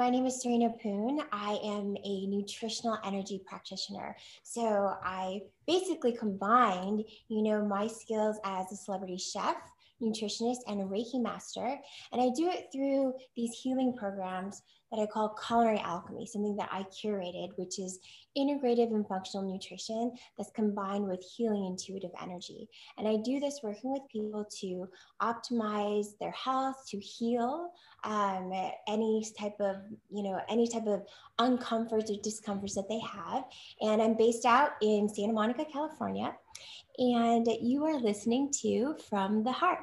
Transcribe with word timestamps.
my 0.00 0.08
name 0.08 0.24
is 0.24 0.40
Serena 0.40 0.70
Poon. 0.82 1.20
I 1.30 1.58
am 1.62 1.94
a 2.02 2.26
nutritional 2.26 2.96
energy 3.04 3.42
practitioner. 3.46 4.16
So 4.42 4.94
I 5.04 5.42
basically 5.66 6.16
combined, 6.16 7.04
you 7.28 7.42
know, 7.42 7.62
my 7.62 7.86
skills 7.86 8.38
as 8.42 8.72
a 8.72 8.76
celebrity 8.76 9.18
chef, 9.18 9.56
nutritionist, 10.00 10.60
and 10.68 10.80
a 10.80 10.84
Reiki 10.84 11.20
master. 11.20 11.78
And 12.12 12.22
I 12.22 12.30
do 12.34 12.48
it 12.48 12.68
through 12.72 13.12
these 13.36 13.52
healing 13.52 13.94
programs 13.94 14.62
that 14.90 15.02
I 15.02 15.04
call 15.04 15.36
culinary 15.46 15.80
alchemy, 15.80 16.24
something 16.24 16.56
that 16.56 16.70
I 16.72 16.84
curated, 16.84 17.50
which 17.56 17.78
is 17.78 17.98
integrative 18.36 18.94
and 18.94 19.06
functional 19.06 19.50
nutrition 19.50 20.12
that's 20.36 20.50
combined 20.52 21.06
with 21.06 21.24
healing 21.36 21.66
intuitive 21.66 22.10
energy. 22.22 22.68
And 22.98 23.08
I 23.08 23.16
do 23.16 23.40
this 23.40 23.60
working 23.62 23.92
with 23.92 24.02
people 24.10 24.46
to 24.60 24.88
optimize 25.20 26.18
their 26.20 26.30
health, 26.32 26.76
to 26.88 26.98
heal 26.98 27.72
um, 28.04 28.52
any 28.88 29.24
type 29.38 29.56
of, 29.60 29.76
you 30.10 30.22
know, 30.22 30.40
any 30.48 30.68
type 30.68 30.86
of 30.86 31.02
uncomforts 31.38 32.10
or 32.10 32.16
discomforts 32.22 32.74
that 32.74 32.88
they 32.88 33.00
have. 33.00 33.44
And 33.80 34.00
I'm 34.00 34.16
based 34.16 34.44
out 34.44 34.72
in 34.82 35.08
Santa 35.08 35.32
Monica, 35.32 35.64
California. 35.64 36.34
And 36.98 37.46
you 37.60 37.84
are 37.86 37.98
listening 37.98 38.52
to 38.62 38.96
From 39.08 39.42
the 39.42 39.52
Heart. 39.52 39.80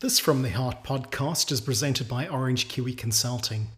This 0.00 0.18
From 0.18 0.42
the 0.42 0.50
Heart 0.50 0.82
podcast 0.82 1.52
is 1.52 1.60
presented 1.60 2.08
by 2.08 2.26
Orange 2.26 2.68
Kiwi 2.68 2.94
Consulting. 2.94 3.68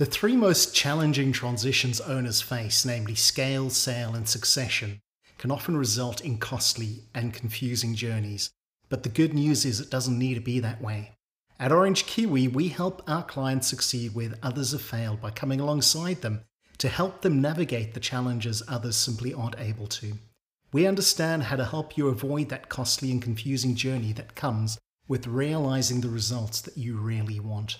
The 0.00 0.06
three 0.06 0.34
most 0.34 0.74
challenging 0.74 1.30
transitions 1.30 2.00
owners 2.00 2.40
face, 2.40 2.86
namely 2.86 3.14
scale, 3.14 3.68
sale, 3.68 4.14
and 4.14 4.26
succession, 4.26 5.02
can 5.36 5.50
often 5.50 5.76
result 5.76 6.22
in 6.22 6.38
costly 6.38 7.04
and 7.14 7.34
confusing 7.34 7.94
journeys. 7.94 8.48
But 8.88 9.02
the 9.02 9.10
good 9.10 9.34
news 9.34 9.66
is 9.66 9.78
it 9.78 9.90
doesn't 9.90 10.18
need 10.18 10.36
to 10.36 10.40
be 10.40 10.58
that 10.58 10.80
way. 10.80 11.12
At 11.58 11.70
Orange 11.70 12.06
Kiwi, 12.06 12.48
we 12.48 12.68
help 12.68 13.02
our 13.06 13.22
clients 13.22 13.68
succeed 13.68 14.14
where 14.14 14.32
others 14.42 14.72
have 14.72 14.80
failed 14.80 15.20
by 15.20 15.32
coming 15.32 15.60
alongside 15.60 16.22
them 16.22 16.44
to 16.78 16.88
help 16.88 17.20
them 17.20 17.42
navigate 17.42 17.92
the 17.92 18.00
challenges 18.00 18.62
others 18.66 18.96
simply 18.96 19.34
aren't 19.34 19.60
able 19.60 19.86
to. 19.88 20.14
We 20.72 20.86
understand 20.86 21.42
how 21.42 21.56
to 21.56 21.66
help 21.66 21.98
you 21.98 22.08
avoid 22.08 22.48
that 22.48 22.70
costly 22.70 23.10
and 23.10 23.20
confusing 23.20 23.74
journey 23.74 24.14
that 24.14 24.34
comes 24.34 24.78
with 25.08 25.26
realizing 25.26 26.00
the 26.00 26.08
results 26.08 26.62
that 26.62 26.78
you 26.78 26.96
really 26.96 27.38
want. 27.38 27.76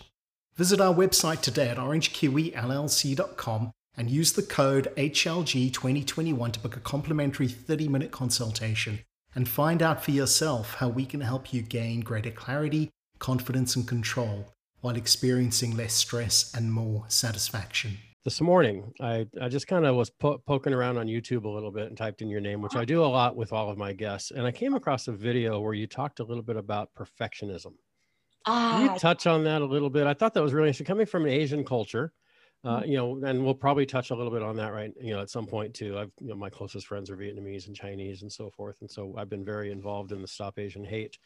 Visit 0.56 0.80
our 0.80 0.94
website 0.94 1.40
today 1.40 1.68
at 1.68 1.78
orangekiwillc.com 1.78 3.72
and 3.96 4.10
use 4.10 4.32
the 4.32 4.42
code 4.42 4.92
HLG2021 4.96 6.52
to 6.52 6.60
book 6.60 6.76
a 6.76 6.80
complimentary 6.80 7.48
30 7.48 7.88
minute 7.88 8.10
consultation 8.10 9.00
and 9.34 9.48
find 9.48 9.82
out 9.82 10.04
for 10.04 10.10
yourself 10.10 10.74
how 10.74 10.88
we 10.88 11.06
can 11.06 11.20
help 11.20 11.52
you 11.52 11.62
gain 11.62 12.00
greater 12.00 12.30
clarity, 12.30 12.90
confidence, 13.18 13.76
and 13.76 13.86
control 13.86 14.52
while 14.80 14.96
experiencing 14.96 15.76
less 15.76 15.94
stress 15.94 16.52
and 16.54 16.72
more 16.72 17.04
satisfaction. 17.08 17.98
This 18.24 18.40
morning, 18.40 18.92
I, 19.00 19.26
I 19.40 19.48
just 19.48 19.66
kind 19.66 19.86
of 19.86 19.96
was 19.96 20.10
po- 20.10 20.42
poking 20.46 20.74
around 20.74 20.98
on 20.98 21.06
YouTube 21.06 21.44
a 21.44 21.48
little 21.48 21.70
bit 21.70 21.86
and 21.86 21.96
typed 21.96 22.20
in 22.20 22.28
your 22.28 22.40
name, 22.40 22.60
which 22.60 22.76
I 22.76 22.84
do 22.84 23.02
a 23.02 23.06
lot 23.06 23.34
with 23.34 23.52
all 23.52 23.70
of 23.70 23.78
my 23.78 23.94
guests. 23.94 24.30
And 24.30 24.46
I 24.46 24.52
came 24.52 24.74
across 24.74 25.08
a 25.08 25.12
video 25.12 25.60
where 25.60 25.72
you 25.72 25.86
talked 25.86 26.20
a 26.20 26.24
little 26.24 26.42
bit 26.42 26.56
about 26.56 26.90
perfectionism. 26.94 27.72
Ah, 28.50 28.72
Can 28.72 28.92
you 28.92 28.98
touch 28.98 29.26
on 29.26 29.44
that 29.44 29.62
a 29.62 29.64
little 29.64 29.90
bit? 29.90 30.06
I 30.06 30.14
thought 30.14 30.34
that 30.34 30.42
was 30.42 30.52
really 30.52 30.68
interesting. 30.68 30.86
Coming 30.86 31.06
from 31.06 31.24
an 31.24 31.30
Asian 31.30 31.64
culture, 31.64 32.12
uh, 32.64 32.80
mm-hmm. 32.80 32.90
you 32.90 32.96
know, 32.96 33.20
and 33.24 33.44
we'll 33.44 33.54
probably 33.54 33.86
touch 33.86 34.10
a 34.10 34.14
little 34.16 34.32
bit 34.32 34.42
on 34.42 34.56
that, 34.56 34.72
right? 34.72 34.92
You 35.00 35.14
know, 35.14 35.20
at 35.20 35.30
some 35.30 35.46
point 35.46 35.72
too. 35.72 35.96
I've, 35.96 36.10
you 36.20 36.28
know, 36.28 36.34
my 36.34 36.50
closest 36.50 36.88
friends 36.88 37.10
are 37.10 37.16
Vietnamese 37.16 37.68
and 37.68 37.76
Chinese 37.76 38.22
and 38.22 38.32
so 38.32 38.50
forth, 38.50 38.78
and 38.80 38.90
so 38.90 39.14
I've 39.16 39.30
been 39.30 39.44
very 39.44 39.70
involved 39.70 40.10
in 40.10 40.20
the 40.20 40.26
Stop 40.26 40.58
Asian 40.58 40.84
Hate. 40.84 41.16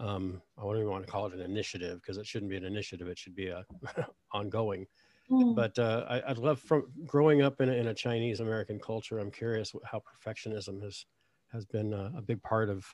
Um, 0.00 0.40
I 0.58 0.62
don't 0.62 0.76
even 0.76 0.90
want 0.90 1.04
to 1.04 1.12
call 1.12 1.26
it 1.26 1.34
an 1.34 1.40
initiative 1.40 2.00
because 2.00 2.16
it 2.16 2.26
shouldn't 2.26 2.50
be 2.50 2.56
an 2.56 2.64
initiative; 2.64 3.06
it 3.06 3.18
should 3.18 3.36
be 3.36 3.48
a 3.48 3.64
ongoing. 4.32 4.86
Mm. 5.30 5.54
But 5.54 5.78
uh, 5.78 6.04
I, 6.08 6.28
would 6.28 6.38
love 6.38 6.58
from 6.58 6.86
growing 7.06 7.42
up 7.42 7.60
in 7.60 7.68
a, 7.68 7.72
in 7.72 7.88
a 7.88 7.94
Chinese 7.94 8.40
American 8.40 8.78
culture. 8.80 9.18
I'm 9.18 9.30
curious 9.30 9.72
how 9.84 10.00
perfectionism 10.00 10.82
has 10.82 11.04
has 11.52 11.66
been 11.66 11.92
a, 11.92 12.12
a 12.16 12.22
big 12.22 12.42
part 12.42 12.70
of 12.70 12.86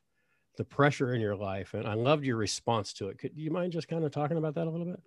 the 0.59 0.65
pressure 0.65 1.15
in 1.15 1.21
your 1.21 1.37
life. 1.37 1.73
And 1.73 1.87
I 1.87 1.95
loved 1.95 2.25
your 2.25 2.37
response 2.37 2.93
to 2.95 3.09
it. 3.09 3.19
Could 3.19 3.33
you 3.35 3.51
mind 3.51 3.73
just 3.73 3.89
kind 3.89 4.05
of 4.05 4.11
talking 4.11 4.37
about 4.37 4.55
that 4.57 4.67
a 4.67 4.71
little 4.71 4.87
bit? 4.87 5.01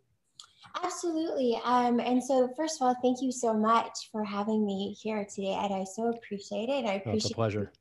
Absolutely. 0.84 1.60
Um, 1.64 2.00
and 2.00 2.24
so, 2.24 2.50
first 2.56 2.82
of 2.82 2.88
all, 2.88 2.96
thank 3.02 3.22
you 3.22 3.32
so 3.32 3.54
much 3.54 4.10
for 4.12 4.24
having 4.24 4.66
me 4.66 4.96
here 5.00 5.26
today, 5.26 5.54
Ed. 5.54 5.72
I 5.72 5.84
so 5.84 6.10
appreciate 6.10 6.70
it. 6.70 6.86
I 6.86 6.94
appreciate 6.94 7.08
oh, 7.08 7.16
it's 7.18 7.32
a 7.32 7.36
pleasure. 7.36 7.72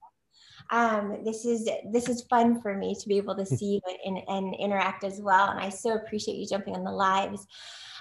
Um, 0.70 1.19
this 1.25 1.44
is 1.44 1.69
this 1.92 2.08
is 2.08 2.22
fun 2.22 2.60
for 2.60 2.76
me 2.76 2.94
to 2.94 3.08
be 3.08 3.16
able 3.16 3.36
to 3.36 3.47
see 3.47 3.81
you 3.87 3.97
and, 4.04 4.19
and 4.28 4.54
interact 4.56 5.04
as 5.04 5.20
well. 5.20 5.50
And 5.50 5.60
I 5.60 5.69
so 5.69 5.94
appreciate 5.94 6.37
you 6.37 6.47
jumping 6.47 6.75
on 6.75 6.84
the 6.84 6.91
lives. 6.91 7.47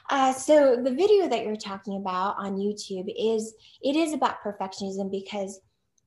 Uh, 0.10 0.34
so 0.34 0.76
the 0.84 0.92
video 0.92 1.28
that 1.28 1.46
you're 1.46 1.56
talking 1.56 1.98
about 1.98 2.36
on 2.38 2.58
YouTube 2.58 3.14
is 3.18 3.54
it 3.82 3.96
is 3.96 4.14
about 4.14 4.42
perfectionism 4.44 5.12
because 5.12 5.62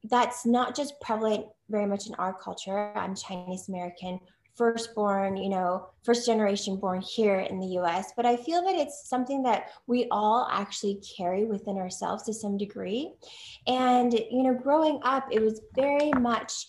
that's 0.04 0.44
not 0.44 0.74
just 0.74 1.00
prevalent 1.00 1.46
very 1.72 1.86
much 1.86 2.06
in 2.06 2.14
our 2.16 2.34
culture. 2.34 2.92
I'm 2.94 3.16
Chinese 3.16 3.68
American, 3.68 4.20
firstborn, 4.54 5.36
you 5.36 5.48
know, 5.48 5.88
first 6.04 6.26
generation 6.26 6.76
born 6.76 7.00
here 7.00 7.40
in 7.40 7.58
the 7.58 7.78
US, 7.78 8.12
but 8.14 8.26
I 8.26 8.36
feel 8.36 8.62
that 8.62 8.76
it's 8.76 9.08
something 9.08 9.42
that 9.44 9.70
we 9.86 10.06
all 10.10 10.46
actually 10.52 11.02
carry 11.16 11.46
within 11.46 11.78
ourselves 11.78 12.24
to 12.24 12.34
some 12.34 12.58
degree. 12.58 13.14
And, 13.66 14.12
you 14.12 14.42
know, 14.42 14.54
growing 14.54 15.00
up, 15.02 15.26
it 15.32 15.40
was 15.40 15.62
very 15.74 16.12
much 16.12 16.68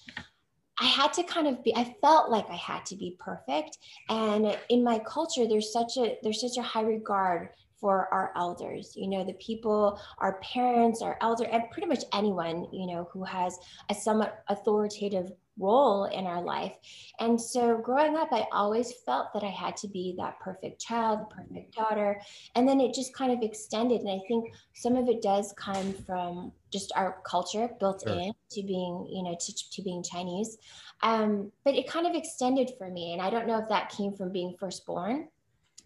I 0.79 0.85
had 0.85 1.13
to 1.13 1.23
kind 1.23 1.47
of 1.47 1.63
be 1.63 1.75
I 1.75 1.95
felt 2.01 2.31
like 2.31 2.49
I 2.49 2.55
had 2.55 2.83
to 2.87 2.95
be 2.95 3.15
perfect 3.19 3.77
and 4.09 4.57
in 4.69 4.83
my 4.83 4.97
culture 4.99 5.47
there's 5.47 5.71
such 5.71 5.97
a 5.97 6.17
there's 6.23 6.41
such 6.41 6.57
a 6.57 6.63
high 6.63 6.81
regard 6.81 7.49
for 7.83 8.07
our 8.13 8.31
elders. 8.37 8.93
You 8.95 9.09
know 9.09 9.25
the 9.25 9.33
people 9.33 9.99
our 10.19 10.39
parents 10.39 11.01
our 11.01 11.17
elder 11.19 11.43
and 11.51 11.69
pretty 11.69 11.89
much 11.89 12.05
anyone 12.13 12.65
you 12.71 12.87
know 12.87 13.09
who 13.11 13.25
has 13.25 13.59
a 13.89 13.93
somewhat 13.93 14.41
authoritative 14.47 15.33
role 15.59 16.05
in 16.05 16.25
our 16.25 16.41
life. 16.41 16.71
And 17.19 17.39
so 17.39 17.77
growing 17.77 18.15
up 18.15 18.29
i 18.31 18.47
always 18.53 18.93
felt 19.05 19.33
that 19.33 19.43
i 19.43 19.49
had 19.49 19.75
to 19.77 19.89
be 19.89 20.15
that 20.17 20.39
perfect 20.39 20.79
child 20.79 21.19
the 21.19 21.35
perfect 21.35 21.75
daughter 21.75 22.21
and 22.55 22.65
then 22.67 22.79
it 22.79 22.93
just 22.93 23.13
kind 23.13 23.33
of 23.33 23.41
extended. 23.41 23.99
And 23.99 24.09
i 24.09 24.21
think 24.29 24.53
some 24.71 24.95
of 24.95 25.09
it 25.09 25.21
does 25.21 25.53
come 25.57 25.93
from 26.05 26.53
just 26.71 26.93
our 26.95 27.21
culture 27.25 27.69
built 27.81 28.03
sure. 28.07 28.17
in 28.17 28.31
to 28.51 28.63
being 28.63 28.95
you 29.11 29.23
know 29.23 29.35
to, 29.37 29.69
to 29.71 29.81
being 29.81 30.03
chinese. 30.03 30.57
Um, 31.01 31.51
but 31.65 31.75
it 31.75 31.89
kind 31.89 32.07
of 32.07 32.15
extended 32.15 32.71
for 32.77 32.89
me 32.89 33.11
and 33.11 33.21
i 33.21 33.29
don't 33.29 33.45
know 33.45 33.59
if 33.59 33.67
that 33.67 33.89
came 33.89 34.13
from 34.13 34.31
being 34.31 34.55
firstborn 34.57 35.27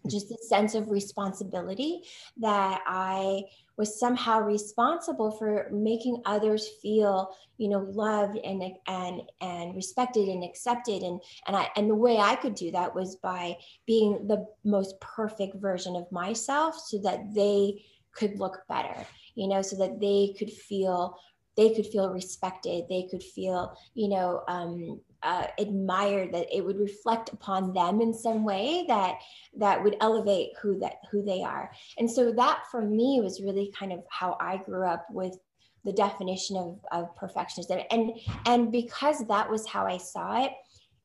just 0.06 0.30
a 0.30 0.38
sense 0.46 0.74
of 0.74 0.90
responsibility 0.90 2.02
that 2.38 2.80
I 2.86 3.42
was 3.76 3.98
somehow 3.98 4.40
responsible 4.40 5.30
for 5.30 5.68
making 5.72 6.22
others 6.24 6.68
feel, 6.82 7.34
you 7.58 7.68
know, 7.68 7.80
loved 7.90 8.36
and 8.38 8.62
and 8.86 9.22
and 9.40 9.74
respected 9.74 10.28
and 10.28 10.44
accepted. 10.44 11.02
And 11.02 11.20
and 11.46 11.56
I 11.56 11.68
and 11.76 11.90
the 11.90 11.94
way 11.94 12.18
I 12.18 12.36
could 12.36 12.54
do 12.54 12.70
that 12.72 12.94
was 12.94 13.16
by 13.16 13.56
being 13.86 14.26
the 14.26 14.46
most 14.64 15.00
perfect 15.00 15.56
version 15.56 15.96
of 15.96 16.10
myself 16.10 16.78
so 16.78 16.98
that 17.02 17.34
they 17.34 17.84
could 18.12 18.38
look 18.38 18.62
better, 18.68 19.06
you 19.34 19.48
know, 19.48 19.62
so 19.62 19.76
that 19.76 20.00
they 20.00 20.34
could 20.38 20.52
feel 20.52 21.16
they 21.56 21.74
could 21.74 21.86
feel 21.86 22.10
respected 22.10 22.84
they 22.88 23.08
could 23.10 23.22
feel 23.22 23.76
you 23.94 24.08
know 24.08 24.44
um, 24.46 25.00
uh, 25.22 25.46
admired 25.58 26.32
that 26.32 26.46
it 26.54 26.64
would 26.64 26.78
reflect 26.78 27.32
upon 27.32 27.72
them 27.72 28.00
in 28.00 28.14
some 28.14 28.44
way 28.44 28.84
that 28.88 29.16
that 29.56 29.82
would 29.82 29.96
elevate 30.00 30.50
who 30.60 30.78
that 30.78 30.96
who 31.10 31.22
they 31.22 31.42
are. 31.42 31.70
And 31.98 32.10
so 32.10 32.32
that 32.32 32.62
for 32.70 32.82
me 32.82 33.20
was 33.20 33.42
really 33.42 33.72
kind 33.76 33.92
of 33.92 34.04
how 34.10 34.36
i 34.40 34.58
grew 34.58 34.86
up 34.86 35.06
with 35.10 35.36
the 35.84 35.92
definition 35.92 36.56
of, 36.56 36.78
of 36.92 37.16
perfectionism. 37.16 37.84
And 37.90 38.12
and 38.46 38.72
because 38.72 39.26
that 39.26 39.50
was 39.50 39.66
how 39.66 39.86
i 39.86 39.96
saw 39.96 40.44
it 40.44 40.52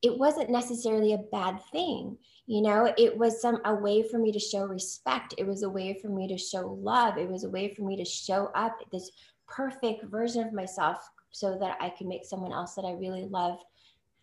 it 0.02 0.18
wasn't 0.18 0.50
necessarily 0.50 1.14
a 1.14 1.18
bad 1.32 1.58
thing. 1.72 2.18
You 2.46 2.60
know 2.60 2.92
it 2.98 3.16
was 3.16 3.40
some 3.40 3.60
a 3.64 3.74
way 3.74 4.02
for 4.02 4.18
me 4.18 4.32
to 4.32 4.38
show 4.38 4.64
respect. 4.64 5.34
It 5.38 5.46
was 5.46 5.62
a 5.62 5.70
way 5.70 5.98
for 6.00 6.08
me 6.08 6.28
to 6.28 6.36
show 6.36 6.78
love. 6.80 7.16
It 7.16 7.28
was 7.28 7.44
a 7.44 7.48
way 7.48 7.74
for 7.74 7.82
me 7.82 7.96
to 7.96 8.04
show 8.04 8.50
up 8.54 8.76
this 8.92 9.10
perfect 9.48 10.04
version 10.04 10.46
of 10.46 10.52
myself 10.52 10.98
so 11.30 11.58
that 11.58 11.76
i 11.80 11.88
could 11.90 12.06
make 12.06 12.24
someone 12.24 12.52
else 12.52 12.74
that 12.74 12.84
i 12.84 12.92
really 12.92 13.26
loved 13.26 13.62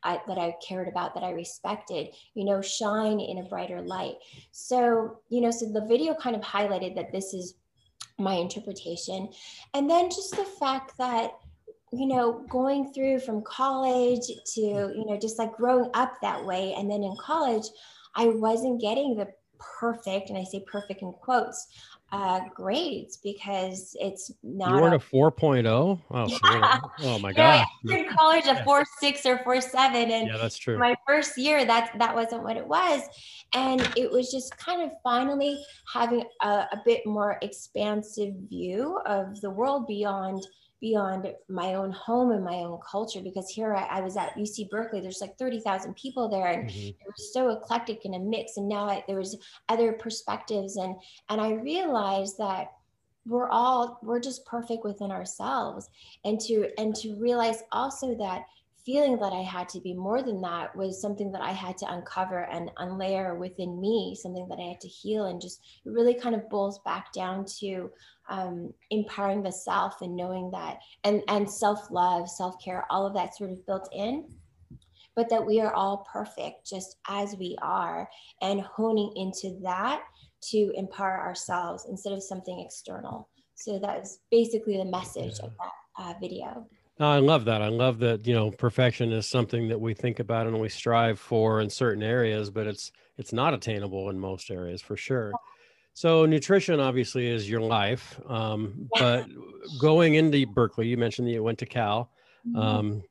I, 0.04 0.20
that 0.28 0.38
I 0.38 0.56
cared 0.68 0.88
about, 0.88 1.14
that 1.14 1.24
I 1.24 1.32
respected, 1.32 2.10
you 2.34 2.46
know, 2.46 2.62
shine 2.62 3.20
in 3.20 3.40
a 3.40 3.44
brighter 3.44 3.82
light. 3.82 4.16
So, 4.52 5.20
you 5.30 5.42
know, 5.42 5.52
so 5.52 5.72
the 5.72 5.86
video 5.86 6.14
kind 6.16 6.36
of 6.36 6.42
highlighted 6.42 6.96
that 6.96 7.12
this 7.12 7.34
is 7.34 7.56
my 8.18 8.34
interpretation. 8.34 9.30
And 9.74 9.90
then 9.90 10.10
just 10.10 10.36
the 10.36 10.46
fact 10.46 10.98
that, 10.98 11.32
you 11.92 12.08
know, 12.08 12.46
going 12.50 12.94
through 12.94 13.20
from 13.20 13.42
college 13.44 14.26
to, 14.54 14.62
you 14.62 15.06
know, 15.06 15.18
just 15.20 15.38
like 15.38 15.54
growing 15.54 15.90
up 15.94 16.14
that 16.22 16.44
way. 16.46 16.74
And 16.78 16.90
then 16.90 17.04
in 17.04 17.16
college, 17.20 17.66
I 18.16 18.28
wasn't 18.28 18.82
getting 18.82 19.16
the 19.16 19.28
perfect, 19.80 20.30
and 20.30 20.38
I 20.38 20.44
say 20.44 20.64
perfect 20.66 21.02
in 21.02 21.12
quotes, 21.12 21.68
uh, 22.12 22.42
grades 22.54 23.18
because 23.18 23.96
it's 24.00 24.32
not. 24.44 24.76
You 24.76 24.82
weren't 24.82 24.94
a, 24.94 24.98
a 24.98 25.32
4.0? 25.32 25.66
Oh, 26.12 26.28
yeah. 26.28 26.80
oh 27.04 27.20
my 27.20 27.32
God. 27.34 27.66
Yeah, 27.84 27.98
in 27.98 28.10
college, 28.10 28.46
a 28.48 28.64
four 28.64 28.84
six 29.00 29.26
or 29.26 29.40
four 29.40 29.62
seven, 29.62 30.12
and 30.12 30.28
yeah, 30.28 30.38
that's 30.38 30.58
true. 30.58 30.78
My 30.78 30.96
first 31.08 31.38
year, 31.38 31.66
that 31.66 31.94
that 32.00 32.14
wasn't 32.14 32.44
what 32.44 32.58
it 32.58 32.68
was, 32.68 33.02
and 33.54 33.82
it 33.96 34.12
was 34.12 34.32
just 34.32 34.58
kind 34.58 34.82
of 34.82 34.92
finally 35.04 35.64
having 35.92 36.24
a, 36.42 36.48
a 36.48 36.82
bit 36.86 37.06
more 37.06 37.38
expansive 37.42 38.34
view 38.50 39.00
of 39.06 39.40
the 39.42 39.50
world 39.50 39.88
beyond 39.88 40.46
beyond 40.82 41.32
my 41.48 41.76
own 41.76 41.92
home 41.92 42.32
and 42.32 42.44
my 42.44 42.56
own 42.56 42.80
culture 42.86 43.22
because 43.22 43.48
here 43.48 43.76
I, 43.76 43.84
I 43.84 44.02
was 44.02 44.18
at 44.18 44.36
UC 44.36 44.70
Berkeley. 44.72 45.00
There's 45.00 45.22
like 45.22 45.38
30,000 45.38 45.96
people 45.96 46.28
there 46.28 46.48
and 46.48 46.70
mm-hmm. 46.70 46.90
it 46.90 46.98
was 47.06 47.32
so 47.32 47.50
eclectic 47.50 48.02
and 48.06 48.16
a 48.16 48.20
mix. 48.20 48.58
And 48.58 48.68
now 48.68 48.90
I, 48.90 49.04
there 49.08 49.20
was 49.20 49.38
other 49.70 49.94
perspectives 49.94 50.78
and, 50.78 50.96
and 51.30 51.40
I 51.40 51.52
realized 51.52 52.40
that 52.40 52.72
we're 53.28 53.50
all, 53.50 54.00
we're 54.02 54.20
just 54.20 54.44
perfect 54.46 54.84
within 54.84 55.12
ourselves 55.12 55.88
and 56.26 56.40
to, 56.42 56.70
and 56.80 56.96
to 56.96 57.16
realize 57.16 57.62
also 57.72 58.16
that 58.16 58.46
feeling 58.86 59.18
that 59.20 59.34
I 59.34 59.42
had 59.42 59.70
to 59.70 59.80
be 59.80 59.94
more 59.94 60.22
than 60.22 60.42
that 60.42 60.76
was 60.76 61.02
something 61.02 61.32
that 61.32 61.42
I 61.42 61.52
had 61.52 61.78
to 61.80 61.94
uncover 61.94 62.46
and 62.46 62.72
unlayer 62.78 63.38
within 63.38 63.80
me, 63.80 64.18
something 64.20 64.48
that 64.50 64.60
I 64.60 64.70
had 64.70 64.82
to 64.82 64.88
heal 64.88 65.26
and 65.26 65.42
just 65.42 65.62
really 65.86 66.14
kind 66.14 66.36
of 66.36 66.50
boils 66.50 66.80
back 66.80 67.14
down 67.14 67.46
to 67.60 67.92
um, 68.30 68.74
empowering 68.90 69.44
the 69.44 69.52
self 69.52 70.02
and 70.02 70.16
knowing 70.16 70.50
that 70.52 70.80
and 71.04 71.22
and 71.28 71.50
self-love 71.50 72.30
self-care 72.30 72.86
all 72.90 73.06
of 73.06 73.14
that 73.14 73.36
sort 73.36 73.52
of 73.52 73.66
built 73.66 73.90
in 73.94 74.26
but 75.16 75.30
that 75.30 75.46
we 75.46 75.60
are 75.60 75.74
all 75.74 76.08
perfect 76.12 76.66
just 76.66 76.98
as 77.10 77.36
we 77.36 77.58
are 77.62 78.08
and 78.42 78.62
honing 78.62 79.12
into 79.18 79.60
that 79.62 80.04
to 80.42 80.72
empower 80.76 81.20
ourselves 81.20 81.86
instead 81.90 82.14
of 82.14 82.24
something 82.24 82.62
external 82.66 83.28
so 83.56 83.78
that 83.78 84.02
is 84.02 84.20
basically 84.32 84.78
the 84.78 84.86
message 84.86 85.40
yeah. 85.40 85.46
of 85.48 85.52
that 85.58 86.04
uh, 86.04 86.14
video 86.22 86.66
no, 87.02 87.10
I 87.10 87.18
love 87.18 87.46
that. 87.46 87.64
I 87.64 87.70
love 87.70 87.98
that, 88.00 88.28
you 88.28 88.36
know, 88.36 88.52
perfection 88.52 89.12
is 89.12 89.28
something 89.28 89.68
that 89.70 89.82
we 89.82 89.96
think 89.96 90.20
about 90.20 90.46
and 90.46 90.60
we 90.62 90.70
strive 90.70 91.20
for 91.20 91.60
in 91.60 91.68
certain 91.68 92.04
areas, 92.04 92.52
but 92.52 92.68
it's 92.68 92.92
it's 93.18 93.34
not 93.34 93.56
attainable 93.56 94.12
in 94.12 94.20
most 94.20 94.52
areas 94.52 94.84
for 94.84 94.96
sure. 94.96 95.32
So 95.96 96.28
nutrition 96.28 96.80
obviously 96.80 97.26
is 97.28 97.50
your 97.50 97.60
life, 97.60 98.22
um, 98.28 98.88
but 99.00 99.26
going 99.80 100.14
into 100.14 100.46
Berkeley, 100.46 100.88
you 100.88 100.96
mentioned 100.96 101.28
that 101.28 101.32
you 101.32 101.42
went 101.42 101.58
to 101.60 101.66
Cal. 101.66 102.12
Mm-hmm. 102.48 102.60
Um, 102.60 103.04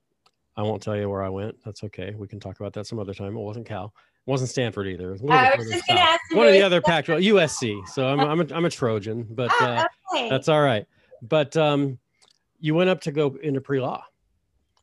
I 0.56 0.62
won't 0.62 0.82
tell 0.82 0.96
you 0.96 1.10
where 1.10 1.24
I 1.24 1.28
went. 1.28 1.56
That's 1.64 1.82
okay. 1.82 2.14
We 2.16 2.28
can 2.28 2.38
talk 2.38 2.60
about 2.60 2.72
that 2.74 2.86
some 2.86 3.00
other 3.00 3.12
time. 3.12 3.36
It 3.36 3.40
wasn't 3.40 3.66
Cal. 3.66 3.92
It 4.24 4.30
wasn't 4.30 4.50
Stanford 4.50 4.86
either. 4.86 5.16
One, 5.16 5.36
I 5.36 5.56
was 5.58 5.68
just 5.68 5.88
gonna 5.88 5.98
ask 5.98 6.20
one 6.32 6.46
of 6.46 6.52
the 6.52 6.62
other 6.62 6.80
Pac-12, 6.80 7.26
USC. 7.32 7.88
So 7.88 8.06
I'm 8.06 8.20
I'm 8.20 8.40
a, 8.40 8.54
I'm 8.54 8.64
a 8.66 8.70
Trojan, 8.70 9.26
but 9.30 9.50
oh, 9.60 9.64
uh, 9.64 9.84
okay. 10.14 10.28
that's 10.28 10.48
all 10.48 10.62
right. 10.62 10.86
But 11.22 11.56
um, 11.56 11.98
you 12.60 12.74
went 12.74 12.90
up 12.90 13.00
to 13.02 13.12
go 13.12 13.36
into 13.42 13.60
pre 13.60 13.80
law. 13.80 14.04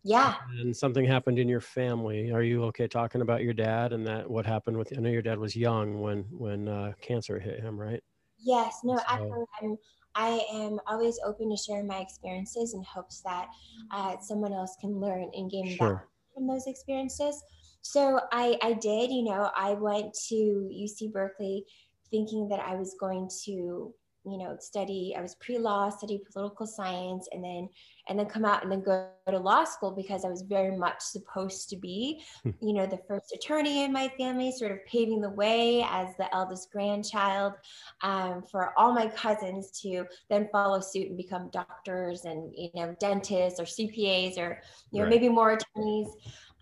Yeah. 0.04 0.36
And 0.60 0.76
something 0.76 1.06
happened 1.06 1.38
in 1.38 1.50
your 1.50 1.60
family. 1.62 2.32
Are 2.32 2.42
you 2.42 2.64
okay 2.66 2.88
talking 2.88 3.22
about 3.22 3.44
your 3.44 3.54
dad 3.54 3.94
and 3.94 4.06
that 4.08 4.30
what 4.30 4.46
happened 4.46 4.78
with 4.78 4.94
I 4.96 5.02
know 5.02 5.10
your 5.10 5.22
dad 5.22 5.38
was 5.38 5.56
young 5.56 6.00
when 6.00 6.24
when 6.32 6.68
uh, 6.68 6.94
cancer 7.02 7.40
hit 7.40 7.60
him, 7.60 7.80
right? 7.80 8.02
Yes. 8.40 8.80
No, 8.84 8.98
so, 8.98 9.04
actually 9.08 9.46
I'm 9.62 9.78
I 10.16 10.42
am 10.52 10.80
always 10.88 11.20
open 11.24 11.50
to 11.52 11.58
sharing 11.58 11.86
my 11.86 12.00
experiences 12.00 12.74
in 12.74 12.84
hopes 12.84 13.22
that 13.22 13.50
uh, 13.92 14.16
someone 14.20 14.52
else 14.52 14.76
can 14.82 15.00
learn 15.00 15.30
and 15.34 15.52
gain 15.52 15.76
sure. 15.76 16.08
from 16.34 16.48
those 16.48 16.66
experiences. 16.66 17.44
So 17.82 18.20
I, 18.32 18.58
I 18.64 18.74
did, 18.74 19.12
you 19.12 19.24
know, 19.24 19.52
I 19.56 19.74
went 19.74 20.16
to 20.30 20.36
UC 20.36 21.14
Berkeley 21.14 21.66
thinking 22.10 22.48
that 22.50 22.60
I 22.60 22.74
was 22.74 22.96
going 23.00 23.30
to 23.46 23.94
you 24.30 24.38
know 24.38 24.56
study 24.60 25.16
i 25.18 25.22
was 25.22 25.36
pre-law 25.36 25.90
study 25.90 26.22
political 26.32 26.66
science 26.66 27.28
and 27.32 27.44
then 27.44 27.70
and 28.10 28.18
then 28.18 28.26
come 28.26 28.46
out 28.46 28.64
and 28.64 28.72
then 28.72 28.82
go 28.82 29.08
to 29.30 29.38
law 29.38 29.64
school 29.64 29.92
because 29.92 30.26
i 30.26 30.30
was 30.30 30.42
very 30.42 30.76
much 30.76 31.02
supposed 31.02 31.70
to 31.70 31.78
be 31.78 32.22
hmm. 32.44 32.52
you 32.62 32.74
know 32.74 32.86
the 32.86 33.00
first 33.08 33.32
attorney 33.34 33.84
in 33.84 33.92
my 33.92 34.10
family 34.18 34.52
sort 34.52 34.72
of 34.72 34.86
paving 34.86 35.22
the 35.22 35.30
way 35.30 35.86
as 35.90 36.10
the 36.18 36.34
eldest 36.36 36.72
grandchild 36.72 37.54
um, 38.02 38.44
for 38.44 38.74
all 38.78 38.94
my 38.94 39.08
cousins 39.08 39.72
to 39.82 40.06
then 40.30 40.48
follow 40.52 40.80
suit 40.80 41.08
and 41.08 41.18
become 41.18 41.50
doctors 41.52 42.26
and 42.26 42.54
you 42.56 42.70
know 42.76 42.96
dentists 43.00 43.60
or 43.60 43.64
cpas 43.64 44.38
or 44.38 44.62
you 44.92 45.00
know 45.00 45.06
right. 45.06 45.10
maybe 45.10 45.30
more 45.30 45.52
attorneys 45.52 46.10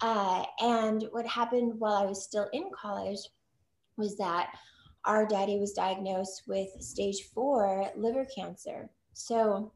uh, 0.02 0.44
and 0.60 1.06
what 1.12 1.26
happened 1.26 1.74
while 1.80 1.96
i 1.96 2.06
was 2.06 2.24
still 2.24 2.48
in 2.54 2.70
college 2.80 3.20
was 3.98 4.18
that 4.18 4.50
our 5.06 5.26
daddy 5.26 5.60
was 5.60 5.74
diagnosed 5.74 6.44
with 6.48 6.70
stage 6.80 7.30
four 7.34 7.90
liver 7.96 8.26
cancer. 8.36 8.90
So 9.14 9.72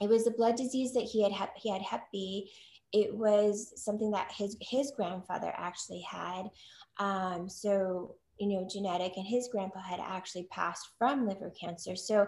it 0.00 0.08
was 0.08 0.26
a 0.26 0.32
blood 0.32 0.56
disease 0.56 0.92
that 0.94 1.04
he 1.04 1.22
had 1.22 1.50
he 1.56 1.70
had 1.70 1.82
Hep 1.82 2.04
B. 2.12 2.50
It 2.92 3.14
was 3.14 3.72
something 3.82 4.10
that 4.12 4.32
his 4.32 4.56
his 4.60 4.92
grandfather 4.96 5.52
actually 5.56 6.02
had. 6.02 6.44
Um, 6.98 7.48
so 7.48 8.16
you 8.38 8.48
know 8.48 8.68
genetic 8.70 9.12
and 9.16 9.26
his 9.26 9.48
grandpa 9.50 9.80
had 9.80 10.00
actually 10.00 10.46
passed 10.50 10.90
from 10.98 11.26
liver 11.26 11.52
cancer 11.58 11.96
so 11.96 12.26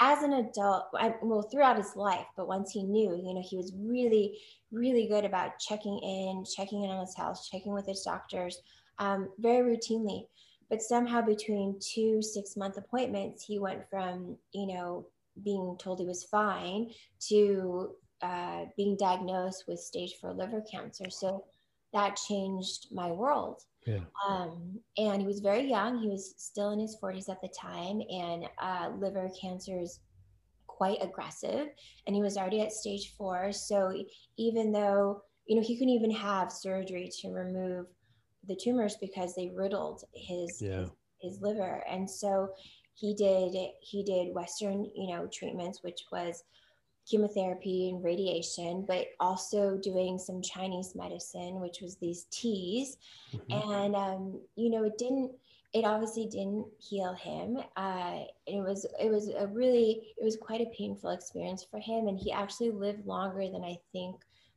as 0.00 0.22
an 0.22 0.34
adult 0.34 0.84
I, 0.94 1.14
well 1.22 1.42
throughout 1.42 1.78
his 1.78 1.96
life 1.96 2.26
but 2.36 2.48
once 2.48 2.72
he 2.72 2.82
knew 2.82 3.16
you 3.16 3.34
know 3.34 3.42
he 3.42 3.56
was 3.56 3.72
really 3.74 4.38
really 4.70 5.06
good 5.06 5.24
about 5.24 5.58
checking 5.58 5.98
in 5.98 6.44
checking 6.44 6.84
in 6.84 6.90
on 6.90 7.00
his 7.00 7.14
health 7.14 7.46
checking 7.50 7.72
with 7.72 7.86
his 7.86 8.02
doctors 8.02 8.60
um, 8.98 9.28
very 9.38 9.76
routinely 9.76 10.26
but 10.70 10.82
somehow 10.82 11.20
between 11.20 11.78
two 11.80 12.20
six 12.22 12.56
month 12.56 12.76
appointments 12.76 13.44
he 13.44 13.58
went 13.58 13.88
from 13.88 14.36
you 14.52 14.66
know 14.66 15.06
being 15.44 15.76
told 15.78 15.98
he 16.00 16.06
was 16.06 16.24
fine 16.24 16.90
to 17.28 17.94
uh, 18.22 18.64
being 18.76 18.96
diagnosed 18.96 19.64
with 19.68 19.78
stage 19.78 20.14
four 20.20 20.32
liver 20.32 20.62
cancer. 20.70 21.10
So 21.10 21.44
that 21.92 22.16
changed 22.28 22.88
my 22.90 23.10
world. 23.10 23.62
Yeah. 23.86 24.00
Um, 24.26 24.80
and 24.96 25.20
he 25.20 25.26
was 25.26 25.40
very 25.40 25.68
young. 25.68 25.98
He 25.98 26.08
was 26.08 26.34
still 26.36 26.70
in 26.70 26.80
his 26.80 26.96
40s 27.00 27.28
at 27.28 27.40
the 27.40 27.48
time 27.48 28.00
and 28.10 28.48
uh, 28.58 28.90
liver 28.98 29.30
cancer 29.40 29.78
is 29.80 30.00
quite 30.66 30.98
aggressive 31.02 31.68
and 32.06 32.16
he 32.16 32.22
was 32.22 32.36
already 32.36 32.60
at 32.62 32.72
stage 32.72 33.14
four. 33.16 33.52
So 33.52 33.92
even 34.36 34.72
though 34.72 35.22
you 35.46 35.54
know 35.54 35.62
he 35.62 35.76
couldn't 35.76 35.94
even 35.94 36.10
have 36.10 36.50
surgery 36.50 37.08
to 37.20 37.30
remove 37.30 37.86
the 38.48 38.56
tumors 38.56 38.96
because 39.00 39.34
they 39.34 39.50
riddled 39.54 40.04
his, 40.14 40.60
yeah. 40.60 40.80
his, 40.80 40.90
his 41.20 41.40
liver 41.40 41.82
and 41.88 42.08
so 42.08 42.50
he 42.96 43.14
did 43.14 43.54
he 43.80 44.02
did 44.02 44.34
western 44.34 44.90
you 44.94 45.08
know 45.08 45.28
treatments 45.32 45.82
which 45.82 46.04
was 46.10 46.44
chemotherapy 47.08 47.90
and 47.90 48.02
radiation 48.02 48.84
but 48.86 49.06
also 49.20 49.76
doing 49.76 50.18
some 50.18 50.42
chinese 50.42 50.94
medicine 50.96 51.60
which 51.60 51.80
was 51.80 51.96
these 51.96 52.26
teas 52.30 52.96
mm-hmm. 53.32 53.70
and 53.70 53.94
um, 53.94 54.40
you 54.56 54.70
know 54.70 54.84
it 54.84 54.98
didn't 54.98 55.30
it 55.72 55.84
obviously 55.84 56.26
didn't 56.26 56.66
heal 56.78 57.12
him 57.14 57.58
uh, 57.76 58.20
it 58.46 58.60
was 58.60 58.86
it 58.98 59.10
was 59.10 59.28
a 59.28 59.46
really 59.48 60.14
it 60.16 60.24
was 60.24 60.36
quite 60.36 60.60
a 60.60 60.76
painful 60.76 61.10
experience 61.10 61.66
for 61.70 61.78
him 61.78 62.08
and 62.08 62.18
he 62.18 62.32
actually 62.32 62.70
lived 62.70 63.06
longer 63.06 63.48
than 63.50 63.62
i 63.62 63.76
think 63.92 64.16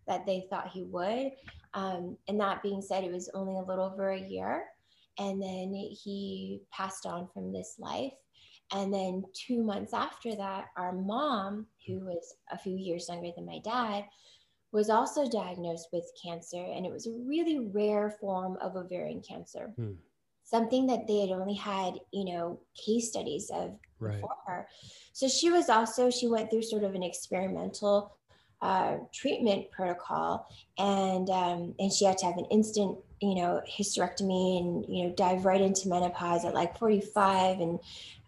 that 0.09 0.25
they 0.25 0.45
thought 0.49 0.67
he 0.67 0.83
would 0.83 1.31
um, 1.73 2.17
and 2.27 2.39
that 2.39 2.63
being 2.63 2.81
said, 2.81 3.03
it 3.03 3.11
was 3.11 3.29
only 3.33 3.55
a 3.55 3.63
little 3.63 3.85
over 3.85 4.11
a 4.11 4.19
year. 4.19 4.65
And 5.17 5.41
then 5.41 5.73
he 5.73 6.61
passed 6.71 7.05
on 7.05 7.27
from 7.33 7.51
this 7.51 7.75
life. 7.77 8.13
And 8.71 8.93
then 8.93 9.23
two 9.33 9.63
months 9.63 9.93
after 9.93 10.35
that, 10.35 10.67
our 10.77 10.93
mom, 10.93 11.67
who 11.87 11.99
was 11.99 12.35
a 12.51 12.57
few 12.57 12.75
years 12.75 13.09
younger 13.09 13.31
than 13.35 13.45
my 13.45 13.59
dad, 13.63 14.05
was 14.71 14.89
also 14.89 15.27
diagnosed 15.27 15.89
with 15.91 16.11
cancer. 16.23 16.63
And 16.63 16.85
it 16.85 16.91
was 16.91 17.07
a 17.07 17.11
really 17.25 17.59
rare 17.59 18.15
form 18.21 18.57
of 18.61 18.75
ovarian 18.75 19.21
cancer. 19.27 19.73
Hmm. 19.75 19.93
Something 20.43 20.87
that 20.87 21.07
they 21.07 21.21
had 21.21 21.31
only 21.31 21.55
had, 21.55 21.95
you 22.11 22.25
know, 22.25 22.59
case 22.75 23.09
studies 23.09 23.51
of 23.53 23.77
right. 23.99 24.15
before 24.15 24.37
her. 24.47 24.67
So 25.13 25.27
she 25.27 25.51
was 25.51 25.69
also, 25.69 26.09
she 26.09 26.27
went 26.27 26.49
through 26.49 26.63
sort 26.63 26.83
of 26.83 26.95
an 26.95 27.03
experimental 27.03 28.18
uh, 28.61 28.97
treatment 29.13 29.69
protocol, 29.71 30.47
and 30.77 31.29
um, 31.29 31.73
and 31.79 31.91
she 31.91 32.05
had 32.05 32.17
to 32.19 32.25
have 32.25 32.37
an 32.37 32.45
instant, 32.45 32.97
you 33.21 33.35
know, 33.35 33.61
hysterectomy 33.69 34.59
and 34.59 34.85
you 34.87 35.03
know 35.03 35.13
dive 35.15 35.45
right 35.45 35.61
into 35.61 35.87
menopause 35.87 36.45
at 36.45 36.53
like 36.53 36.77
45, 36.77 37.59
and 37.59 37.79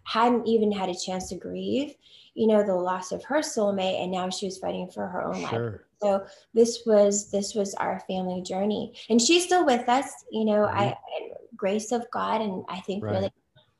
hadn't 0.04 0.46
even 0.46 0.72
had 0.72 0.88
a 0.88 0.94
chance 0.94 1.28
to 1.28 1.36
grieve, 1.36 1.94
you 2.34 2.46
know, 2.46 2.64
the 2.64 2.74
loss 2.74 3.12
of 3.12 3.22
her 3.24 3.40
soulmate, 3.40 4.02
and 4.02 4.10
now 4.10 4.28
she 4.30 4.46
was 4.46 4.58
fighting 4.58 4.88
for 4.88 5.06
her 5.06 5.24
own 5.24 5.46
sure. 5.48 5.70
life. 5.70 5.80
So 6.02 6.26
this 6.52 6.82
was 6.84 7.30
this 7.30 7.54
was 7.54 7.74
our 7.74 8.00
family 8.08 8.42
journey, 8.42 8.94
and 9.08 9.20
she's 9.20 9.44
still 9.44 9.64
with 9.64 9.88
us. 9.88 10.06
You 10.30 10.44
know, 10.44 10.62
mm-hmm. 10.66 10.78
I 10.78 10.96
grace 11.56 11.92
of 11.92 12.10
God, 12.10 12.40
and 12.40 12.64
I 12.68 12.80
think 12.80 13.04
right. 13.04 13.12
really 13.12 13.32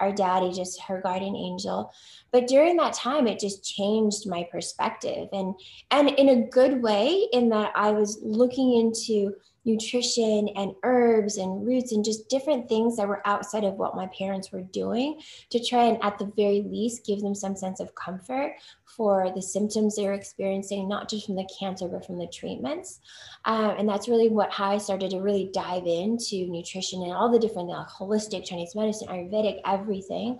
our 0.02 0.12
daddy, 0.12 0.52
just 0.52 0.82
her 0.82 1.00
guardian 1.00 1.36
angel. 1.36 1.92
But 2.32 2.48
during 2.48 2.76
that 2.76 2.92
time, 2.92 3.26
it 3.26 3.38
just 3.38 3.64
changed 3.64 4.28
my 4.28 4.46
perspective 4.50 5.28
and 5.32 5.54
and 5.90 6.10
in 6.10 6.28
a 6.28 6.48
good 6.48 6.82
way, 6.82 7.28
in 7.32 7.48
that 7.50 7.72
I 7.74 7.92
was 7.92 8.18
looking 8.22 8.74
into 8.74 9.34
nutrition 9.64 10.48
and 10.56 10.74
herbs 10.82 11.36
and 11.36 11.64
roots 11.64 11.92
and 11.92 12.04
just 12.04 12.28
different 12.28 12.68
things 12.68 12.96
that 12.96 13.06
were 13.06 13.26
outside 13.26 13.62
of 13.62 13.74
what 13.74 13.94
my 13.94 14.06
parents 14.06 14.50
were 14.50 14.62
doing 14.62 15.20
to 15.50 15.64
try 15.64 15.84
and 15.84 16.02
at 16.02 16.18
the 16.18 16.30
very 16.36 16.62
least 16.62 17.06
give 17.06 17.20
them 17.20 17.34
some 17.34 17.54
sense 17.54 17.78
of 17.78 17.94
comfort 17.94 18.54
for 18.84 19.30
the 19.34 19.42
symptoms 19.42 19.94
they 19.94 20.04
were 20.04 20.12
experiencing 20.12 20.88
not 20.88 21.08
just 21.08 21.26
from 21.26 21.36
the 21.36 21.48
cancer 21.58 21.86
but 21.86 22.04
from 22.04 22.18
the 22.18 22.26
treatments 22.26 23.00
um, 23.44 23.70
and 23.78 23.88
that's 23.88 24.08
really 24.08 24.28
what 24.28 24.50
how 24.50 24.70
i 24.70 24.78
started 24.78 25.10
to 25.10 25.20
really 25.20 25.48
dive 25.52 25.86
into 25.86 26.48
nutrition 26.48 27.02
and 27.02 27.12
all 27.12 27.30
the 27.30 27.38
different 27.38 27.68
like, 27.68 27.86
holistic 27.88 28.44
chinese 28.44 28.74
medicine 28.74 29.08
ayurvedic 29.08 29.60
everything 29.64 30.38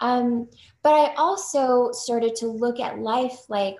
um, 0.00 0.48
but 0.82 0.94
i 0.94 1.12
also 1.14 1.90
started 1.90 2.36
to 2.36 2.46
look 2.46 2.78
at 2.78 3.00
life 3.00 3.40
like 3.48 3.76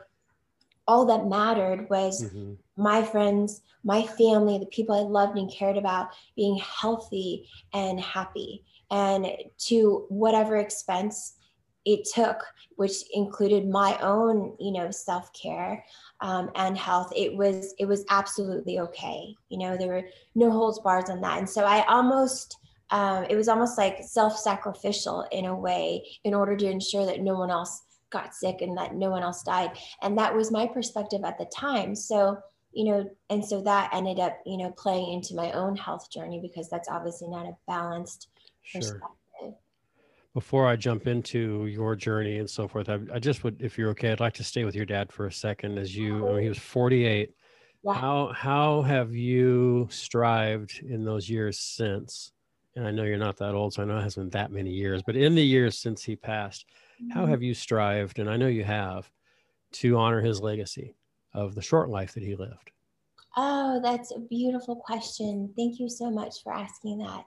all 0.91 1.07
that 1.07 1.27
mattered 1.27 1.89
was 1.89 2.25
mm-hmm. 2.25 2.55
My 2.81 3.03
friends, 3.03 3.61
my 3.85 4.03
family, 4.03 4.59
the 4.59 4.67
people 4.67 4.95
I 4.95 5.01
loved 5.01 5.39
and 5.39 5.53
cared 5.53 5.77
about 5.77 6.09
being 6.35 6.57
healthy 6.59 7.49
and 7.73 8.01
happy, 8.01 8.65
and 8.91 9.27
to 9.67 10.07
whatever 10.09 10.57
expense 10.57 11.35
it 11.85 12.09
took, 12.13 12.37
which 12.77 13.05
included 13.15 13.69
my 13.69 13.99
own, 14.01 14.57
you 14.59 14.73
know, 14.73 14.91
self 14.91 15.33
care 15.33 15.85
um, 16.21 16.51
and 16.55 16.77
health. 16.77 17.13
It 17.15 17.37
was 17.37 17.75
it 17.79 17.87
was 17.87 18.05
absolutely 18.11 18.79
okay. 18.81 19.35
You 19.49 19.59
know, 19.59 19.77
there 19.77 19.89
were 19.89 20.09
no 20.35 20.51
holds 20.51 20.79
bars 20.81 21.11
on 21.11 21.21
that, 21.21 21.39
and 21.39 21.49
so 21.49 21.65
I 21.65 21.85
almost. 21.87 22.57
Um, 22.93 23.25
it 23.31 23.37
was 23.37 23.47
almost 23.47 23.79
like 23.79 23.99
self-sacrificial 24.03 25.25
in 25.31 25.45
a 25.45 25.55
way 25.55 26.05
in 26.25 26.35
order 26.35 26.57
to 26.57 26.69
ensure 26.69 27.07
that 27.07 27.21
no 27.21 27.35
one 27.35 27.49
else 27.49 27.83
got 28.11 28.35
sick 28.35 28.63
and 28.63 28.77
that 28.77 28.97
no 28.97 29.11
one 29.11 29.23
else 29.23 29.45
died. 29.45 29.79
And 30.03 30.19
that 30.19 30.35
was 30.35 30.51
my 30.51 30.67
perspective 30.67 31.23
at 31.25 31.39
the 31.39 31.45
time. 31.47 31.95
So, 31.95 32.39
you 32.73 32.85
know, 32.85 33.11
and 33.29 33.45
so 33.45 33.63
that 33.63 33.91
ended 33.93 34.19
up, 34.19 34.39
you 34.47 34.57
know, 34.57 34.71
playing 34.71 35.13
into 35.13 35.35
my 35.35 35.53
own 35.53 35.77
health 35.77 36.11
journey 36.11 36.41
because 36.41 36.69
that's 36.69 36.89
obviously 36.89 37.29
not 37.29 37.47
a 37.47 37.57
balanced 37.67 38.29
sure. 38.63 38.81
perspective. 38.81 39.55
Before 40.35 40.67
I 40.67 40.77
jump 40.77 41.09
into 41.09 41.67
your 41.67 41.97
journey 41.97 42.39
and 42.39 42.49
so 42.49 42.69
forth, 42.69 42.89
I, 42.89 43.01
I, 43.13 43.19
just 43.19 43.43
would, 43.43 43.61
if 43.61 43.77
you're 43.77 43.91
okay, 43.91 44.13
I'd 44.13 44.21
like 44.21 44.35
to 44.35 44.45
stay 44.45 44.65
with 44.65 44.77
your 44.77 44.87
dad 44.87 45.13
for 45.13 45.27
a 45.27 45.33
second. 45.33 45.79
As 45.79 45.97
you, 45.97 46.29
I 46.29 46.33
mean, 46.35 46.43
he 46.43 46.49
was 46.49 46.59
48. 46.59 47.31
Yeah. 47.83 47.95
How 47.95 48.31
how 48.35 48.83
have 48.83 49.15
you 49.15 49.89
strived 49.91 50.83
in 50.87 51.03
those 51.05 51.29
years 51.29 51.59
since? 51.59 52.31
And 52.77 52.87
I 52.87 52.91
know 52.93 53.03
you're 53.05 53.17
not 53.17 53.39
that 53.39 53.55
old, 53.55 53.73
so 53.73 53.83
I 53.83 53.87
know 53.87 53.99
it 53.99 54.03
hasn't 54.03 54.31
been 54.31 54.41
that 54.41 54.53
many 54.53 54.71
years, 54.71 55.03
but 55.03 55.17
in 55.17 55.35
the 55.35 55.43
years 55.43 55.79
since 55.79 56.05
he 56.05 56.15
passed, 56.15 56.67
how 57.11 57.23
mm-hmm. 57.23 57.31
have 57.31 57.43
you 57.43 57.55
strived, 57.55 58.19
and 58.21 58.31
I 58.31 58.37
know 58.37 58.47
you 58.47 58.63
have, 58.63 59.11
to 59.73 59.97
honor 59.97 60.21
his 60.21 60.41
legacy 60.41 60.95
of 61.35 61.55
the 61.55 61.63
short 61.63 61.89
life 61.89 62.15
that 62.15 62.23
he 62.23 62.35
lived? 62.35 62.71
Oh, 63.37 63.81
that's 63.83 64.11
a 64.11 64.19
beautiful 64.19 64.77
question. 64.77 65.53
Thank 65.57 65.79
you 65.79 65.89
so 65.89 66.11
much 66.11 66.43
for 66.43 66.53
asking 66.53 66.99
that. 66.99 67.25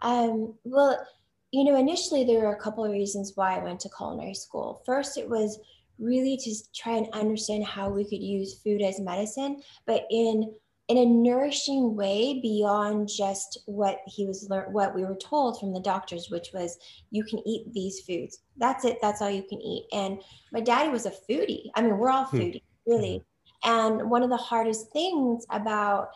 Um, 0.00 0.54
well, 0.64 1.04
you 1.50 1.64
know, 1.64 1.76
initially 1.76 2.24
there 2.24 2.40
were 2.40 2.54
a 2.54 2.60
couple 2.60 2.84
of 2.84 2.92
reasons 2.92 3.32
why 3.34 3.56
I 3.56 3.62
went 3.62 3.80
to 3.80 3.90
culinary 3.96 4.34
school. 4.34 4.82
First, 4.86 5.18
it 5.18 5.28
was 5.28 5.58
really 5.98 6.36
to 6.36 6.54
try 6.74 6.96
and 6.96 7.08
understand 7.12 7.64
how 7.64 7.90
we 7.90 8.04
could 8.04 8.22
use 8.22 8.60
food 8.62 8.82
as 8.82 9.00
medicine, 9.00 9.62
but 9.86 10.06
in 10.10 10.54
in 10.88 10.98
a 10.98 11.06
nourishing 11.06 11.94
way 11.94 12.40
beyond 12.42 13.08
just 13.08 13.58
what 13.66 14.00
he 14.06 14.26
was 14.26 14.48
learned 14.50 14.74
what 14.74 14.94
we 14.94 15.04
were 15.04 15.14
told 15.14 15.58
from 15.58 15.72
the 15.72 15.80
doctors 15.80 16.28
which 16.28 16.48
was 16.52 16.76
you 17.10 17.22
can 17.24 17.40
eat 17.46 17.72
these 17.72 18.00
foods 18.00 18.40
that's 18.56 18.84
it 18.84 18.98
that's 19.00 19.22
all 19.22 19.30
you 19.30 19.44
can 19.48 19.60
eat 19.62 19.86
and 19.92 20.20
my 20.52 20.60
daddy 20.60 20.90
was 20.90 21.06
a 21.06 21.12
foodie 21.30 21.70
i 21.76 21.80
mean 21.80 21.96
we're 21.96 22.10
all 22.10 22.24
hmm. 22.24 22.36
foodie 22.36 22.62
really 22.86 23.22
and 23.64 24.10
one 24.10 24.22
of 24.22 24.30
the 24.30 24.36
hardest 24.36 24.90
things 24.92 25.46
about 25.50 26.10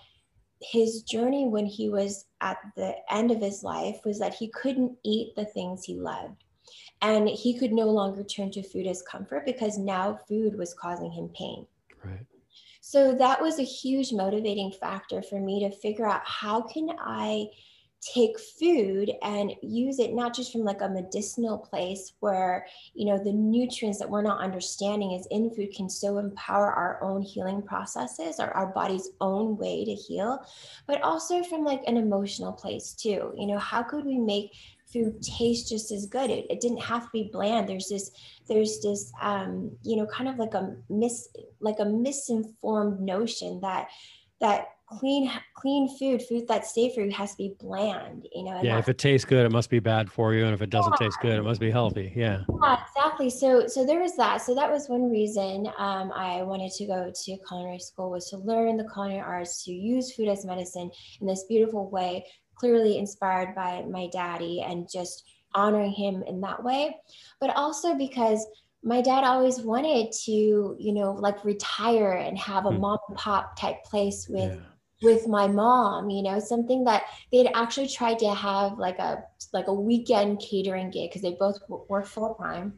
his 0.61 1.03
journey 1.03 1.47
when 1.47 1.67
he 1.67 1.89
was 1.89 2.27
at 2.41 2.59
the 2.77 2.95
end 3.11 3.31
of 3.31 3.41
his 3.41 3.63
life 3.63 4.01
was 4.05 4.19
that 4.19 4.35
he 4.35 4.49
couldn't 4.49 4.97
eat 5.05 5.35
the 5.37 5.45
things 5.45 5.85
he 5.85 5.95
loved. 5.95 6.45
And 7.03 7.29
he 7.29 7.59
could 7.59 7.73
no 7.73 7.87
longer 7.87 8.25
turn 8.25 8.51
to 8.53 8.63
food 8.63 8.87
as 8.87 9.03
comfort 9.03 9.45
because 9.45 9.79
now 9.79 10.19
food 10.29 10.57
was 10.57 10.75
causing 10.75 11.13
him 11.13 11.29
pain. 11.37 11.67
Right. 12.03 12.27
So 12.81 13.15
that 13.15 13.41
was 13.41 13.59
a 13.59 13.65
huge 13.65 14.13
motivating 14.13 14.73
factor 14.73 15.21
for 15.21 15.41
me 15.41 15.61
to 15.61 15.77
figure 15.77 16.09
out 16.09 16.23
how 16.25 16.63
can 16.63 16.91
I 16.99 17.49
take 18.01 18.39
food 18.39 19.11
and 19.23 19.53
use 19.63 19.99
it 19.99 20.15
not 20.15 20.35
just 20.35 20.53
from 20.53 20.63
like 20.63 20.81
a 20.81 20.89
medicinal 20.89 21.59
place 21.59 22.13
where 22.21 22.67
you 22.95 23.07
know 23.07 23.23
the 23.23 23.33
nutrients 23.33 23.99
that 23.99 24.09
we're 24.09 24.23
not 24.23 24.41
understanding 24.41 25.13
is 25.13 25.27
in 25.31 25.51
food 25.51 25.73
can 25.75 25.89
so 25.89 26.19
empower 26.19 26.73
our 26.73 27.03
own 27.03 27.23
healing 27.23 27.63
processes 27.63 28.37
or 28.39 28.51
our 28.51 28.69
body's 28.69 29.11
own 29.21 29.57
way 29.57 29.85
to 29.85 29.95
heal 29.95 30.39
but 30.87 31.03
also 31.03 31.43
from 31.43 31.65
like 31.65 31.83
an 31.87 31.97
emotional 31.97 32.53
place 32.53 32.93
too 32.93 33.33
you 33.37 33.47
know 33.47 33.59
how 33.59 33.83
could 33.83 34.05
we 34.05 34.19
make 34.19 34.53
food 34.93 35.21
taste 35.21 35.69
just 35.69 35.91
as 35.91 36.07
good. 36.07 36.31
It, 36.31 36.47
it 36.49 36.61
didn't 36.61 36.81
have 36.81 37.05
to 37.05 37.09
be 37.13 37.29
bland. 37.33 37.69
There's 37.69 37.89
this, 37.89 38.11
there's 38.49 38.81
this, 38.81 39.13
um, 39.21 39.73
you 39.83 39.97
know, 39.97 40.07
kind 40.07 40.29
of 40.29 40.39
like 40.39 40.55
a 40.55 40.77
mis, 40.89 41.29
like 41.61 41.81
a 41.81 41.85
misinformed 41.85 43.01
notion 43.01 43.61
that 43.63 43.89
that 44.41 44.76
clean 44.89 45.31
clean 45.55 45.89
food 45.99 46.23
food 46.23 46.47
that's 46.47 46.73
safe 46.73 46.95
for 46.95 47.01
you 47.01 47.11
has 47.11 47.33
to 47.33 47.37
be 47.39 47.55
bland 47.59 48.27
you 48.33 48.45
know 48.45 48.61
yeah 48.63 48.79
if 48.79 48.89
it 48.89 48.99
tastes 48.99 49.25
good 49.25 49.45
it 49.45 49.51
must 49.51 49.69
be 49.69 49.81
bad 49.81 50.11
for 50.11 50.33
you 50.33 50.45
and 50.45 50.55
if 50.55 50.63
it 50.63 50.71
doesn't 50.71 50.95
yeah. 51.01 51.07
taste 51.07 51.19
good 51.21 51.33
it 51.33 51.43
must 51.43 51.61
be 51.61 51.71
healthy 51.71 52.13
yeah 52.15 52.43
yeah 52.63 52.79
exactly 52.87 53.29
so 53.29 53.67
so 53.67 53.85
there 53.85 54.01
was 54.01 54.17
that 54.17 54.41
so 54.41 54.55
that 54.55 54.71
was 54.71 54.89
one 54.89 55.11
reason 55.11 55.67
um, 55.79 56.13
i 56.13 56.41
wanted 56.43 56.71
to 56.71 56.87
go 56.87 57.11
to 57.25 57.37
culinary 57.49 57.81
school 57.81 58.11
was 58.11 58.31
to 58.31 58.37
learn 58.39 58.77
the 58.77 58.89
culinary 58.95 59.21
arts 59.21 59.65
to 59.65 59.73
use 59.73 60.15
food 60.15 60.29
as 60.29 60.45
medicine 60.45 60.89
in 61.21 61.27
this 61.27 61.45
beautiful 61.49 61.91
way 61.91 62.25
clearly 62.55 62.97
inspired 62.97 63.55
by 63.57 63.85
my 63.91 64.09
daddy 64.13 64.63
and 64.67 64.89
just 64.91 65.25
honoring 65.55 65.93
him 65.93 66.23
in 66.29 66.41
that 66.41 66.63
way 66.63 66.97
but 67.41 67.51
also 67.57 67.97
because 67.97 68.47
my 68.85 69.01
dad 69.01 69.25
always 69.25 69.61
wanted 69.63 70.13
to 70.13 70.77
you 70.79 70.93
know 70.93 71.13
like 71.13 71.45
retire 71.45 72.13
and 72.13 72.39
have 72.39 72.67
a 72.67 72.71
mm. 72.71 72.79
mom 72.79 72.99
and 73.09 73.19
pop 73.19 73.59
type 73.59 73.83
place 73.85 74.29
with 74.29 74.53
yeah. 74.53 74.61
With 75.03 75.29
my 75.29 75.47
mom 75.47 76.09
you 76.09 76.23
know 76.23 76.39
something 76.39 76.85
that 76.85 77.05
they'd 77.31 77.51
actually 77.55 77.89
tried 77.89 78.19
to 78.19 78.33
have 78.35 78.79
like 78.79 78.99
a 78.99 79.23
like 79.53 79.67
a 79.67 79.75
weekend 79.75 80.41
catering 80.41 80.91
gig 80.91 81.11
because 81.11 81.23
they 81.23 81.37
both 81.39 81.59
work 81.89 82.07
full 82.07 82.35
time 82.35 82.73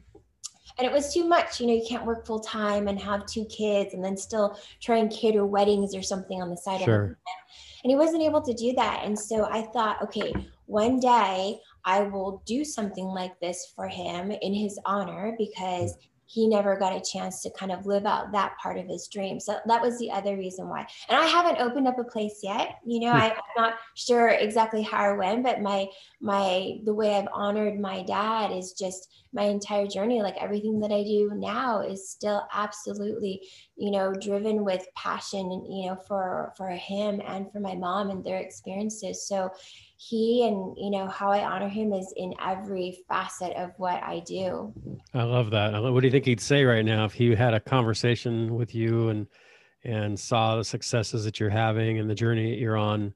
and 0.77 0.85
it 0.85 0.91
was 0.91 1.13
too 1.13 1.23
much 1.23 1.59
you 1.59 1.67
know 1.67 1.73
you 1.73 1.85
can't 1.87 2.05
work 2.05 2.25
full 2.25 2.39
time 2.39 2.87
and 2.87 2.99
have 2.99 3.25
two 3.25 3.45
kids 3.45 3.93
and 3.93 4.03
then 4.03 4.17
still 4.17 4.59
try 4.81 4.97
and 4.97 5.11
cater 5.11 5.45
weddings 5.45 5.95
or 5.95 6.01
something 6.01 6.41
on 6.41 6.49
the 6.49 6.57
side 6.57 6.81
sure. 6.81 7.03
of 7.03 7.11
it 7.11 7.17
and 7.83 7.91
he 7.91 7.95
wasn't 7.95 8.23
able 8.23 8.41
to 8.41 8.53
do 8.53 8.73
that. 8.73 9.01
And 9.03 9.17
so 9.17 9.45
I 9.45 9.61
thought, 9.61 10.01
okay, 10.03 10.33
one 10.65 10.99
day 10.99 11.59
I 11.85 12.03
will 12.03 12.43
do 12.45 12.65
something 12.65 13.05
like 13.05 13.39
this 13.39 13.71
for 13.75 13.87
him 13.87 14.31
in 14.31 14.53
his 14.53 14.77
honor 14.85 15.35
because 15.37 15.95
he 16.29 16.47
never 16.47 16.77
got 16.77 16.95
a 16.95 17.01
chance 17.01 17.41
to 17.41 17.49
kind 17.49 17.71
of 17.71 17.87
live 17.87 18.05
out 18.05 18.31
that 18.31 18.55
part 18.61 18.77
of 18.77 18.85
his 18.85 19.07
dream. 19.07 19.39
So 19.39 19.57
that 19.65 19.81
was 19.81 19.97
the 19.97 20.11
other 20.11 20.37
reason 20.37 20.69
why. 20.69 20.85
And 21.09 21.17
I 21.17 21.25
haven't 21.25 21.59
opened 21.59 21.87
up 21.87 21.97
a 21.97 22.03
place 22.03 22.41
yet. 22.43 22.77
You 22.85 22.99
know, 22.99 23.11
hmm. 23.11 23.17
I, 23.17 23.29
am 23.31 23.35
not 23.57 23.73
sure 23.95 24.29
exactly 24.29 24.83
how 24.83 25.05
or 25.05 25.17
when, 25.17 25.41
but 25.41 25.61
my 25.61 25.87
my 26.21 26.77
the 26.85 26.93
way 26.93 27.15
I've 27.15 27.27
honored 27.33 27.79
my 27.79 28.03
dad 28.03 28.51
is 28.51 28.73
just 28.73 29.11
my 29.33 29.43
entire 29.43 29.87
journey. 29.87 30.21
Like 30.21 30.37
everything 30.39 30.79
that 30.81 30.91
I 30.91 31.01
do 31.01 31.31
now 31.33 31.81
is 31.81 32.07
still 32.07 32.47
absolutely, 32.53 33.41
you 33.75 33.89
know, 33.89 34.13
driven 34.13 34.63
with 34.63 34.85
passion 34.95 35.39
and 35.39 35.65
you 35.67 35.89
know 35.89 35.95
for 35.95 36.53
for 36.55 36.69
him 36.69 37.23
and 37.25 37.51
for 37.51 37.59
my 37.59 37.73
mom 37.73 38.11
and 38.11 38.23
their 38.23 38.37
experiences. 38.37 39.27
So 39.27 39.49
he 40.01 40.47
and 40.47 40.77
you 40.77 40.89
know 40.89 41.09
how 41.09 41.29
I 41.29 41.43
honor 41.43 41.67
him 41.67 41.91
is 41.91 42.13
in 42.15 42.33
every 42.41 43.03
facet 43.09 43.51
of 43.57 43.71
what 43.75 44.01
I 44.01 44.21
do. 44.25 44.73
I 45.13 45.23
love 45.23 45.51
that. 45.51 45.73
What 45.73 45.99
do 45.99 46.07
you 46.07 46.11
think 46.11 46.23
he'd 46.23 46.39
say 46.39 46.63
right 46.63 46.85
now 46.85 47.03
if 47.03 47.11
he 47.11 47.35
had 47.35 47.53
a 47.53 47.59
conversation 47.59 48.55
with 48.55 48.73
you 48.73 49.09
and 49.09 49.27
and 49.83 50.17
saw 50.17 50.55
the 50.55 50.63
successes 50.63 51.25
that 51.25 51.41
you're 51.41 51.49
having 51.49 51.99
and 51.99 52.09
the 52.09 52.15
journey 52.15 52.49
that 52.51 52.59
you're 52.59 52.77
on? 52.77 53.13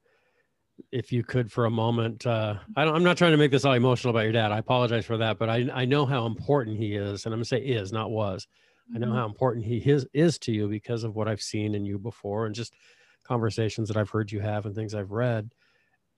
If 0.92 1.13
you 1.13 1.24
could 1.24 1.50
for 1.50 1.66
a 1.66 1.72
moment, 1.72 2.28
uh, 2.28 2.56
I 2.75 2.84
don't, 2.84 2.96
I'm 2.96 3.04
not 3.04 3.16
trying 3.16 3.32
to 3.32 3.38
make 3.38 3.52
this 3.52 3.63
all 3.63 3.74
emotional 3.74 4.10
about 4.10 4.24
your 4.24 4.34
dad. 4.34 4.52
I 4.52 4.58
apologize 4.58 5.06
for 5.06 5.16
that, 5.18 5.40
but 5.40 5.50
I 5.50 5.70
I 5.74 5.86
know 5.86 6.06
how 6.06 6.25
important 6.25 6.78
he 6.78 6.98
is, 6.98 7.25
and 7.25 7.34
I'm 7.34 7.38
gonna 7.38 7.46
say 7.46 7.60
is 7.60 7.94
not 7.94 8.12
was. 8.12 8.46
I 8.94 8.98
know 8.98 9.08
mm-hmm. 9.08 9.16
how 9.16 9.25
important 9.25 9.63
he 9.63 9.78
is 9.78 10.06
is 10.12 10.38
to 10.40 10.52
you 10.52 10.68
because 10.68 11.06
of 11.06 11.16
what 11.16 11.30
I've 11.30 11.42
seen 11.42 11.75
in 11.75 11.86
you 11.86 11.98
before 11.98 12.46
and 12.46 12.54
just 12.54 12.74
conversations 13.24 13.88
that 13.88 13.96
I've 13.96 14.10
heard 14.10 14.34
you 14.34 14.42
have 14.42 14.66
and 14.66 14.75
things 14.75 14.94
I've 14.94 15.12
read 15.12 15.50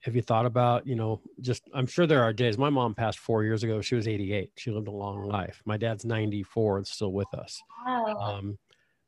have 0.06 0.16
you 0.16 0.22
thought 0.22 0.46
about 0.46 0.86
you 0.86 0.96
know 0.96 1.20
just 1.42 1.64
i'm 1.74 1.88
sure 1.88 2.06
there 2.06 2.22
are 2.22 2.32
days 2.32 2.60
my 2.60 2.70
mom 2.70 2.94
passed 2.94 3.18
four 3.18 3.44
years 3.44 3.64
ago 3.64 3.82
she 3.82 3.96
was 3.96 4.08
88 4.08 4.52
she 4.56 4.70
lived 4.70 4.88
a 4.88 4.92
long 4.92 5.24
life 5.24 5.64
my 5.66 5.78
dad's 5.78 6.06
94 6.06 6.78
and 6.78 6.88
still 6.88 7.12
with 7.12 7.34
us 7.34 7.60
wow. 7.86 8.16
um, 8.22 8.60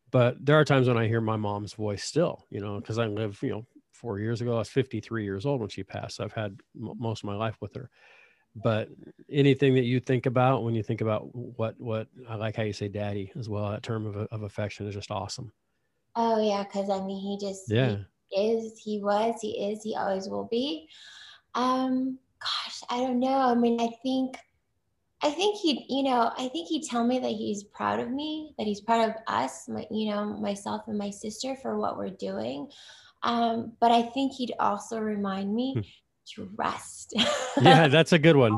but 0.09 0.43
there 0.43 0.59
are 0.59 0.65
times 0.65 0.87
when 0.87 0.97
i 0.97 1.07
hear 1.07 1.21
my 1.21 1.35
mom's 1.37 1.73
voice 1.73 2.03
still 2.03 2.45
you 2.49 2.59
know 2.59 2.79
because 2.79 2.97
i 2.97 3.05
live 3.05 3.37
you 3.43 3.49
know 3.49 3.65
four 3.93 4.19
years 4.19 4.41
ago 4.41 4.55
i 4.55 4.59
was 4.59 4.69
53 4.69 5.23
years 5.23 5.45
old 5.45 5.59
when 5.59 5.69
she 5.69 5.83
passed 5.83 6.19
i've 6.19 6.33
had 6.33 6.59
m- 6.75 6.93
most 6.97 7.23
of 7.23 7.27
my 7.27 7.35
life 7.35 7.57
with 7.61 7.75
her 7.75 7.91
but 8.55 8.89
anything 9.29 9.75
that 9.75 9.83
you 9.83 9.99
think 9.99 10.25
about 10.25 10.63
when 10.63 10.73
you 10.73 10.81
think 10.81 11.01
about 11.01 11.29
what 11.35 11.79
what 11.79 12.07
i 12.27 12.33
like 12.33 12.55
how 12.55 12.63
you 12.63 12.73
say 12.73 12.87
daddy 12.87 13.31
as 13.37 13.47
well 13.47 13.69
that 13.69 13.83
term 13.83 14.07
of, 14.07 14.15
of 14.15 14.41
affection 14.41 14.87
is 14.87 14.95
just 14.95 15.11
awesome 15.11 15.51
oh 16.15 16.43
yeah 16.43 16.63
because 16.63 16.89
i 16.89 16.99
mean 17.05 17.21
he 17.21 17.37
just 17.39 17.69
yeah 17.69 17.97
he, 17.97 18.05
is, 18.31 18.79
he 18.79 18.99
was, 19.01 19.35
he 19.41 19.71
is, 19.71 19.83
he 19.83 19.95
always 19.95 20.29
will 20.29 20.47
be. 20.49 20.89
Um, 21.55 22.19
gosh, 22.39 22.81
I 22.89 22.99
don't 22.99 23.19
know. 23.19 23.37
I 23.37 23.55
mean, 23.55 23.79
I 23.81 23.89
think 24.03 24.37
I 25.21 25.31
think 25.31 25.57
he, 25.57 25.85
you 25.89 26.03
know, 26.03 26.31
I 26.37 26.47
think 26.49 26.67
he'd 26.67 26.83
tell 26.83 27.03
me 27.03 27.17
that 27.19 27.31
he's 27.31 27.63
proud 27.63 27.99
of 27.99 28.11
me, 28.11 28.53
that 28.57 28.67
he's 28.67 28.81
proud 28.81 29.09
of 29.09 29.15
us, 29.25 29.67
my, 29.67 29.87
you 29.89 30.11
know, 30.11 30.25
myself 30.25 30.83
and 30.87 30.97
my 30.97 31.09
sister 31.09 31.55
for 31.55 31.77
what 31.77 31.97
we're 31.97 32.09
doing. 32.09 32.69
Um, 33.23 33.73
but 33.79 33.91
I 33.91 34.03
think 34.03 34.33
he'd 34.33 34.53
also 34.59 34.99
remind 34.99 35.53
me 35.55 35.73
hmm. 35.73 35.79
To 36.35 36.49
rest. 36.55 37.13
yeah, 37.61 37.87
that's 37.87 38.13
a 38.13 38.19
good 38.19 38.35
one. 38.35 38.57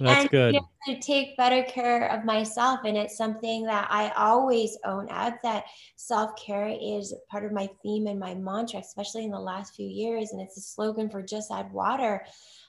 That's 0.00 0.22
and, 0.22 0.30
good. 0.30 0.54
You 0.54 0.60
know, 0.60 0.94
to 0.94 1.00
take 1.00 1.36
better 1.36 1.62
care 1.64 2.08
of 2.08 2.24
myself. 2.24 2.80
And 2.84 2.96
it's 2.96 3.16
something 3.16 3.64
that 3.64 3.88
I 3.90 4.10
always 4.16 4.78
own 4.84 5.08
up 5.10 5.40
that 5.42 5.64
self 5.96 6.30
care 6.36 6.68
is 6.68 7.14
part 7.30 7.44
of 7.44 7.52
my 7.52 7.68
theme 7.82 8.06
and 8.06 8.18
my 8.18 8.34
mantra, 8.34 8.80
especially 8.80 9.24
in 9.24 9.30
the 9.30 9.40
last 9.40 9.74
few 9.74 9.86
years. 9.86 10.32
And 10.32 10.40
it's 10.40 10.56
a 10.56 10.62
slogan 10.62 11.10
for 11.10 11.22
Just 11.22 11.50
Add 11.50 11.72
Water 11.72 12.24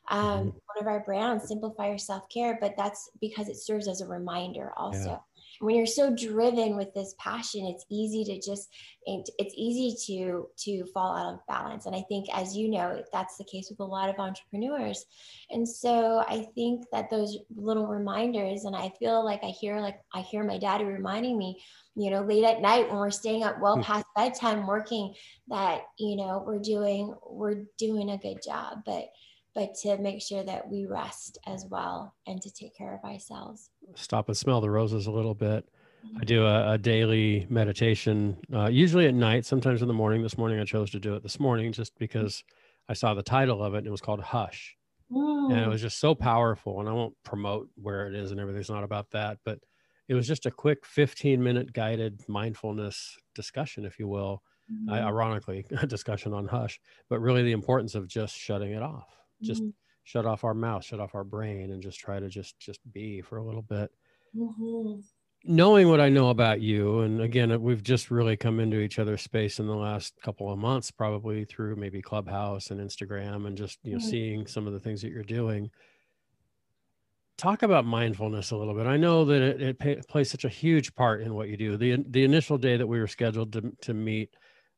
um, 0.10 0.20
mm-hmm. 0.20 0.46
one 0.46 0.82
of 0.82 0.88
our 0.88 1.00
brands, 1.02 1.48
Simplify 1.48 1.88
Your 1.88 1.98
Self 1.98 2.28
Care, 2.30 2.58
but 2.60 2.76
that's 2.78 3.10
because 3.20 3.48
it 3.48 3.58
serves 3.58 3.88
as 3.88 4.02
a 4.02 4.08
reminder 4.08 4.72
also. 4.76 5.10
Yeah. 5.10 5.18
When 5.62 5.76
you're 5.76 5.86
so 5.86 6.14
driven 6.14 6.76
with 6.76 6.94
this 6.94 7.16
passion, 7.20 7.66
it's 7.66 7.86
easy 7.90 8.24
to 8.26 8.42
just 8.42 8.70
it's 9.06 9.54
easy 9.56 9.96
to 10.08 10.48
to 10.58 10.86
fall 10.94 11.16
out 11.16 11.34
of 11.34 11.48
balance. 11.48 11.86
And 11.86 11.96
I 11.96 12.04
think, 12.10 12.28
as 12.34 12.56
you 12.56 12.70
know, 12.70 13.02
that's 13.12 13.38
the 13.38 13.46
case 13.46 13.70
with 13.70 13.80
a 13.80 13.84
lot 13.84 14.10
of 14.10 14.20
entrepreneurs. 14.20 15.06
And 15.50 15.68
so 15.68 16.24
I 16.28 16.48
think 16.56 16.86
that 16.92 17.10
those 17.10 17.38
little 17.56 17.88
reminders, 17.88 18.66
and 18.66 18.76
I 18.76 18.92
feel 19.00 19.24
like 19.24 19.44
I 19.44 19.50
hear 19.50 19.80
like 19.80 20.00
I 20.14 20.22
hear 20.22 20.44
my 20.44 20.58
daddy 20.58 20.84
reminding 20.84 21.38
me, 21.38 21.62
you 21.96 22.12
know, 22.12 22.22
late 22.22 22.44
at 22.44 22.62
night 22.62 22.90
when 22.90 22.98
we're 22.98 23.12
staying 23.12 23.44
up 23.44 23.60
well 23.62 23.78
hmm. 23.78 23.84
past 23.84 24.06
bedtime 24.16 24.68
working, 24.68 25.14
that 25.48 25.82
you 25.98 26.16
know 26.16 26.44
we're 26.46 26.60
doing 26.60 27.16
we're 27.26 27.64
doing 27.78 28.12
a 28.12 28.18
good 28.18 28.42
job, 28.44 28.80
but 28.86 29.10
but 29.54 29.76
to 29.76 29.98
make 29.98 30.22
sure 30.22 30.44
that 30.44 30.70
we 30.70 30.86
rest 30.86 31.38
as 31.46 31.66
well 31.70 32.16
and 32.26 32.42
to 32.42 32.52
take 32.52 32.76
care 32.76 32.94
of 32.96 33.10
ourselves. 33.10 33.70
Stop 33.96 34.30
and 34.30 34.38
smell 34.38 34.62
the 34.62 34.70
roses 34.70 35.08
a 35.08 35.12
little 35.12 35.36
bit. 35.36 35.68
I 36.20 36.24
do 36.24 36.46
a, 36.46 36.74
a 36.74 36.78
daily 36.78 37.46
meditation, 37.50 38.38
uh, 38.54 38.70
usually 38.70 39.06
at 39.06 39.14
night, 39.14 39.46
sometimes 39.46 39.82
in 39.82 39.88
the 39.88 39.94
morning. 39.94 40.24
This 40.24 40.38
morning, 40.38 40.60
I 40.60 40.64
chose 40.64 40.90
to 40.92 41.00
do 41.00 41.16
it 41.16 41.24
this 41.24 41.40
morning 41.40 41.72
just 41.72 41.98
because 42.00 42.44
I 42.90 42.94
saw 42.94 43.14
the 43.14 43.22
title 43.22 43.64
of 43.64 43.76
it 43.76 43.80
and 43.80 43.88
it 43.88 43.92
was 43.92 44.02
called 44.02 44.22
Hush. 44.22 44.76
Mm. 45.12 45.52
And 45.52 45.60
it 45.60 45.68
mm. 45.68 45.70
was 45.70 45.82
just 45.82 46.00
so 46.00 46.16
powerful. 46.16 46.80
And 46.80 46.90
I 46.90 46.94
won't 46.94 47.14
promote 47.24 47.70
where 47.76 48.08
it 48.08 48.16
is 48.16 48.32
and 48.32 48.40
everything's 48.40 48.70
not 48.70 48.84
about 48.84 49.12
that, 49.12 49.38
but 49.46 49.60
it 50.08 50.16
was 50.16 50.28
just 50.28 50.46
a 50.46 50.52
quick 50.52 50.86
15 50.86 51.42
minute 51.42 51.72
guided 51.72 52.22
mindfulness 52.28 53.18
discussion, 53.36 53.86
if 53.86 54.00
you 54.00 54.08
will. 54.08 54.42
Mm. 54.72 54.92
I, 54.92 55.02
ironically, 55.02 55.66
a 55.82 55.86
discussion 55.86 56.34
on 56.34 56.48
Hush, 56.48 56.80
but 57.10 57.20
really 57.20 57.44
the 57.44 57.52
importance 57.52 57.94
of 57.94 58.08
just 58.08 58.36
shutting 58.36 58.72
it 58.72 58.82
off 58.82 59.21
just 59.42 59.62
mm-hmm. 59.62 59.70
shut 60.04 60.26
off 60.26 60.44
our 60.44 60.54
mouth 60.54 60.84
shut 60.84 61.00
off 61.00 61.16
our 61.16 61.24
brain 61.24 61.72
and 61.72 61.82
just 61.82 62.00
try 62.00 62.20
to 62.20 62.30
just 62.30 62.58
just 62.60 62.80
be 62.92 63.22
for 63.22 63.38
a 63.38 63.44
little 63.44 63.62
bit 63.62 63.92
mm-hmm. 64.36 65.00
knowing 65.44 65.90
what 65.90 66.02
i 66.02 66.10
know 66.10 66.30
about 66.30 66.62
you 66.62 67.02
and 67.02 67.22
again 67.22 67.62
we've 67.62 67.84
just 67.84 68.12
really 68.12 68.38
come 68.38 68.60
into 68.60 68.80
each 68.80 69.00
other's 69.00 69.22
space 69.22 69.60
in 69.60 69.68
the 69.68 69.76
last 69.76 70.14
couple 70.22 70.52
of 70.52 70.58
months 70.58 70.92
probably 70.92 71.46
through 71.46 71.76
maybe 71.76 72.02
clubhouse 72.02 72.72
and 72.72 72.80
instagram 72.80 73.48
and 73.48 73.58
just 73.58 73.80
you 73.84 73.94
know 73.94 74.00
seeing 74.00 74.46
some 74.48 74.68
of 74.68 74.74
the 74.74 74.80
things 74.80 75.02
that 75.02 75.12
you're 75.12 75.24
doing 75.24 75.70
talk 77.42 77.64
about 77.64 77.86
mindfulness 77.86 78.52
a 78.52 78.56
little 78.56 78.76
bit. 78.76 78.86
I 78.86 78.98
know 78.98 79.26
that 79.26 79.42
it, 79.42 79.62
it 79.62 79.80
pay, 79.80 79.96
plays 80.08 80.30
such 80.30 80.46
a 80.46 80.50
huge 80.50 80.94
part 80.94 81.22
in 81.22 81.34
what 81.34 81.50
you 81.50 81.58
do. 81.58 81.76
The 81.76 81.98
the 82.08 82.24
initial 82.24 82.58
day 82.58 82.78
that 82.78 82.86
we 82.86 83.00
were 83.00 83.08
scheduled 83.08 83.54
to 83.54 83.72
to 83.82 83.94
meet 83.94 84.30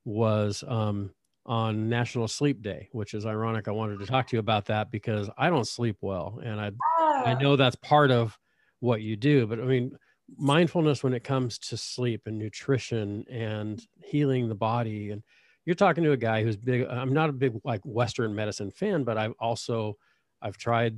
was 0.05 0.63
um, 0.67 1.11
on 1.45 1.89
National 1.89 2.27
Sleep 2.27 2.61
Day, 2.61 2.89
which 2.91 3.13
is 3.13 3.25
ironic. 3.25 3.67
I 3.67 3.71
wanted 3.71 3.99
to 3.99 4.05
talk 4.05 4.27
to 4.27 4.35
you 4.35 4.39
about 4.39 4.65
that 4.65 4.91
because 4.91 5.29
I 5.37 5.49
don't 5.49 5.67
sleep 5.67 5.97
well, 6.01 6.39
and 6.43 6.59
I 6.59 6.67
I 6.97 7.33
ah. 7.33 7.37
know 7.39 7.55
that's 7.55 7.75
part 7.77 8.11
of 8.11 8.37
what 8.79 9.01
you 9.01 9.15
do. 9.15 9.45
But 9.45 9.59
I 9.59 9.63
mean, 9.63 9.97
mindfulness 10.37 11.03
when 11.03 11.13
it 11.13 11.23
comes 11.23 11.57
to 11.59 11.77
sleep 11.77 12.23
and 12.25 12.37
nutrition 12.37 13.25
and 13.29 13.85
healing 14.03 14.47
the 14.47 14.55
body, 14.55 15.11
and 15.11 15.21
you're 15.65 15.75
talking 15.75 16.03
to 16.03 16.11
a 16.11 16.17
guy 16.17 16.43
who's 16.43 16.57
big. 16.57 16.85
I'm 16.87 17.13
not 17.13 17.29
a 17.29 17.33
big 17.33 17.59
like 17.63 17.81
Western 17.83 18.33
medicine 18.33 18.71
fan, 18.71 19.03
but 19.03 19.17
I've 19.17 19.33
also 19.39 19.97
I've 20.41 20.57
tried. 20.57 20.97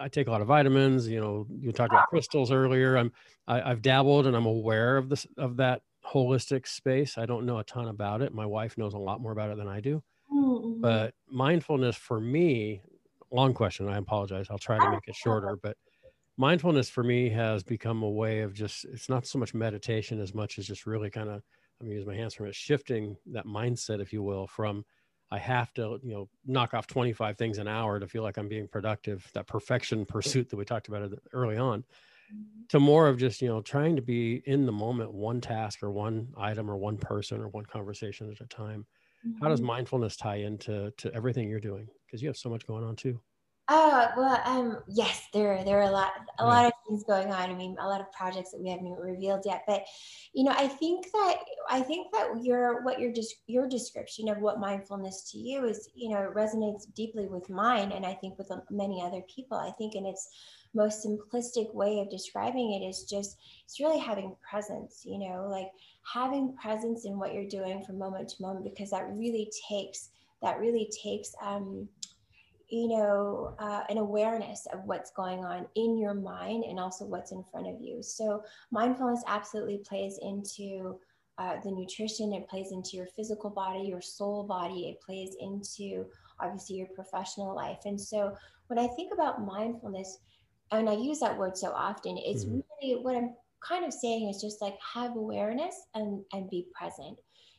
I 0.00 0.08
take 0.08 0.28
a 0.28 0.30
lot 0.30 0.40
of 0.40 0.46
vitamins. 0.46 1.08
You 1.08 1.20
know, 1.20 1.46
you 1.50 1.72
talked 1.72 1.92
about 1.92 2.08
crystals 2.08 2.52
earlier. 2.52 2.96
I'm 2.96 3.12
I, 3.46 3.58
am 3.58 3.66
i 3.66 3.68
have 3.70 3.82
dabbled 3.82 4.26
and 4.26 4.36
I'm 4.36 4.46
aware 4.46 4.96
of 4.96 5.08
this 5.08 5.26
of 5.36 5.56
that 5.56 5.82
holistic 6.12 6.66
space. 6.66 7.18
I 7.18 7.26
don't 7.26 7.46
know 7.46 7.58
a 7.58 7.64
ton 7.64 7.88
about 7.88 8.22
it. 8.22 8.32
My 8.32 8.46
wife 8.46 8.78
knows 8.78 8.94
a 8.94 8.98
lot 8.98 9.20
more 9.20 9.32
about 9.32 9.50
it 9.50 9.58
than 9.58 9.68
I 9.68 9.80
do. 9.80 10.02
Mm-hmm. 10.32 10.80
But 10.80 11.14
mindfulness 11.30 11.96
for 11.96 12.20
me, 12.20 12.82
long 13.30 13.54
question. 13.54 13.88
I 13.88 13.98
apologize. 13.98 14.46
I'll 14.50 14.58
try 14.58 14.78
to 14.78 14.90
make 14.90 15.06
it 15.06 15.16
shorter. 15.16 15.58
But 15.62 15.76
mindfulness 16.36 16.88
for 16.88 17.02
me 17.02 17.28
has 17.30 17.62
become 17.62 18.02
a 18.02 18.10
way 18.10 18.40
of 18.40 18.54
just, 18.54 18.84
it's 18.84 19.08
not 19.08 19.26
so 19.26 19.38
much 19.38 19.54
meditation 19.54 20.20
as 20.20 20.34
much 20.34 20.58
as 20.58 20.66
just 20.66 20.86
really 20.86 21.10
kind 21.10 21.28
of, 21.28 21.42
I'm 21.80 21.88
to 21.88 21.94
use 21.94 22.06
my 22.06 22.14
hands 22.14 22.34
from 22.34 22.46
it, 22.46 22.54
shifting 22.54 23.16
that 23.26 23.46
mindset, 23.46 24.00
if 24.00 24.12
you 24.12 24.22
will, 24.22 24.46
from 24.46 24.84
I 25.30 25.38
have 25.38 25.74
to, 25.74 26.00
you 26.02 26.12
know, 26.14 26.28
knock 26.46 26.72
off 26.72 26.86
25 26.86 27.36
things 27.36 27.58
an 27.58 27.68
hour 27.68 28.00
to 28.00 28.06
feel 28.08 28.22
like 28.22 28.38
I'm 28.38 28.48
being 28.48 28.66
productive, 28.66 29.30
that 29.34 29.46
perfection 29.46 30.06
pursuit 30.06 30.48
that 30.48 30.56
we 30.56 30.64
talked 30.64 30.88
about 30.88 31.12
early 31.32 31.58
on 31.58 31.84
to 32.68 32.80
more 32.80 33.08
of 33.08 33.18
just 33.18 33.40
you 33.42 33.48
know 33.48 33.60
trying 33.60 33.96
to 33.96 34.02
be 34.02 34.42
in 34.46 34.66
the 34.66 34.72
moment 34.72 35.12
one 35.12 35.40
task 35.40 35.82
or 35.82 35.90
one 35.90 36.28
item 36.36 36.70
or 36.70 36.76
one 36.76 36.96
person 36.96 37.40
or 37.40 37.48
one 37.48 37.64
conversation 37.64 38.30
at 38.30 38.40
a 38.40 38.46
time 38.48 38.86
mm-hmm. 39.26 39.42
how 39.42 39.48
does 39.48 39.60
mm-hmm. 39.60 39.68
mindfulness 39.68 40.16
tie 40.16 40.36
into 40.36 40.90
to 40.96 41.12
everything 41.14 41.48
you're 41.48 41.60
doing 41.60 41.86
because 42.06 42.22
you 42.22 42.28
have 42.28 42.36
so 42.36 42.48
much 42.48 42.66
going 42.66 42.84
on 42.84 42.96
too 42.96 43.20
uh, 43.68 44.08
well, 44.16 44.40
um, 44.46 44.78
yes, 44.88 45.28
there, 45.34 45.62
there 45.62 45.78
are 45.78 45.88
a 45.88 45.90
lot, 45.90 46.12
a 46.38 46.42
yeah. 46.42 46.46
lot 46.46 46.66
of 46.66 46.72
things 46.86 47.04
going 47.04 47.30
on. 47.30 47.50
I 47.50 47.54
mean, 47.54 47.76
a 47.78 47.86
lot 47.86 48.00
of 48.00 48.10
projects 48.12 48.52
that 48.52 48.60
we 48.60 48.70
haven't 48.70 48.90
revealed 48.92 49.42
yet. 49.44 49.64
But, 49.66 49.84
you 50.32 50.44
know, 50.44 50.54
I 50.56 50.68
think 50.68 51.04
that, 51.12 51.36
I 51.68 51.82
think 51.82 52.10
that 52.12 52.42
your, 52.42 52.82
what 52.82 52.98
your, 52.98 53.12
just 53.12 53.34
your 53.46 53.68
description 53.68 54.30
of 54.30 54.38
what 54.38 54.58
mindfulness 54.58 55.30
to 55.32 55.38
you 55.38 55.66
is, 55.66 55.90
you 55.94 56.08
know, 56.08 56.32
resonates 56.34 56.92
deeply 56.94 57.26
with 57.26 57.50
mine, 57.50 57.92
and 57.92 58.06
I 58.06 58.14
think 58.14 58.38
with 58.38 58.50
many 58.70 59.02
other 59.02 59.22
people. 59.34 59.58
I 59.58 59.70
think 59.72 59.94
in 59.94 60.06
its 60.06 60.30
most 60.72 61.06
simplistic 61.06 61.74
way 61.74 62.00
of 62.00 62.10
describing 62.10 62.72
it 62.72 62.86
is 62.86 63.04
just, 63.04 63.36
it's 63.64 63.80
really 63.80 63.98
having 63.98 64.34
presence. 64.48 65.02
You 65.04 65.18
know, 65.18 65.46
like 65.50 65.68
having 66.10 66.56
presence 66.56 67.04
in 67.04 67.18
what 67.18 67.34
you're 67.34 67.48
doing 67.48 67.84
from 67.84 67.98
moment 67.98 68.30
to 68.30 68.42
moment, 68.42 68.64
because 68.64 68.90
that 68.92 69.10
really 69.12 69.52
takes, 69.68 70.08
that 70.40 70.58
really 70.58 70.90
takes, 71.02 71.34
um, 71.42 71.86
you 72.68 72.88
know, 72.88 73.54
uh, 73.58 73.82
an 73.88 73.98
awareness 73.98 74.66
of 74.72 74.80
what's 74.84 75.10
going 75.12 75.40
on 75.40 75.66
in 75.74 75.96
your 75.96 76.14
mind 76.14 76.64
and 76.64 76.78
also 76.78 77.04
what's 77.04 77.32
in 77.32 77.42
front 77.50 77.66
of 77.66 77.80
you. 77.80 78.02
So, 78.02 78.42
mindfulness 78.70 79.22
absolutely 79.26 79.78
plays 79.78 80.18
into 80.22 80.98
uh, 81.38 81.56
the 81.64 81.70
nutrition, 81.70 82.32
it 82.34 82.48
plays 82.48 82.72
into 82.72 82.96
your 82.96 83.06
physical 83.06 83.48
body, 83.48 83.86
your 83.86 84.02
soul 84.02 84.44
body, 84.44 84.90
it 84.90 85.00
plays 85.00 85.36
into 85.40 86.04
obviously 86.40 86.76
your 86.76 86.88
professional 86.94 87.54
life. 87.54 87.78
And 87.86 87.98
so, 87.98 88.36
when 88.66 88.78
I 88.78 88.86
think 88.88 89.12
about 89.14 89.44
mindfulness, 89.44 90.18
and 90.70 90.90
I 90.90 90.94
use 90.94 91.20
that 91.20 91.38
word 91.38 91.56
so 91.56 91.70
often, 91.70 92.18
it's 92.18 92.44
mm-hmm. 92.44 92.60
really 92.82 93.02
what 93.02 93.16
I'm 93.16 93.34
kind 93.66 93.84
of 93.84 93.92
saying 93.92 94.28
is 94.28 94.42
just 94.42 94.60
like 94.60 94.76
have 94.94 95.16
awareness 95.16 95.74
and, 95.94 96.22
and 96.32 96.50
be 96.50 96.66
present 96.74 97.18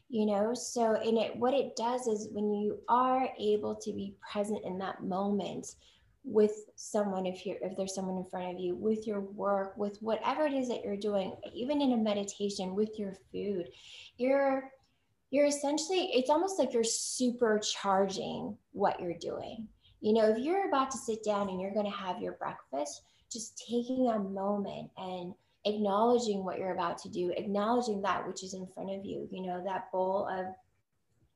you 0.09 0.25
know? 0.25 0.53
So 0.53 0.99
in 1.01 1.17
it 1.17 1.35
what 1.35 1.53
it 1.53 1.75
does 1.75 2.07
is 2.07 2.29
when 2.31 2.53
you 2.53 2.79
are 2.89 3.29
able 3.39 3.75
to 3.75 3.93
be 3.93 4.15
present 4.31 4.63
in 4.65 4.77
that 4.79 5.03
moment 5.03 5.75
with 6.25 6.65
someone 6.75 7.25
if 7.25 7.45
you're 7.45 7.57
if 7.61 7.77
there's 7.77 7.95
someone 7.95 8.17
in 8.17 8.29
front 8.29 8.53
of 8.53 8.59
you 8.59 8.75
with 8.75 9.07
your 9.07 9.21
work 9.21 9.75
with 9.77 9.97
whatever 10.01 10.45
it 10.45 10.53
is 10.53 10.67
that 10.67 10.83
you're 10.83 10.97
doing 10.97 11.33
even 11.53 11.81
in 11.81 11.93
a 11.93 11.97
meditation 11.97 12.75
with 12.75 12.99
your 12.99 13.15
food 13.31 13.69
you're 14.17 14.69
you're 15.31 15.45
essentially 15.45 16.09
it's 16.13 16.29
almost 16.29 16.57
like 16.57 16.73
you're 16.73 16.83
supercharging 16.83 18.55
what 18.71 18.99
you're 18.99 19.17
doing. 19.19 19.67
You 20.01 20.13
know 20.13 20.29
if 20.29 20.39
you're 20.39 20.67
about 20.67 20.91
to 20.91 20.97
sit 20.97 21.23
down 21.23 21.49
and 21.49 21.59
you're 21.59 21.73
going 21.73 21.85
to 21.85 21.91
have 21.91 22.21
your 22.21 22.33
breakfast 22.33 23.03
just 23.31 23.57
taking 23.57 24.07
a 24.07 24.19
moment 24.19 24.89
and 24.97 25.33
acknowledging 25.65 26.43
what 26.43 26.57
you're 26.57 26.73
about 26.73 26.97
to 26.99 27.09
do, 27.09 27.31
acknowledging 27.35 28.01
that 28.01 28.25
which 28.27 28.43
is 28.43 28.53
in 28.53 28.67
front 28.73 28.91
of 28.91 29.05
you, 29.05 29.27
you 29.31 29.45
know, 29.45 29.63
that 29.63 29.91
bowl 29.91 30.27
of 30.27 30.45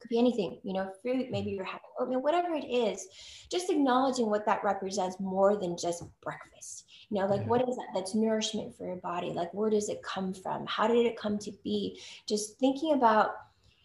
could 0.03 0.09
be 0.09 0.19
anything, 0.19 0.59
you 0.63 0.73
know, 0.73 0.91
fruit, 1.01 1.23
mm-hmm. 1.23 1.31
maybe 1.31 1.51
you're 1.51 1.63
having 1.63 1.79
oatmeal, 1.97 2.21
whatever 2.21 2.53
it 2.53 2.65
is, 2.65 3.07
just 3.49 3.69
acknowledging 3.69 4.29
what 4.29 4.45
that 4.45 4.63
represents 4.63 5.19
more 5.19 5.55
than 5.57 5.77
just 5.77 6.03
breakfast. 6.21 6.85
You 7.09 7.19
know, 7.19 7.27
like 7.27 7.47
what 7.47 7.67
is 7.67 7.75
that? 7.77 7.87
That's 7.93 8.15
nourishment 8.15 8.75
for 8.75 8.85
your 8.85 8.97
body. 8.97 9.29
Like 9.29 9.53
where 9.53 9.69
does 9.69 9.87
it 9.89 10.03
come 10.03 10.33
from? 10.33 10.65
How 10.67 10.87
did 10.87 11.05
it 11.05 11.17
come 11.17 11.37
to 11.39 11.51
be? 11.63 12.01
Just 12.27 12.59
thinking 12.59 12.93
about, 12.93 13.31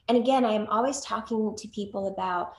and 0.09 0.19
again, 0.19 0.45
I 0.45 0.53
am 0.53 0.67
always 0.67 1.01
talking 1.03 1.55
to 1.57 1.69
people 1.69 2.09
about 2.09 2.53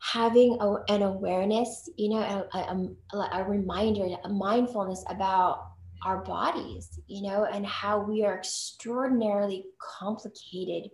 having 0.00 0.58
a, 0.60 0.74
an 0.88 1.02
awareness, 1.02 1.88
you 1.96 2.10
know, 2.10 2.18
a, 2.18 3.16
a, 3.16 3.28
a 3.40 3.44
reminder, 3.44 4.08
a 4.24 4.28
mindfulness 4.28 5.04
about 5.08 5.71
our 6.04 6.18
bodies, 6.24 7.00
you 7.06 7.22
know, 7.22 7.44
and 7.44 7.66
how 7.66 8.00
we 8.00 8.24
are 8.24 8.36
extraordinarily 8.36 9.66
complicated 9.78 10.90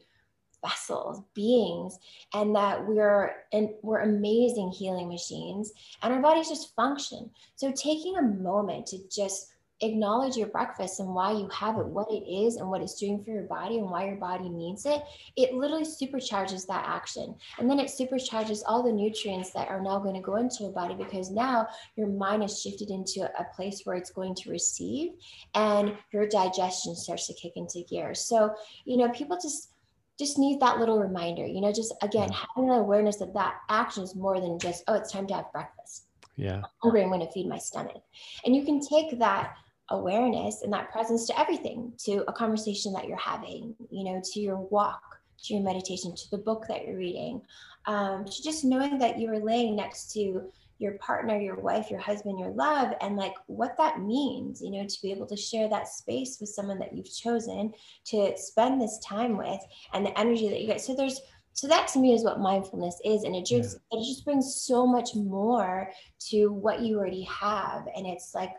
vessels, 0.63 1.23
beings, 1.35 1.99
and 2.35 2.55
that 2.55 2.87
we're 2.87 3.33
and 3.53 3.71
we're 3.83 4.01
amazing 4.01 4.71
healing 4.71 5.09
machines, 5.09 5.73
and 6.03 6.13
our 6.13 6.21
bodies 6.21 6.49
just 6.49 6.75
function. 6.75 7.31
So 7.57 7.73
taking 7.73 8.17
a 8.17 8.23
moment 8.23 8.87
to 8.89 8.99
just 9.09 9.53
acknowledge 9.81 10.37
your 10.37 10.49
breakfast 10.49 11.01
and 11.01 11.15
why 11.15 11.33
you 11.33 11.49
have 11.49 11.77
it, 11.77 11.81
mm-hmm. 11.81 11.95
what 11.95 12.11
it 12.11 12.29
is, 12.29 12.57
and 12.57 12.69
what 12.69 12.83
it's 12.83 12.99
doing 12.99 13.23
for 13.23 13.31
your 13.31 13.45
body, 13.45 13.79
and 13.79 13.91
why 13.91 14.07
your 14.07 14.17
body 14.17 14.49
needs 14.49 14.87
it, 14.87 15.03
it 15.37 15.55
literally 15.55 15.85
supercharges 15.85 16.67
that 16.67 16.85
action. 16.87 17.35
And 17.59 17.71
then 17.71 17.79
it 17.79 17.89
supercharges 17.89 18.63
all 18.67 18.83
the 18.83 18.93
nutrients 18.93 19.51
that 19.51 19.69
are 19.69 19.81
now 19.81 19.99
going 19.99 20.15
to 20.15 20.21
go 20.21 20.37
into 20.37 20.65
your 20.65 20.73
body 20.73 20.95
because 20.95 21.31
now 21.31 21.69
your 21.97 22.09
mind 22.09 22.43
is 22.43 22.61
shifted 22.61 22.91
into 22.91 23.31
a 23.39 23.45
place 23.55 23.83
where 23.85 23.97
it's 23.97 24.11
going 24.11 24.35
to 24.37 24.51
receive 24.51 25.13
and 25.55 25.97
your 26.13 26.27
digestion 26.27 26.95
starts 26.95 27.27
to 27.29 27.35
kick 27.35 27.53
into 27.57 27.85
gear. 27.89 28.15
So, 28.15 28.55
you 28.85 28.97
know, 28.97 29.09
people 29.11 29.39
just 29.41 29.73
just 30.19 30.37
need 30.37 30.59
that 30.59 30.79
little 30.81 30.99
reminder, 30.99 31.47
you 31.47 31.61
know, 31.61 31.73
just 31.73 31.95
again, 32.03 32.29
having 32.31 32.71
an 32.71 32.77
awareness 32.77 33.17
that 33.17 33.33
that 33.35 33.55
action 33.69 34.03
is 34.03 34.17
more 34.17 34.41
than 34.41 34.59
just, 34.59 34.83
oh, 34.89 34.95
it's 34.95 35.13
time 35.13 35.29
to 35.29 35.35
have 35.35 35.53
breakfast. 35.53 36.07
Yeah. 36.35 36.57
I'm 36.57 36.65
hungry, 36.83 37.03
I'm 37.03 37.09
going 37.09 37.21
to 37.21 37.31
feed 37.31 37.49
my 37.49 37.59
stomach. 37.59 38.03
And 38.45 38.55
you 38.55 38.65
can 38.65 38.81
take 38.81 39.17
that 39.21 39.55
awareness 39.91 40.63
and 40.63 40.73
that 40.73 40.91
presence 40.93 41.27
to 41.27 41.41
everything 41.41 41.93
to 41.99 42.25
a 42.29 42.33
conversation 42.33 42.93
that 42.93 43.07
you're 43.07 43.17
having 43.17 43.75
you 43.91 44.05
know 44.05 44.21
to 44.23 44.41
your 44.41 44.57
walk 44.57 45.21
to 45.43 45.55
your 45.55 45.63
meditation 45.63 46.15
to 46.15 46.31
the 46.31 46.39
book 46.39 46.67
that 46.69 46.87
you're 46.87 46.99
reading 46.99 47.41
um, 47.87 48.25
to 48.25 48.43
just 48.43 48.65
knowing 48.65 48.99
that 48.99 49.19
you 49.19 49.31
are 49.31 49.39
laying 49.39 49.77
next 49.77 50.13
to 50.13 50.43
your 50.79 50.93
partner 50.99 51.39
your 51.39 51.57
wife 51.57 51.91
your 51.91 52.01
husband 52.01 52.39
your 52.39 52.51
love 52.51 52.93
and 53.01 53.17
like 53.17 53.35
what 53.47 53.77
that 53.79 54.01
means 54.01 54.61
you 54.61 54.71
know 54.71 54.87
to 54.87 55.03
be 55.03 55.11
able 55.11 55.27
to 55.27 55.37
share 55.37 55.69
that 55.69 55.89
space 55.89 56.39
with 56.39 56.51
someone 56.51 56.79
that 56.79 56.95
you've 56.95 57.13
chosen 57.13 57.73
to 58.05 58.33
spend 58.37 58.81
this 58.81 58.99
time 58.99 59.37
with 59.37 59.61
and 59.95 60.05
the 60.05 60.19
energy 60.19 60.49
that 60.49 60.61
you 60.61 60.67
get 60.67 60.81
so 60.81 60.95
there's 60.95 61.21
so 61.55 61.67
that 61.67 61.89
to 61.89 61.99
me 61.99 62.13
is 62.13 62.23
what 62.23 62.39
mindfulness 62.39 63.01
is 63.05 63.25
and 63.25 63.35
it 63.35 63.45
just 63.45 63.79
yeah. 63.91 63.99
it 63.99 64.07
just 64.07 64.25
brings 64.25 64.55
so 64.55 64.87
much 64.87 65.17
more 65.17 65.91
to 66.21 66.53
what 66.53 66.81
you 66.81 66.97
already 66.97 67.23
have 67.23 67.89
and 67.97 68.07
it's 68.07 68.33
like 68.35 68.53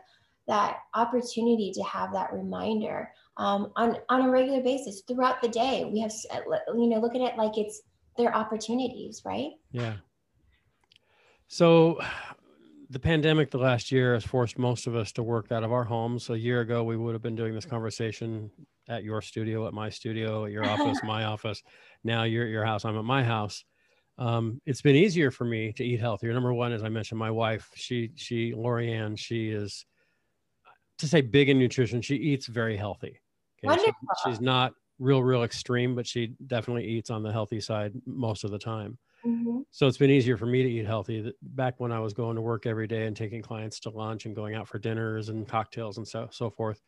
that 0.50 0.78
opportunity 0.94 1.70
to 1.72 1.82
have 1.84 2.12
that 2.12 2.32
reminder 2.32 3.08
um, 3.36 3.72
on 3.76 3.96
on 4.08 4.22
a 4.22 4.30
regular 4.30 4.60
basis 4.60 5.02
throughout 5.06 5.40
the 5.40 5.48
day. 5.48 5.88
We 5.90 6.00
have 6.00 6.12
you 6.74 6.88
know 6.88 6.98
look 6.98 7.14
at 7.14 7.20
it 7.20 7.36
like 7.38 7.56
it's 7.56 7.82
their 8.16 8.34
opportunities, 8.34 9.22
right? 9.24 9.52
Yeah. 9.70 9.94
So 11.46 12.00
the 12.90 12.98
pandemic 12.98 13.52
the 13.52 13.58
last 13.58 13.92
year 13.92 14.14
has 14.14 14.24
forced 14.24 14.58
most 14.58 14.88
of 14.88 14.96
us 14.96 15.12
to 15.12 15.22
work 15.22 15.52
out 15.52 15.62
of 15.62 15.72
our 15.72 15.84
homes. 15.84 16.28
A 16.30 16.38
year 16.38 16.62
ago, 16.62 16.82
we 16.82 16.96
would 16.96 17.12
have 17.14 17.22
been 17.22 17.36
doing 17.36 17.54
this 17.54 17.64
conversation 17.64 18.50
at 18.88 19.04
your 19.04 19.22
studio, 19.22 19.68
at 19.68 19.72
my 19.72 19.88
studio, 19.88 20.46
at 20.46 20.50
your 20.50 20.64
office, 20.68 20.98
my 21.04 21.24
office. 21.24 21.62
Now 22.02 22.24
you're 22.24 22.44
at 22.44 22.50
your 22.50 22.64
house, 22.64 22.84
I'm 22.84 22.98
at 22.98 23.04
my 23.04 23.22
house. 23.22 23.64
Um, 24.18 24.60
it's 24.66 24.82
been 24.82 24.96
easier 24.96 25.30
for 25.30 25.44
me 25.44 25.72
to 25.74 25.84
eat 25.84 26.00
healthier. 26.00 26.32
Number 26.34 26.52
one, 26.52 26.72
as 26.72 26.82
I 26.82 26.88
mentioned, 26.88 27.20
my 27.20 27.30
wife, 27.30 27.70
she, 27.74 28.10
she, 28.16 28.52
Lorianne, 28.52 29.16
she 29.16 29.48
is 29.48 29.86
to 31.00 31.08
say 31.08 31.20
big 31.20 31.48
in 31.48 31.58
nutrition, 31.58 32.00
she 32.02 32.16
eats 32.16 32.46
very 32.46 32.76
healthy. 32.76 33.18
Okay? 33.64 33.82
She, 33.84 33.92
she's 34.24 34.40
not 34.40 34.72
real, 34.98 35.22
real 35.22 35.42
extreme, 35.42 35.94
but 35.94 36.06
she 36.06 36.34
definitely 36.46 36.86
eats 36.86 37.10
on 37.10 37.22
the 37.22 37.32
healthy 37.32 37.60
side 37.60 37.92
most 38.06 38.44
of 38.44 38.50
the 38.50 38.58
time. 38.58 38.98
Mm-hmm. 39.24 39.60
So 39.70 39.86
it's 39.86 39.98
been 39.98 40.10
easier 40.10 40.36
for 40.36 40.46
me 40.46 40.62
to 40.62 40.68
eat 40.68 40.86
healthy. 40.86 41.32
Back 41.42 41.78
when 41.78 41.92
I 41.92 42.00
was 42.00 42.14
going 42.14 42.36
to 42.36 42.42
work 42.42 42.64
every 42.64 42.86
day 42.86 43.06
and 43.06 43.14
taking 43.14 43.42
clients 43.42 43.80
to 43.80 43.90
lunch 43.90 44.24
and 44.24 44.34
going 44.34 44.54
out 44.54 44.66
for 44.66 44.78
dinners 44.78 45.28
and 45.28 45.46
cocktails 45.46 45.98
and 45.98 46.08
so 46.08 46.28
so 46.30 46.48
forth, 46.48 46.80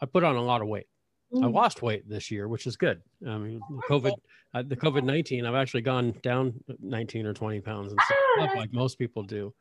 I 0.00 0.06
put 0.06 0.24
on 0.24 0.36
a 0.36 0.42
lot 0.42 0.62
of 0.62 0.68
weight. 0.68 0.86
Mm-hmm. 1.32 1.44
I 1.44 1.48
mm. 1.48 1.54
lost 1.54 1.82
weight 1.82 2.08
this 2.08 2.30
year, 2.30 2.48
which 2.48 2.66
is 2.66 2.76
good. 2.76 3.02
I 3.26 3.36
mean, 3.38 3.60
COVID, 3.88 4.12
uh, 4.54 4.62
the 4.66 4.76
COVID 4.76 5.04
nineteen, 5.04 5.46
I've 5.46 5.54
actually 5.54 5.82
gone 5.82 6.12
down 6.22 6.54
nineteen 6.80 7.24
or 7.24 7.32
twenty 7.32 7.60
pounds 7.60 7.92
and 7.92 8.00
stuff, 8.04 8.56
like 8.56 8.72
most 8.72 8.98
people 8.98 9.22
do. 9.22 9.54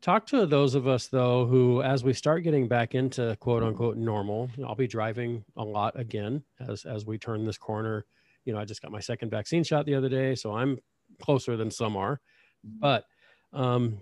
Talk 0.00 0.26
to 0.26 0.46
those 0.46 0.74
of 0.76 0.86
us 0.86 1.08
though 1.08 1.46
who, 1.46 1.82
as 1.82 2.04
we 2.04 2.12
start 2.12 2.44
getting 2.44 2.68
back 2.68 2.94
into 2.94 3.36
quote 3.40 3.62
unquote 3.64 3.96
normal, 3.96 4.48
I'll 4.64 4.76
be 4.76 4.86
driving 4.86 5.44
a 5.56 5.64
lot 5.64 5.98
again 5.98 6.42
as 6.60 6.84
as 6.84 7.04
we 7.04 7.18
turn 7.18 7.44
this 7.44 7.58
corner. 7.58 8.06
You 8.44 8.52
know, 8.52 8.60
I 8.60 8.64
just 8.64 8.80
got 8.80 8.92
my 8.92 9.00
second 9.00 9.30
vaccine 9.30 9.64
shot 9.64 9.86
the 9.86 9.96
other 9.96 10.08
day, 10.08 10.34
so 10.36 10.54
I'm 10.54 10.78
closer 11.20 11.56
than 11.56 11.70
some 11.70 11.96
are. 11.96 12.20
But 12.62 13.04
um, 13.52 14.00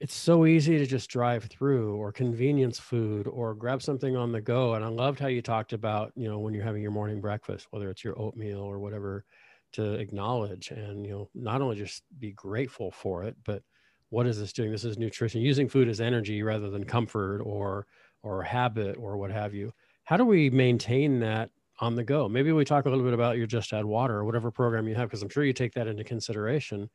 it's 0.00 0.14
so 0.14 0.44
easy 0.44 0.76
to 0.78 0.86
just 0.86 1.08
drive 1.08 1.44
through 1.44 1.94
or 1.96 2.10
convenience 2.10 2.78
food 2.78 3.28
or 3.28 3.54
grab 3.54 3.82
something 3.82 4.16
on 4.16 4.32
the 4.32 4.40
go. 4.40 4.74
And 4.74 4.84
I 4.84 4.88
loved 4.88 5.20
how 5.20 5.28
you 5.28 5.40
talked 5.40 5.72
about, 5.72 6.12
you 6.16 6.28
know, 6.28 6.38
when 6.38 6.52
you're 6.52 6.64
having 6.64 6.82
your 6.82 6.90
morning 6.90 7.20
breakfast, 7.20 7.68
whether 7.70 7.88
it's 7.90 8.04
your 8.04 8.18
oatmeal 8.18 8.60
or 8.60 8.78
whatever, 8.78 9.24
to 9.72 9.94
acknowledge 9.94 10.70
and 10.70 11.04
you 11.04 11.12
know 11.12 11.28
not 11.34 11.60
only 11.60 11.76
just 11.76 12.02
be 12.18 12.32
grateful 12.32 12.90
for 12.90 13.24
it, 13.24 13.36
but 13.44 13.62
what 14.10 14.26
is 14.26 14.38
this 14.38 14.52
doing? 14.52 14.70
This 14.70 14.84
is 14.84 14.98
nutrition, 14.98 15.40
using 15.40 15.68
food 15.68 15.88
as 15.88 16.00
energy 16.00 16.42
rather 16.42 16.70
than 16.70 16.84
comfort 16.84 17.40
or 17.40 17.86
or 18.22 18.42
habit 18.42 18.96
or 18.98 19.16
what 19.16 19.30
have 19.30 19.54
you. 19.54 19.72
How 20.04 20.16
do 20.16 20.24
we 20.24 20.50
maintain 20.50 21.20
that 21.20 21.50
on 21.80 21.94
the 21.94 22.04
go? 22.04 22.28
Maybe 22.28 22.52
we 22.52 22.64
talk 22.64 22.86
a 22.86 22.88
little 22.88 23.04
bit 23.04 23.14
about 23.14 23.36
your 23.36 23.46
Just 23.46 23.72
Add 23.72 23.84
Water 23.84 24.16
or 24.16 24.24
whatever 24.24 24.50
program 24.50 24.88
you 24.88 24.94
have, 24.94 25.08
because 25.08 25.22
I'm 25.22 25.28
sure 25.28 25.44
you 25.44 25.52
take 25.52 25.74
that 25.74 25.86
into 25.86 26.04
consideration 26.04 26.88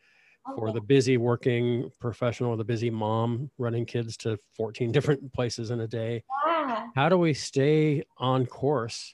okay. 0.49 0.55
for 0.57 0.71
the 0.71 0.81
busy 0.81 1.17
working 1.17 1.89
professional, 1.99 2.51
or 2.51 2.57
the 2.57 2.63
busy 2.63 2.89
mom 2.89 3.49
running 3.57 3.85
kids 3.85 4.17
to 4.17 4.37
14 4.55 4.91
different 4.93 5.33
places 5.33 5.71
in 5.71 5.81
a 5.81 5.87
day. 5.87 6.23
Yeah. 6.47 6.87
How 6.95 7.09
do 7.09 7.17
we 7.17 7.33
stay 7.33 8.03
on 8.17 8.45
course 8.45 9.13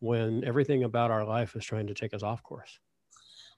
when 0.00 0.44
everything 0.44 0.84
about 0.84 1.10
our 1.10 1.24
life 1.24 1.56
is 1.56 1.64
trying 1.64 1.86
to 1.86 1.94
take 1.94 2.14
us 2.14 2.22
off 2.22 2.42
course? 2.42 2.78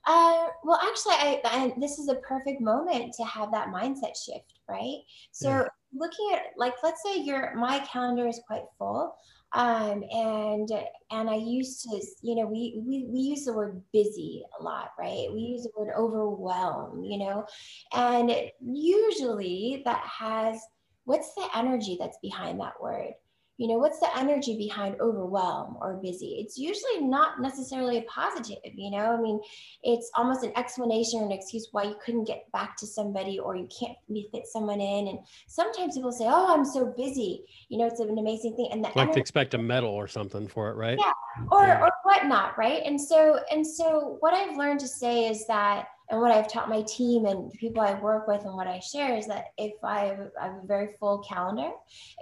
Uh, 0.09 0.47
well, 0.65 0.81
actually, 0.83 1.13
I, 1.17 1.41
I, 1.45 1.75
this 1.79 1.99
is 1.99 2.09
a 2.09 2.15
perfect 2.15 2.63
moment 2.63 3.13
to 3.19 3.25
have 3.25 3.53
that 3.53 3.69
mindset 3.69 4.17
shift, 4.17 4.61
right? 4.67 5.01
So, 5.33 5.51
yeah. 5.51 5.65
looking 5.95 6.31
at 6.33 6.45
like, 6.57 6.73
let's 6.83 7.03
say 7.03 7.21
your 7.21 7.55
my 7.57 7.81
calendar 7.81 8.27
is 8.27 8.41
quite 8.47 8.63
full, 8.79 9.15
um, 9.53 10.03
and 10.11 10.71
and 11.11 11.29
I 11.29 11.35
used 11.35 11.83
to, 11.83 12.01
you 12.23 12.37
know, 12.37 12.47
we 12.47 12.81
we 12.87 13.05
we 13.07 13.19
use 13.19 13.45
the 13.45 13.53
word 13.53 13.83
busy 13.93 14.43
a 14.59 14.63
lot, 14.63 14.93
right? 14.99 15.29
We 15.31 15.41
use 15.41 15.65
the 15.65 15.73
word 15.77 15.93
overwhelm, 15.95 17.05
you 17.05 17.19
know, 17.19 17.45
and 17.93 18.33
usually 18.65 19.83
that 19.85 20.03
has 20.07 20.59
what's 21.05 21.35
the 21.35 21.49
energy 21.55 21.99
that's 22.01 22.19
behind 22.23 22.61
that 22.61 22.81
word? 22.81 23.13
You 23.59 23.67
know 23.67 23.75
what's 23.75 23.99
the 23.99 24.09
energy 24.17 24.57
behind 24.57 25.01
overwhelm 25.01 25.77
or 25.81 26.01
busy? 26.03 26.39
It's 26.41 26.57
usually 26.57 27.01
not 27.01 27.41
necessarily 27.41 27.99
a 27.99 28.03
positive 28.03 28.59
you 28.75 28.91
know? 28.91 29.17
I 29.17 29.21
mean 29.21 29.41
it's 29.83 30.11
almost 30.15 30.45
an 30.45 30.53
explanation 30.57 31.21
or 31.21 31.27
an 31.27 31.33
excuse 31.33 31.69
why 31.73 31.83
you 31.83 31.97
couldn't 32.03 32.25
get 32.25 32.51
back 32.53 32.77
to 32.79 32.87
somebody 32.87 33.39
or 33.39 33.57
you 33.57 33.69
can't 33.69 33.97
fit 34.33 34.47
someone 34.47 34.81
in. 34.81 35.09
And 35.09 35.19
sometimes 35.49 35.97
people 35.97 36.13
say 36.13 36.27
oh 36.29 36.55
i'm 36.55 36.65
so 36.65 36.95
busy. 36.97 37.45
You 37.69 37.79
know 37.79 37.87
it's 37.87 38.01
an 38.01 38.17
amazing 38.17 38.55
thing. 38.57 38.69
And 38.71 38.83
the 38.83 38.89
like 38.89 38.97
energy- 38.97 39.15
to 39.15 39.21
expect 39.21 39.55
a 39.55 39.59
medal 39.59 39.91
or 39.91 40.07
something 40.07 40.47
for 40.47 40.71
it 40.71 40.77
right? 40.77 40.99
Yeah. 40.99 41.13
Or 41.51 41.67
yeah. 41.67 41.83
or 41.83 41.91
whatnot 42.05 42.57
right? 42.57 42.83
And 42.85 43.01
so 43.01 43.41
and 43.51 43.67
so 43.67 44.17
what 44.21 44.35
i've 44.35 44.57
learned 44.57 44.81
to 44.81 44.89
say 44.89 45.27
is 45.29 45.47
that 45.49 45.89
and 46.11 46.21
what 46.21 46.33
I've 46.33 46.51
taught 46.51 46.69
my 46.69 46.83
team 46.83 47.27
and 47.27 47.51
the 47.51 47.59
people 47.59 47.83
I 47.83 47.95
work 47.95 48.27
with 48.27 48.45
and 48.45 48.55
what 48.55 48.67
I 48.67 48.81
share 48.81 49.17
is 49.17 49.27
that 49.27 49.47
if 49.59 49.75
I 49.85 50.07
have, 50.07 50.31
I 50.41 50.47
have 50.47 50.65
a 50.65 50.67
very 50.67 50.95
full 50.99 51.19
calendar, 51.19 51.71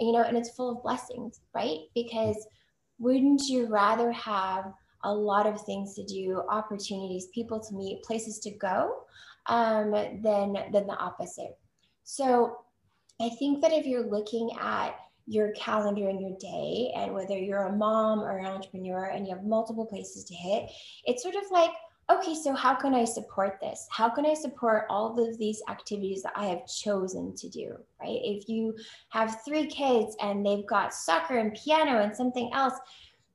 you 0.00 0.12
know, 0.12 0.22
and 0.22 0.36
it's 0.36 0.50
full 0.50 0.76
of 0.76 0.82
blessings, 0.82 1.40
right? 1.54 1.78
Because 1.94 2.46
wouldn't 2.98 3.42
you 3.48 3.66
rather 3.66 4.10
have 4.12 4.72
a 5.04 5.12
lot 5.12 5.46
of 5.46 5.60
things 5.62 5.94
to 5.94 6.04
do, 6.04 6.42
opportunities, 6.50 7.28
people 7.32 7.60
to 7.60 7.74
meet, 7.74 8.02
places 8.02 8.40
to 8.40 8.50
go, 8.50 9.04
um, 9.48 9.92
than 9.92 10.54
than 10.72 10.86
the 10.86 10.96
opposite. 10.98 11.56
So 12.04 12.56
I 13.20 13.30
think 13.38 13.62
that 13.62 13.72
if 13.72 13.86
you're 13.86 14.08
looking 14.08 14.50
at 14.60 14.96
your 15.26 15.52
calendar 15.52 16.08
and 16.08 16.20
your 16.20 16.36
day, 16.40 16.92
and 16.96 17.14
whether 17.14 17.36
you're 17.36 17.66
a 17.66 17.76
mom 17.76 18.20
or 18.20 18.38
an 18.38 18.46
entrepreneur 18.46 19.06
and 19.06 19.26
you 19.26 19.34
have 19.34 19.44
multiple 19.44 19.86
places 19.86 20.24
to 20.24 20.34
hit, 20.34 20.68
it's 21.04 21.22
sort 21.22 21.34
of 21.34 21.42
like 21.50 21.70
okay, 22.10 22.34
so 22.34 22.54
how 22.54 22.74
can 22.74 22.94
I 22.94 23.04
support 23.04 23.58
this? 23.60 23.86
How 23.90 24.08
can 24.08 24.24
I 24.26 24.34
support 24.34 24.86
all 24.88 25.18
of 25.18 25.38
these 25.38 25.62
activities 25.68 26.22
that 26.22 26.32
I 26.36 26.46
have 26.46 26.66
chosen 26.66 27.34
to 27.36 27.48
do, 27.48 27.76
right? 28.00 28.20
If 28.22 28.48
you 28.48 28.76
have 29.10 29.42
three 29.44 29.66
kids 29.66 30.16
and 30.20 30.46
they've 30.46 30.66
got 30.66 30.94
soccer 30.94 31.38
and 31.38 31.54
piano 31.54 32.00
and 32.00 32.14
something 32.14 32.50
else, 32.54 32.74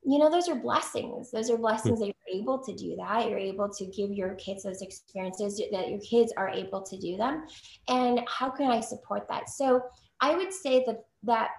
you 0.03 0.17
know, 0.17 0.31
those 0.31 0.49
are 0.49 0.55
blessings. 0.55 1.31
Those 1.31 1.49
are 1.49 1.57
blessings 1.57 1.99
that 1.99 2.07
you're 2.07 2.41
able 2.41 2.59
to 2.59 2.73
do 2.73 2.95
that. 2.95 3.29
You're 3.29 3.37
able 3.37 3.69
to 3.69 3.85
give 3.85 4.11
your 4.11 4.35
kids 4.35 4.63
those 4.63 4.81
experiences, 4.81 5.61
that 5.71 5.89
your 5.89 5.99
kids 5.99 6.33
are 6.37 6.49
able 6.49 6.81
to 6.81 6.97
do 6.97 7.17
them. 7.17 7.45
And 7.87 8.21
how 8.27 8.49
can 8.49 8.71
I 8.71 8.79
support 8.79 9.27
that? 9.29 9.49
So 9.49 9.81
I 10.21 10.35
would 10.35 10.53
say 10.53 10.83
that 10.87 11.03
that 11.23 11.49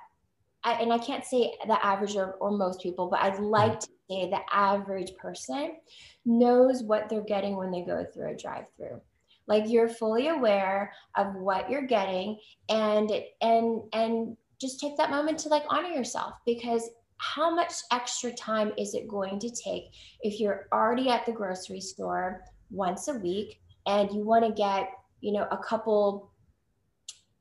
I, 0.65 0.75
and 0.75 0.93
I 0.93 0.99
can't 0.99 1.25
say 1.25 1.53
the 1.67 1.85
average 1.85 2.17
or, 2.17 2.33
or 2.35 2.51
most 2.51 2.81
people, 2.81 3.09
but 3.09 3.21
I'd 3.21 3.39
like 3.39 3.73
mm. 3.73 3.81
to 3.81 3.89
the 4.31 4.41
average 4.51 5.15
person 5.17 5.77
knows 6.25 6.83
what 6.83 7.09
they're 7.09 7.23
getting 7.23 7.57
when 7.57 7.71
they 7.71 7.83
go 7.83 8.05
through 8.13 8.33
a 8.33 8.37
drive 8.37 8.67
through 8.77 9.01
like 9.47 9.65
you're 9.67 9.89
fully 9.89 10.29
aware 10.29 10.93
of 11.17 11.35
what 11.35 11.69
you're 11.69 11.87
getting 11.87 12.39
and 12.69 13.11
and 13.41 13.83
and 13.93 14.37
just 14.61 14.79
take 14.79 14.97
that 14.97 15.11
moment 15.11 15.39
to 15.39 15.49
like 15.49 15.65
honor 15.69 15.89
yourself 15.89 16.35
because 16.47 16.91
how 17.17 17.55
much 17.55 17.73
extra 17.93 18.33
time 18.33 18.73
is 18.77 18.95
it 18.95 19.07
going 19.07 19.39
to 19.39 19.49
take 19.51 19.93
if 20.23 20.41
you're 20.41 20.67
already 20.73 21.09
at 21.09 21.25
the 21.25 21.33
grocery 21.33 21.81
store 21.81 22.43
once 22.71 23.07
a 23.07 23.15
week 23.15 23.61
and 23.87 24.11
you 24.11 24.25
want 24.25 24.45
to 24.45 24.53
get, 24.53 24.91
you 25.21 25.33
know, 25.33 25.47
a 25.51 25.59
couple 25.59 26.32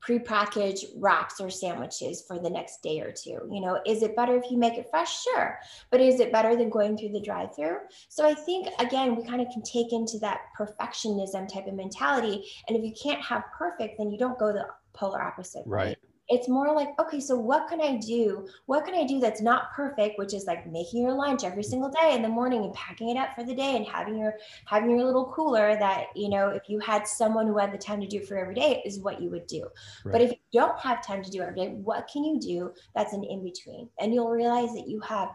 prepackaged 0.06 0.84
wraps 0.96 1.40
or 1.40 1.48
sandwiches 1.48 2.24
for 2.26 2.38
the 2.38 2.50
next 2.50 2.82
day 2.82 3.00
or 3.00 3.12
two. 3.12 3.38
You 3.50 3.60
know, 3.60 3.80
is 3.86 4.02
it 4.02 4.16
better 4.16 4.36
if 4.36 4.50
you 4.50 4.58
make 4.58 4.74
it 4.74 4.88
fresh? 4.90 5.22
Sure. 5.22 5.58
But 5.90 6.00
is 6.00 6.20
it 6.20 6.32
better 6.32 6.56
than 6.56 6.70
going 6.70 6.96
through 6.96 7.12
the 7.12 7.20
drive 7.20 7.54
through? 7.54 7.78
So 8.08 8.26
I 8.26 8.34
think, 8.34 8.68
again, 8.78 9.16
we 9.16 9.24
kind 9.24 9.40
of 9.40 9.48
can 9.52 9.62
take 9.62 9.92
into 9.92 10.18
that 10.18 10.40
perfectionism 10.58 11.52
type 11.52 11.66
of 11.66 11.74
mentality. 11.74 12.44
And 12.68 12.76
if 12.76 12.84
you 12.84 12.92
can't 13.00 13.22
have 13.22 13.44
perfect, 13.56 13.96
then 13.98 14.10
you 14.10 14.18
don't 14.18 14.38
go 14.38 14.52
the 14.52 14.66
polar 14.92 15.22
opposite. 15.22 15.62
Right 15.66 15.96
it's 16.32 16.48
more 16.48 16.74
like 16.74 16.88
okay 16.98 17.20
so 17.20 17.36
what 17.36 17.68
can 17.68 17.80
i 17.80 17.96
do? 17.96 18.48
What 18.66 18.84
can 18.84 18.94
i 18.94 19.06
do 19.06 19.20
that's 19.20 19.42
not 19.42 19.72
perfect 19.72 20.18
which 20.18 20.32
is 20.32 20.46
like 20.46 20.66
making 20.70 21.02
your 21.02 21.12
lunch 21.12 21.44
every 21.44 21.62
single 21.62 21.90
day 21.90 22.14
in 22.14 22.22
the 22.22 22.28
morning 22.28 22.64
and 22.64 22.72
packing 22.74 23.10
it 23.10 23.18
up 23.18 23.34
for 23.34 23.44
the 23.44 23.54
day 23.54 23.76
and 23.76 23.86
having 23.86 24.18
your 24.18 24.34
having 24.66 24.90
your 24.90 25.04
little 25.04 25.30
cooler 25.32 25.76
that 25.78 26.06
you 26.16 26.30
know 26.30 26.48
if 26.48 26.68
you 26.68 26.78
had 26.78 27.06
someone 27.06 27.46
who 27.46 27.58
had 27.58 27.72
the 27.72 27.78
time 27.78 28.00
to 28.00 28.06
do 28.06 28.16
it 28.16 28.26
for 28.26 28.38
every 28.38 28.54
day 28.54 28.82
is 28.84 29.00
what 29.00 29.20
you 29.20 29.28
would 29.30 29.46
do. 29.46 29.68
Right. 30.04 30.12
but 30.12 30.20
if 30.22 30.30
you 30.30 30.38
don't 30.52 30.78
have 30.80 31.04
time 31.04 31.22
to 31.22 31.30
do 31.30 31.42
it 31.42 31.44
every 31.44 31.66
day 31.66 31.68
what 31.68 32.08
can 32.10 32.24
you 32.24 32.40
do 32.40 32.72
that's 32.94 33.12
an 33.12 33.24
in 33.24 33.44
between 33.44 33.88
and 34.00 34.14
you'll 34.14 34.30
realize 34.30 34.72
that 34.72 34.88
you 34.88 35.00
have 35.00 35.28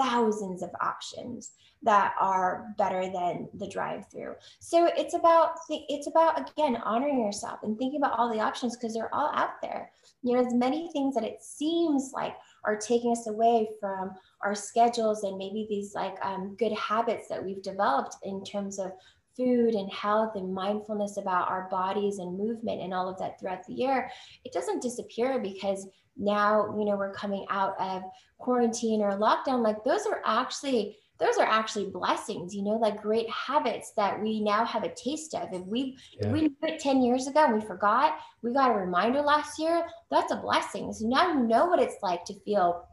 thousands 0.00 0.62
of 0.62 0.70
options 0.80 1.52
that 1.82 2.14
are 2.20 2.74
better 2.76 3.10
than 3.10 3.48
the 3.54 3.68
drive 3.68 4.04
through 4.10 4.34
so 4.58 4.90
it's 4.96 5.14
about 5.14 5.52
it's 5.68 6.06
about 6.06 6.50
again 6.50 6.76
honoring 6.84 7.20
yourself 7.20 7.60
and 7.62 7.78
thinking 7.78 8.00
about 8.00 8.18
all 8.18 8.32
the 8.32 8.40
options 8.40 8.76
because 8.76 8.94
they're 8.94 9.14
all 9.14 9.30
out 9.34 9.60
there. 9.62 9.90
You 10.22 10.34
know, 10.34 10.46
as 10.46 10.54
many 10.54 10.90
things 10.92 11.14
that 11.14 11.24
it 11.24 11.42
seems 11.42 12.12
like 12.14 12.36
are 12.64 12.76
taking 12.76 13.12
us 13.12 13.26
away 13.26 13.68
from 13.80 14.12
our 14.42 14.54
schedules 14.54 15.24
and 15.24 15.38
maybe 15.38 15.66
these 15.68 15.94
like 15.94 16.16
um, 16.22 16.56
good 16.58 16.72
habits 16.72 17.28
that 17.28 17.44
we've 17.44 17.62
developed 17.62 18.16
in 18.24 18.44
terms 18.44 18.78
of 18.78 18.92
food 19.36 19.74
and 19.74 19.90
health 19.90 20.32
and 20.34 20.52
mindfulness 20.52 21.16
about 21.16 21.48
our 21.48 21.68
bodies 21.70 22.18
and 22.18 22.36
movement 22.36 22.82
and 22.82 22.92
all 22.92 23.08
of 23.08 23.18
that 23.18 23.40
throughout 23.40 23.64
the 23.66 23.72
year, 23.72 24.10
it 24.44 24.52
doesn't 24.52 24.82
disappear 24.82 25.38
because 25.38 25.86
now, 26.20 26.76
you 26.78 26.84
know, 26.84 26.96
we're 26.96 27.12
coming 27.12 27.46
out 27.50 27.74
of 27.80 28.02
quarantine 28.38 29.00
or 29.00 29.12
lockdown. 29.12 29.62
Like 29.62 29.82
those 29.84 30.06
are 30.06 30.22
actually 30.24 30.96
those 31.18 31.36
are 31.36 31.46
actually 31.46 31.90
blessings, 31.90 32.54
you 32.54 32.62
know, 32.62 32.76
like 32.76 33.02
great 33.02 33.28
habits 33.28 33.92
that 33.94 34.20
we 34.22 34.40
now 34.40 34.64
have 34.64 34.84
a 34.84 34.94
taste 34.94 35.34
of. 35.34 35.48
If 35.52 35.66
we 35.66 35.98
yeah. 36.18 36.26
if 36.26 36.32
we 36.32 36.40
knew 36.42 36.56
it 36.62 36.80
10 36.80 37.02
years 37.02 37.26
ago 37.26 37.44
and 37.44 37.54
we 37.54 37.60
forgot, 37.60 38.18
we 38.42 38.52
got 38.52 38.70
a 38.70 38.74
reminder 38.74 39.20
last 39.20 39.58
year, 39.58 39.86
that's 40.10 40.32
a 40.32 40.36
blessing. 40.36 40.92
So 40.92 41.06
now 41.06 41.32
you 41.32 41.40
know 41.40 41.66
what 41.66 41.80
it's 41.80 41.96
like 42.02 42.24
to 42.26 42.40
feel 42.40 42.86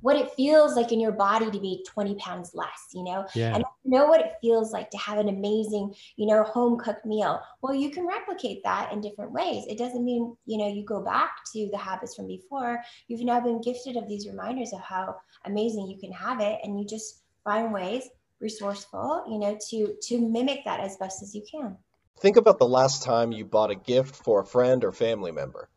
what 0.00 0.16
it 0.16 0.30
feels 0.32 0.76
like 0.76 0.92
in 0.92 1.00
your 1.00 1.12
body 1.12 1.50
to 1.50 1.60
be 1.60 1.84
20 1.88 2.14
pounds 2.16 2.52
less, 2.54 2.88
you 2.92 3.04
know, 3.04 3.26
yeah. 3.34 3.54
and 3.54 3.64
know 3.84 4.06
what 4.06 4.20
it 4.20 4.32
feels 4.40 4.72
like 4.72 4.90
to 4.90 4.98
have 4.98 5.18
an 5.18 5.28
amazing, 5.28 5.94
you 6.16 6.26
know, 6.26 6.42
home 6.44 6.78
cooked 6.78 7.06
meal. 7.06 7.40
Well, 7.62 7.74
you 7.74 7.90
can 7.90 8.06
replicate 8.06 8.62
that 8.64 8.92
in 8.92 9.00
different 9.00 9.32
ways. 9.32 9.64
It 9.68 9.78
doesn't 9.78 10.04
mean, 10.04 10.36
you 10.46 10.58
know, 10.58 10.68
you 10.68 10.84
go 10.84 11.02
back 11.02 11.30
to 11.52 11.68
the 11.70 11.78
habits 11.78 12.14
from 12.14 12.26
before. 12.26 12.80
You've 13.08 13.24
now 13.24 13.40
been 13.40 13.60
gifted 13.60 13.96
of 13.96 14.08
these 14.08 14.26
reminders 14.28 14.72
of 14.72 14.80
how 14.80 15.16
amazing 15.44 15.88
you 15.88 15.98
can 15.98 16.12
have 16.12 16.40
it. 16.40 16.60
And 16.62 16.78
you 16.78 16.86
just 16.86 17.22
find 17.44 17.72
ways 17.72 18.08
resourceful 18.40 19.24
you 19.28 19.38
know 19.38 19.58
to 19.68 19.96
to 20.00 20.20
mimic 20.20 20.64
that 20.64 20.80
as 20.80 20.96
best 20.96 21.22
as 21.22 21.34
you 21.34 21.42
can 21.50 21.76
think 22.20 22.36
about 22.36 22.58
the 22.58 22.68
last 22.68 23.02
time 23.02 23.32
you 23.32 23.44
bought 23.44 23.70
a 23.70 23.74
gift 23.74 24.14
for 24.14 24.40
a 24.40 24.46
friend 24.46 24.84
or 24.84 24.92
family 24.92 25.32
member 25.32 25.68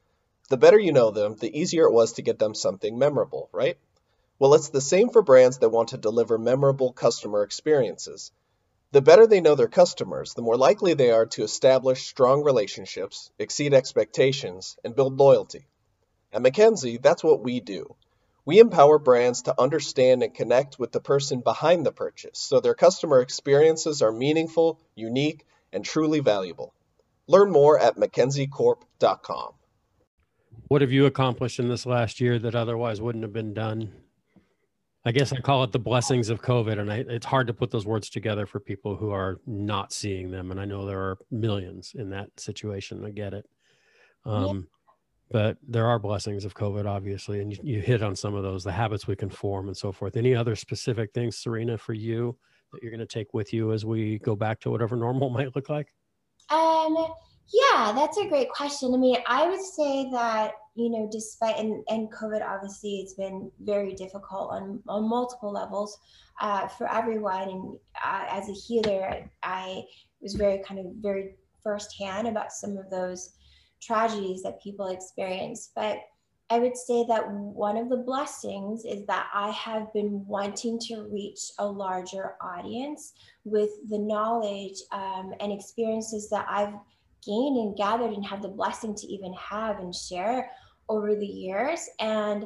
the 0.50 0.58
better 0.58 0.78
you 0.78 0.92
know 0.92 1.12
them 1.12 1.36
the 1.40 1.60
easier 1.60 1.86
it 1.86 1.94
was 1.94 2.14
to 2.14 2.22
get 2.22 2.38
them 2.40 2.54
something 2.54 3.00
memorable 3.00 3.50
right 3.52 3.78
well 4.42 4.56
it's 4.56 4.70
the 4.70 4.82
same 4.82 5.10
for 5.10 5.22
brands 5.22 5.60
that 5.60 5.70
want 5.70 5.90
to 5.90 5.98
deliver 5.98 6.40
memorable 6.40 6.92
customer 6.92 7.44
experiences 7.44 8.32
the 8.92 9.02
better 9.02 9.28
they 9.28 9.40
know 9.40 9.54
their 9.54 9.68
customers 9.68 10.34
the 10.34 10.42
more 10.42 10.58
likely 10.58 10.96
they 10.96 11.12
are 11.12 11.28
to 11.28 11.44
establish 11.44 12.08
strong 12.08 12.44
relationships 12.44 13.30
exceed 13.38 13.72
expectations 13.76 14.76
and 14.84 14.96
build 14.96 15.20
loyalty 15.20 15.68
at 16.34 16.42
mackenzie 16.42 16.98
that's 16.98 17.24
what 17.24 17.44
we 17.44 17.60
do 17.60 17.96
we 18.44 18.58
empower 18.58 18.98
brands 18.98 19.44
to 19.44 19.62
understand 19.62 20.24
and 20.24 20.34
connect 20.34 20.80
with 20.80 20.92
the 20.92 21.00
person 21.00 21.42
behind 21.42 21.86
the 21.86 21.92
purchase 21.92 22.40
so 22.40 22.60
their 22.60 22.74
customer 22.74 23.22
experiences 23.22 24.02
are 24.02 24.12
meaningful, 24.12 24.80
unique, 24.96 25.46
and 25.72 25.86
truly 25.86 26.22
valuable. 26.22 26.74
Learn 27.28 27.52
more 27.52 27.80
at 27.80 27.98
mackenziecorp.com. 27.98 29.54
What 30.70 30.82
have 30.82 30.92
you 30.92 31.06
accomplished 31.06 31.60
in 31.60 31.70
this 31.70 31.86
last 31.86 32.20
year 32.20 32.40
that 32.40 32.56
otherwise 32.56 33.00
wouldn't 33.00 33.24
have 33.24 33.34
been 33.34 33.54
done? 33.54 33.94
I 35.04 35.12
guess 35.12 35.34
I 35.34 35.38
call 35.38 35.64
it 35.64 35.72
the 35.72 35.80
blessings 35.80 36.30
of 36.30 36.42
COVID, 36.42 36.80
and 36.80 36.92
I, 36.92 36.98
it's 36.98 37.26
hard 37.26 37.48
to 37.48 37.54
put 37.54 37.72
those 37.72 37.88
words 37.88 38.10
together 38.10 38.46
for 38.46 38.60
people 38.60 38.96
who 38.96 39.10
are 39.10 39.40
not 39.48 39.92
seeing 39.92 40.30
them. 40.30 40.52
And 40.52 40.60
I 40.60 40.66
know 40.66 40.86
there 40.86 41.00
are 41.00 41.18
millions 41.32 41.94
in 41.96 42.12
that 42.12 42.30
situation. 42.40 43.04
I 43.04 43.10
get 43.10 43.34
it. 43.34 43.50
Um, 44.26 44.68
but 45.32 45.58
there 45.68 45.88
are 45.88 45.98
blessings 45.98 46.46
of 46.46 46.54
COVID, 46.54 46.86
obviously, 46.86 47.40
and 47.40 47.52
you, 47.52 47.60
you, 47.64 47.82
hit 47.82 48.04
on 48.04 48.16
some 48.16 48.36
of 48.36 48.44
those, 48.44 48.64
the 48.64 48.72
habits 48.72 49.08
we 49.08 49.16
can 49.16 49.30
form 49.30 49.68
and 49.68 49.78
so 49.78 49.92
forth. 49.92 50.18
Any 50.18 50.36
other 50.36 50.56
specific 50.56 51.14
things, 51.14 51.38
Serena, 51.38 51.78
for 51.78 51.94
you 51.94 52.38
that 52.72 52.84
you're 52.84 52.92
going 52.92 53.00
to 53.00 53.06
take 53.06 53.34
with 53.34 53.54
you 53.54 53.72
as 53.72 53.86
we 53.86 54.20
go 54.20 54.36
back 54.36 54.60
to 54.62 54.70
whatever 54.70 54.96
normal 54.98 55.30
might 55.30 55.56
look 55.56 55.70
like? 55.70 55.88
Um, 56.50 57.14
yeah, 57.52 57.92
that's 57.94 58.18
a 58.18 58.28
great 58.28 58.50
question. 58.50 58.94
I 58.94 58.98
mean, 58.98 59.18
I 59.28 59.48
would 59.48 59.62
say 59.62 60.10
that 60.12 60.54
you 60.76 60.90
know, 60.90 61.10
despite 61.12 61.58
and, 61.58 61.84
and 61.90 62.12
COVID, 62.12 62.42
obviously, 62.42 63.00
it's 63.00 63.14
been 63.14 63.52
very 63.60 63.94
difficult 63.94 64.52
on 64.52 64.82
on 64.88 65.10
multiple 65.10 65.52
levels 65.52 65.98
uh, 66.40 66.68
for 66.68 66.92
everyone. 66.92 67.50
And 67.50 67.78
uh, 68.04 68.26
as 68.30 68.48
a 68.48 68.54
healer, 68.54 69.30
I 69.44 69.84
was 70.22 70.36
very 70.36 70.64
kind 70.66 70.80
of 70.80 70.86
very 71.02 71.36
firsthand 71.62 72.28
about 72.28 72.52
some 72.52 72.78
of 72.78 72.90
those 72.90 73.34
tragedies 73.82 74.44
that 74.44 74.62
people 74.62 74.88
experience. 74.88 75.72
But 75.76 76.00
I 76.50 76.60
would 76.60 76.78
say 76.78 77.06
that 77.08 77.30
one 77.30 77.78
of 77.78 77.90
the 77.90 77.98
blessings 77.98 78.84
is 78.86 79.06
that 79.08 79.28
I 79.34 79.52
have 79.52 79.92
been 79.94 80.26
wanting 80.28 80.80
to 80.88 81.08
reach 81.12 81.40
a 81.60 81.66
larger 81.66 82.36
audience 82.42 83.14
with 83.44 83.70
the 83.90 84.00
knowledge 84.00 84.76
um, 84.92 85.34
and 85.40 85.52
experiences 85.52 86.30
that 86.30 86.46
I've 86.50 86.74
gained 87.26 87.58
and 87.58 87.78
gathered 87.78 88.12
and 88.12 88.26
have 88.26 88.42
the 88.42 88.48
blessing 88.48 88.96
to 88.96 89.08
even 89.08 89.34
have 89.34 89.80
and 89.80 89.94
share 89.94 90.52
over 90.90 91.16
the 91.16 91.26
years. 91.26 91.88
And 92.00 92.46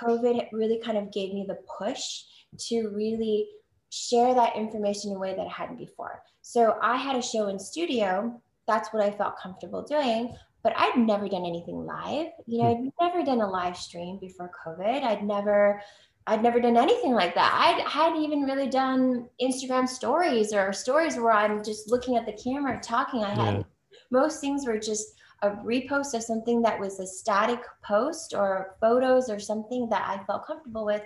COVID 0.00 0.48
really 0.52 0.80
kind 0.84 0.98
of 0.98 1.12
gave 1.12 1.32
me 1.32 1.44
the 1.46 1.58
push 1.78 2.22
to 2.68 2.88
really 2.94 3.48
share 3.90 4.34
that 4.34 4.56
information 4.56 5.10
in 5.10 5.16
a 5.16 5.20
way 5.20 5.34
that 5.34 5.46
I 5.46 5.50
hadn't 5.50 5.78
before. 5.78 6.22
So 6.42 6.76
I 6.82 6.96
had 6.96 7.16
a 7.16 7.22
show 7.22 7.48
in 7.48 7.58
studio. 7.58 8.40
That's 8.66 8.92
what 8.92 9.02
I 9.02 9.10
felt 9.10 9.38
comfortable 9.38 9.82
doing 9.82 10.34
but 10.62 10.72
I'd 10.76 10.98
never 10.98 11.28
done 11.28 11.46
anything 11.46 11.86
live. 11.86 12.28
You 12.46 12.62
know. 12.62 12.68
I'd 12.68 12.90
never 13.00 13.24
done 13.24 13.40
a 13.40 13.48
live 13.48 13.76
stream 13.76 14.18
before 14.20 14.50
COVID. 14.66 15.02
I'd 15.02 15.24
never, 15.24 15.80
I'd 16.26 16.42
never 16.42 16.60
done 16.60 16.76
anything 16.76 17.12
like 17.12 17.34
that. 17.34 17.52
I 17.54 17.88
hadn't 17.88 18.22
even 18.22 18.42
really 18.42 18.68
done 18.68 19.28
Instagram 19.40 19.88
stories 19.88 20.52
or 20.52 20.72
stories 20.72 21.16
where 21.16 21.32
I'm 21.32 21.62
just 21.62 21.90
looking 21.90 22.16
at 22.16 22.26
the 22.26 22.32
camera 22.32 22.80
talking. 22.82 23.24
I 23.24 23.30
had. 23.30 23.64
Most 24.10 24.40
things 24.40 24.66
were 24.66 24.78
just 24.78 25.14
a 25.42 25.50
repost 25.50 26.14
of 26.14 26.22
something 26.22 26.62
that 26.62 26.80
was 26.80 26.98
a 26.98 27.06
static 27.06 27.60
post 27.84 28.34
or 28.34 28.76
photos 28.80 29.30
or 29.30 29.38
something 29.38 29.88
that 29.88 30.06
I 30.06 30.24
felt 30.24 30.46
comfortable 30.46 30.84
with. 30.84 31.02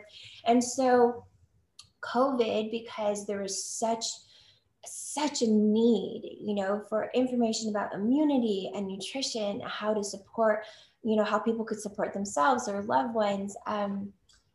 And 0.46 0.62
so 0.62 1.24
COVID, 2.02 2.70
because 2.70 3.26
there 3.26 3.42
was 3.42 3.64
such 3.64 4.06
such 4.84 5.42
a 5.42 5.46
need, 5.46 6.38
you 6.40 6.54
know, 6.54 6.82
for 6.88 7.10
information 7.14 7.68
about 7.68 7.94
immunity 7.94 8.70
and 8.74 8.88
nutrition, 8.88 9.60
how 9.64 9.94
to 9.94 10.02
support, 10.02 10.64
you 11.04 11.14
know, 11.14 11.22
how 11.22 11.38
people 11.38 11.64
could 11.64 11.80
support 11.80 12.12
themselves 12.12 12.68
or 12.68 12.82
loved 12.82 13.14
ones. 13.14 13.56
Um, 13.66 14.12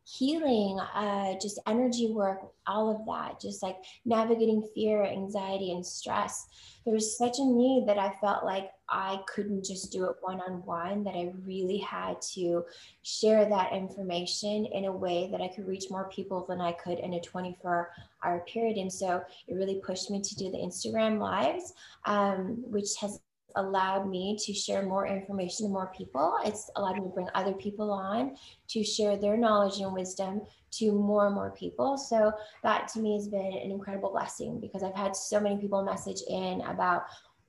healing, 0.07 0.79
uh, 0.79 1.33
just 1.41 1.59
energy 1.67 2.11
work, 2.11 2.39
all 2.65 2.89
of 2.89 3.05
that, 3.05 3.41
just 3.41 3.61
like 3.61 3.75
navigating 4.05 4.65
fear, 4.73 5.03
anxiety, 5.03 5.73
and 5.73 5.85
stress. 5.85 6.47
There 6.85 6.93
was 6.93 7.17
such 7.17 7.39
a 7.39 7.45
need 7.45 7.85
that 7.87 7.99
I 7.99 8.15
felt 8.21 8.45
like 8.45 8.71
I 8.87 9.19
couldn't 9.27 9.65
just 9.65 9.91
do 9.91 10.05
it 10.05 10.15
one 10.21 10.39
on 10.39 10.65
one, 10.65 11.03
that 11.03 11.13
I 11.13 11.33
really 11.45 11.79
had 11.79 12.21
to 12.33 12.63
share 13.03 13.49
that 13.49 13.73
information 13.73 14.67
in 14.67 14.85
a 14.85 14.91
way 14.91 15.27
that 15.29 15.41
I 15.41 15.49
could 15.49 15.67
reach 15.67 15.89
more 15.89 16.09
people 16.09 16.45
than 16.47 16.61
I 16.61 16.71
could 16.71 16.99
in 16.99 17.15
a 17.15 17.19
24 17.19 17.89
hour 18.23 18.39
period. 18.47 18.77
And 18.77 18.91
so 18.91 19.21
it 19.47 19.55
really 19.55 19.81
pushed 19.83 20.09
me 20.09 20.21
to 20.21 20.35
do 20.35 20.49
the 20.49 20.57
Instagram 20.57 21.19
lives, 21.19 21.73
um, 22.05 22.63
which 22.65 22.95
has 23.01 23.19
allowed 23.57 24.09
me 24.09 24.37
to 24.39 24.53
share 24.53 24.83
more 24.83 25.05
information 25.05 25.67
to 25.67 25.71
more 25.71 25.91
people. 25.95 26.37
It's 26.45 26.69
allowed 26.75 26.95
me 26.95 27.01
to 27.01 27.09
bring 27.09 27.27
other 27.35 27.53
people 27.53 27.91
on 27.91 28.37
to 28.69 28.83
share 28.83 29.17
their 29.17 29.37
knowledge 29.37 29.79
and 29.79 29.93
wisdom 29.93 30.41
to 30.71 30.91
more 30.91 31.25
and 31.25 31.35
more 31.35 31.51
people. 31.51 31.97
So 31.97 32.31
that 32.63 32.87
to 32.89 32.99
me 32.99 33.15
has 33.15 33.27
been 33.27 33.53
an 33.53 33.71
incredible 33.71 34.11
blessing 34.11 34.59
because 34.59 34.83
I've 34.83 34.95
had 34.95 35.15
so 35.15 35.39
many 35.39 35.57
people 35.57 35.83
message 35.83 36.21
in 36.29 36.61
about 36.61 37.03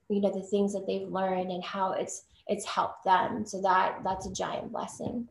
you 0.09 0.21
know 0.21 0.31
the 0.31 0.41
things 0.41 0.73
that 0.73 0.87
they've 0.87 1.07
learned 1.07 1.51
and 1.51 1.63
how 1.63 1.93
it's 1.93 2.25
it's 2.47 2.65
helped 2.65 3.03
them. 3.03 3.45
So 3.45 3.61
that 3.61 3.99
that's 4.03 4.27
a 4.27 4.33
giant 4.33 4.71
blessing. 4.71 5.27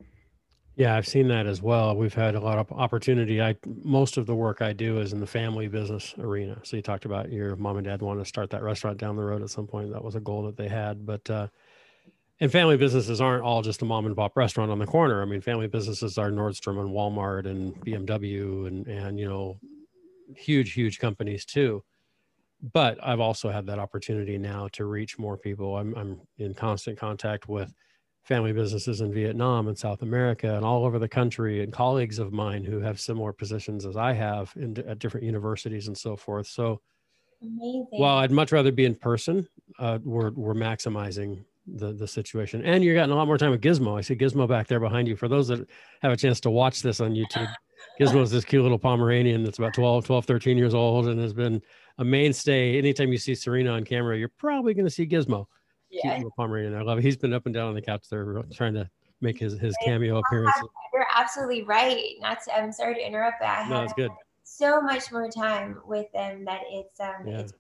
Yeah, 0.79 0.97
I've 0.97 1.09
seen 1.09 1.29
that 1.29 1.47
as 1.49 1.61
well. 1.61 1.97
We've 1.97 2.15
had 2.15 2.37
a 2.37 2.41
lot 2.41 2.59
of 2.59 2.73
opportunity. 2.73 3.43
I 3.43 3.57
most 3.85 4.17
of 4.17 4.27
the 4.27 4.37
work 4.37 4.63
I 4.63 4.73
do 4.73 5.01
is 5.01 5.13
in 5.13 5.21
the 5.21 5.27
family 5.27 5.69
business 5.69 6.15
arena. 6.19 6.61
So 6.65 6.77
you 6.77 6.83
talked 6.83 7.05
about 7.05 7.33
your 7.33 7.57
mom 7.57 7.79
and 7.79 7.87
dad 7.87 8.01
wanting 8.01 8.23
to 8.23 8.29
start 8.29 8.51
that 8.51 8.63
restaurant 8.63 8.99
down 8.99 9.17
the 9.17 9.25
road 9.25 9.43
at 9.43 9.51
some 9.51 9.67
point. 9.67 9.93
That 9.93 10.05
was 10.05 10.17
a 10.17 10.21
goal 10.21 10.45
that 10.45 10.57
they 10.57 10.69
had. 10.69 11.05
But 11.05 11.29
uh, 11.29 11.49
and 12.41 12.53
family 12.53 12.77
businesses 12.77 13.21
aren't 13.21 13.45
all 13.45 13.63
just 13.63 13.83
a 13.83 13.87
mom 13.87 14.07
and 14.07 14.17
pop 14.17 14.37
restaurant 14.37 14.71
on 14.71 14.79
the 14.81 14.87
corner. 14.87 15.23
I 15.23 15.27
mean, 15.27 15.41
family 15.43 15.69
businesses 15.69 16.19
are 16.19 16.31
Nordstrom 16.31 16.81
and 16.81 16.91
Walmart 16.91 17.47
and 17.47 17.75
BMW 17.85 18.69
and 18.69 18.87
and 18.89 19.19
you 19.21 19.29
know, 19.29 19.61
huge 20.37 20.75
huge 20.75 20.99
companies 21.01 21.45
too. 21.45 21.85
But 22.73 22.99
I've 23.03 23.21
also 23.21 23.51
had 23.51 23.67
that 23.67 23.79
opportunity 23.79 24.39
now 24.39 24.69
to 24.73 24.87
reach 24.87 25.19
more 25.19 25.37
people. 25.39 25.77
I'm 25.77 25.95
I'm 25.97 26.21
in 26.39 26.55
constant 26.55 26.99
contact 26.99 27.49
with 27.49 27.73
family 28.29 28.53
businesses 28.53 29.01
in 29.01 29.11
Vietnam 29.11 29.69
and 29.69 29.77
South 29.77 30.03
America 30.03 30.55
and 30.55 30.65
all 30.65 30.85
over 30.85 30.99
the 30.99 31.09
country, 31.09 31.63
and 31.63 31.73
colleagues 31.73 32.19
of 32.19 32.31
mine 32.31 32.63
who 32.63 32.79
have 32.79 33.01
similar 33.01 33.33
positions 33.33 33.87
as 33.87 33.97
I 33.97 34.13
have 34.13 34.53
in, 34.57 34.77
at 34.87 34.99
different 34.99 35.25
universities 35.25 35.89
and 35.89 35.97
so 35.97 36.15
forth. 36.15 36.47
So, 36.47 36.83
Amazing. 37.41 37.87
while 37.91 38.19
I'd 38.19 38.31
much 38.31 38.53
rather 38.53 38.71
be 38.71 38.85
in 38.85 38.95
person, 38.95 39.49
uh, 39.79 39.99
we're 40.05 40.31
we're 40.33 40.55
maximizing 40.55 41.43
the 41.67 41.95
the 41.95 42.07
situation. 42.07 42.63
And 42.67 42.85
you're 42.85 42.95
getting 42.95 43.13
a 43.13 43.17
lot 43.17 43.27
more 43.27 43.39
time 43.39 43.51
with 43.51 43.63
Gizmo. 43.63 43.97
I 43.97 44.03
see 44.03 44.15
Gizmo 44.15 44.47
back 44.47 44.67
there 44.67 44.81
behind 44.81 45.09
you. 45.09 45.17
For 45.17 45.29
those 45.29 45.49
that 45.49 45.67
have 46.03 46.13
a 46.13 46.17
chance 46.17 46.39
to 46.41 46.51
watch 46.51 46.83
this 46.83 47.01
on 47.01 47.15
YouTube, 47.15 47.51
Gizmo 47.99 48.23
is 48.23 48.31
this 48.31 48.45
cute 48.45 48.63
little 48.63 48.79
Pomeranian 48.79 49.43
that's 49.43 49.59
about 49.59 49.73
12, 49.73 50.05
12, 50.05 50.27
13 50.27 50.59
years 50.59 50.75
old 50.75 51.09
and 51.09 51.19
has 51.19 51.33
been 51.33 51.63
a 51.97 52.05
mainstay. 52.05 52.77
Anytime 52.77 53.11
you 53.11 53.19
see 53.19 53.35
Serena 53.35 53.71
on 53.71 53.85
camera, 53.85 54.19
you're 54.19 54.33
probably 54.39 54.75
going 54.75 54.85
to 54.85 54.91
see 54.91 55.07
Gizmo 55.07 55.47
yeah. 55.91 56.23
Pomeranian. 56.37 56.75
I 56.75 56.83
love 56.83 56.99
it. 56.99 57.05
He's 57.05 57.17
been 57.17 57.33
up 57.33 57.47
and 57.47 57.55
down 57.55 57.69
on 57.69 57.75
the 57.75 57.83
couch 57.83 58.07
there 58.11 58.43
trying 58.53 58.75
to 58.75 58.89
make 59.21 59.39
his, 59.39 59.59
his 59.59 59.77
cameo 59.85 60.19
appearance. 60.19 60.55
You're 60.93 61.07
absolutely 61.15 61.63
right. 61.63 62.15
Not 62.21 62.43
to, 62.45 62.57
I'm 62.57 62.73
sorry 62.73 62.95
to 62.95 63.07
interrupt, 63.07 63.37
but 63.41 63.49
I 63.49 63.69
no, 63.69 63.83
it's 63.83 63.93
good. 63.93 64.11
so 64.45 64.81
much 64.81 65.11
more 65.13 65.29
time 65.31 65.79
with 65.87 66.11
them 66.13 66.45
that 66.45 66.63
it's 66.71 67.01
um 67.01 67.27
yeah. 67.27 67.41
it's 67.41 67.53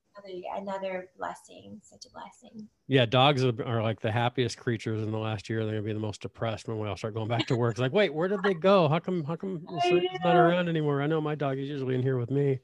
another 0.57 1.09
blessing, 1.17 1.81
such 1.83 2.05
a 2.07 2.11
blessing. 2.11 2.67
Yeah, 2.89 3.07
dogs 3.07 3.45
are, 3.45 3.53
are, 3.65 3.83
like 3.83 4.01
the 4.01 4.11
happiest 4.11 4.59
creatures 4.59 5.03
in 5.03 5.13
the 5.13 5.19
last 5.19 5.49
year. 5.49 5.65
They're 5.65 5.75
gonna 5.75 5.87
be 5.87 5.93
the 5.93 6.01
most 6.01 6.23
depressed 6.23 6.67
when 6.69 6.79
we 6.79 6.89
all 6.89 6.97
start 6.97 7.15
going 7.15 7.29
back 7.29 7.47
to 7.47 7.57
work. 7.57 7.73
It's 7.73 7.81
like, 7.81 7.93
wait, 7.93 8.13
where 8.13 8.29
did 8.29 8.43
they 8.43 8.55
go? 8.55 8.89
How 8.89 8.99
come 8.99 9.25
how 9.25 9.37
come 9.37 9.65
he's 9.85 10.03
not 10.25 10.37
around 10.37 10.69
anymore? 10.69 11.03
I 11.03 11.07
know 11.07 11.21
my 11.21 11.35
dog 11.35 11.59
is 11.59 11.69
usually 11.69 11.95
in 11.95 12.03
here 12.03 12.19
with 12.19 12.31
me, 12.31 12.59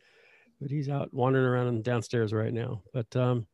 but 0.61 0.71
he's 0.71 0.89
out 0.89 1.13
wandering 1.13 1.47
around 1.47 1.85
downstairs 1.85 2.33
right 2.33 2.53
now. 2.53 2.83
But 2.93 3.15
um 3.17 3.47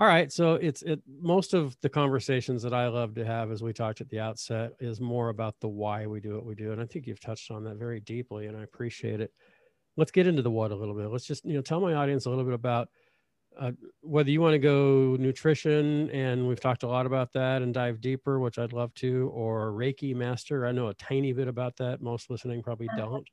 all 0.00 0.06
right, 0.06 0.32
so 0.32 0.54
it's 0.54 0.80
it 0.80 1.02
most 1.20 1.52
of 1.52 1.76
the 1.82 1.88
conversations 1.90 2.62
that 2.62 2.72
I 2.72 2.88
love 2.88 3.14
to 3.16 3.24
have 3.24 3.52
as 3.52 3.62
we 3.62 3.74
talked 3.74 4.00
at 4.00 4.08
the 4.08 4.18
outset 4.18 4.72
is 4.80 4.98
more 4.98 5.28
about 5.28 5.60
the 5.60 5.68
why 5.68 6.06
we 6.06 6.20
do 6.20 6.34
what 6.34 6.46
we 6.46 6.54
do 6.54 6.72
and 6.72 6.80
I 6.80 6.86
think 6.86 7.06
you've 7.06 7.20
touched 7.20 7.50
on 7.50 7.64
that 7.64 7.76
very 7.76 8.00
deeply 8.00 8.46
and 8.46 8.56
I 8.56 8.62
appreciate 8.62 9.20
it. 9.20 9.30
Let's 9.98 10.10
get 10.10 10.26
into 10.26 10.40
the 10.40 10.50
what 10.50 10.70
a 10.70 10.74
little 10.74 10.94
bit. 10.94 11.10
Let's 11.10 11.26
just, 11.26 11.44
you 11.44 11.52
know, 11.52 11.60
tell 11.60 11.82
my 11.82 11.92
audience 11.92 12.24
a 12.24 12.30
little 12.30 12.44
bit 12.44 12.54
about 12.54 12.88
uh, 13.60 13.72
whether 14.00 14.30
you 14.30 14.40
want 14.40 14.54
to 14.54 14.58
go 14.58 15.18
nutrition 15.20 16.08
and 16.12 16.48
we've 16.48 16.60
talked 16.60 16.82
a 16.82 16.88
lot 16.88 17.04
about 17.04 17.34
that 17.34 17.60
and 17.60 17.74
dive 17.74 18.00
deeper, 18.00 18.40
which 18.40 18.58
I'd 18.58 18.72
love 18.72 18.94
to, 18.94 19.30
or 19.34 19.72
Reiki 19.72 20.16
master. 20.16 20.66
I 20.66 20.72
know 20.72 20.88
a 20.88 20.94
tiny 20.94 21.34
bit 21.34 21.46
about 21.46 21.76
that. 21.76 22.00
Most 22.00 22.30
listening 22.30 22.62
probably 22.62 22.88
uh-huh. 22.88 23.04
don't. 23.04 23.28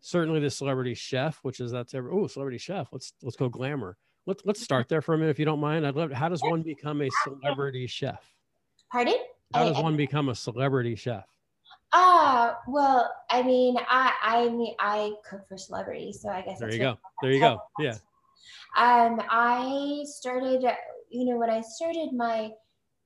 Certainly 0.00 0.40
the 0.40 0.50
celebrity 0.50 0.94
chef, 0.94 1.38
which 1.42 1.60
is 1.60 1.70
that's 1.70 1.94
every 1.94 2.10
oh 2.12 2.26
celebrity 2.26 2.58
chef. 2.58 2.88
Let's 2.90 3.12
let's 3.22 3.36
go 3.36 3.48
glamour 3.48 3.96
let's 4.26 4.42
let's 4.44 4.62
start 4.62 4.88
there 4.88 5.02
for 5.02 5.14
a 5.14 5.18
minute 5.18 5.30
if 5.30 5.38
you 5.38 5.44
don't 5.44 5.60
mind. 5.60 5.86
I'd 5.86 5.96
love. 5.96 6.12
How 6.12 6.28
does 6.28 6.42
one 6.42 6.62
become 6.62 7.00
a 7.02 7.08
celebrity 7.24 7.86
chef? 7.86 8.22
Pardon? 8.90 9.16
How 9.54 9.68
does 9.68 9.82
one 9.82 9.96
become 9.96 10.28
a 10.28 10.34
celebrity 10.34 10.94
chef? 10.94 11.26
Ah, 11.92 12.50
uh, 12.50 12.54
well, 12.68 13.12
I 13.30 13.42
mean, 13.42 13.76
I 13.88 14.12
I 14.22 14.48
mean, 14.48 14.74
I 14.78 15.12
cook 15.28 15.46
for 15.48 15.58
celebrities, 15.58 16.20
so 16.22 16.30
I 16.30 16.42
guess 16.42 16.58
there 16.58 16.72
you 16.72 16.78
go. 16.78 16.98
There 17.20 17.32
you 17.32 17.40
go. 17.40 17.60
Yeah. 17.78 17.96
Um, 18.76 19.20
I 19.28 20.04
started, 20.06 20.64
you 21.10 21.26
know, 21.26 21.36
when 21.36 21.50
I 21.50 21.60
started 21.60 22.12
my 22.14 22.50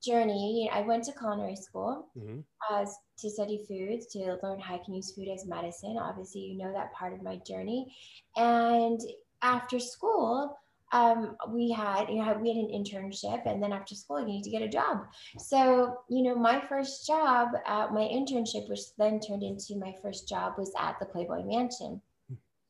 journey, 0.01 0.69
I 0.71 0.81
went 0.81 1.03
to 1.05 1.11
culinary 1.11 1.57
school 1.57 2.07
mm-hmm. 2.17 2.39
uh, 2.71 2.85
to 3.19 3.29
study 3.29 3.65
foods, 3.67 4.07
to 4.07 4.37
learn 4.41 4.59
how 4.59 4.75
I 4.75 4.79
can 4.85 4.93
use 4.93 5.13
food 5.13 5.27
as 5.27 5.45
medicine. 5.45 5.97
Obviously, 5.99 6.41
you 6.41 6.57
know 6.57 6.71
that 6.71 6.93
part 6.93 7.13
of 7.13 7.21
my 7.21 7.37
journey. 7.45 7.93
And 8.37 8.99
after 9.41 9.79
school, 9.79 10.57
um, 10.91 11.35
we 11.49 11.71
had, 11.71 12.07
you 12.09 12.23
know, 12.23 12.37
we 12.41 12.49
had 12.49 12.57
an 12.57 12.71
internship 12.73 13.45
and 13.45 13.61
then 13.61 13.73
after 13.73 13.95
school, 13.95 14.19
you 14.19 14.27
need 14.27 14.43
to 14.43 14.49
get 14.49 14.61
a 14.61 14.69
job. 14.69 14.99
So, 15.37 15.97
you 16.09 16.23
know, 16.23 16.35
my 16.35 16.63
first 16.67 17.05
job, 17.05 17.49
uh, 17.65 17.87
my 17.91 18.01
internship, 18.01 18.69
which 18.69 18.95
then 18.97 19.19
turned 19.19 19.43
into 19.43 19.75
my 19.75 19.93
first 20.01 20.27
job 20.29 20.53
was 20.57 20.71
at 20.79 20.97
the 20.99 21.05
Playboy 21.05 21.43
Mansion. 21.43 22.01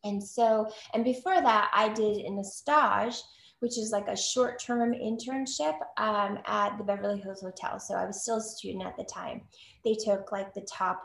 And 0.03 0.23
so, 0.23 0.67
and 0.93 1.03
before 1.03 1.41
that, 1.41 1.69
I 1.73 1.89
did 1.89 2.25
an 2.25 2.43
stage, 2.43 3.21
which 3.59 3.77
is 3.77 3.91
like 3.91 4.07
a 4.07 4.15
short 4.15 4.59
term 4.59 4.93
internship 4.93 5.75
um, 5.97 6.39
at 6.45 6.77
the 6.77 6.83
Beverly 6.83 7.19
Hills 7.19 7.41
Hotel. 7.41 7.79
So 7.79 7.95
I 7.95 8.05
was 8.05 8.21
still 8.21 8.37
a 8.37 8.41
student 8.41 8.85
at 8.85 8.97
the 8.97 9.03
time. 9.03 9.41
They 9.83 9.95
took 9.95 10.31
like 10.31 10.53
the 10.53 10.61
top, 10.61 11.01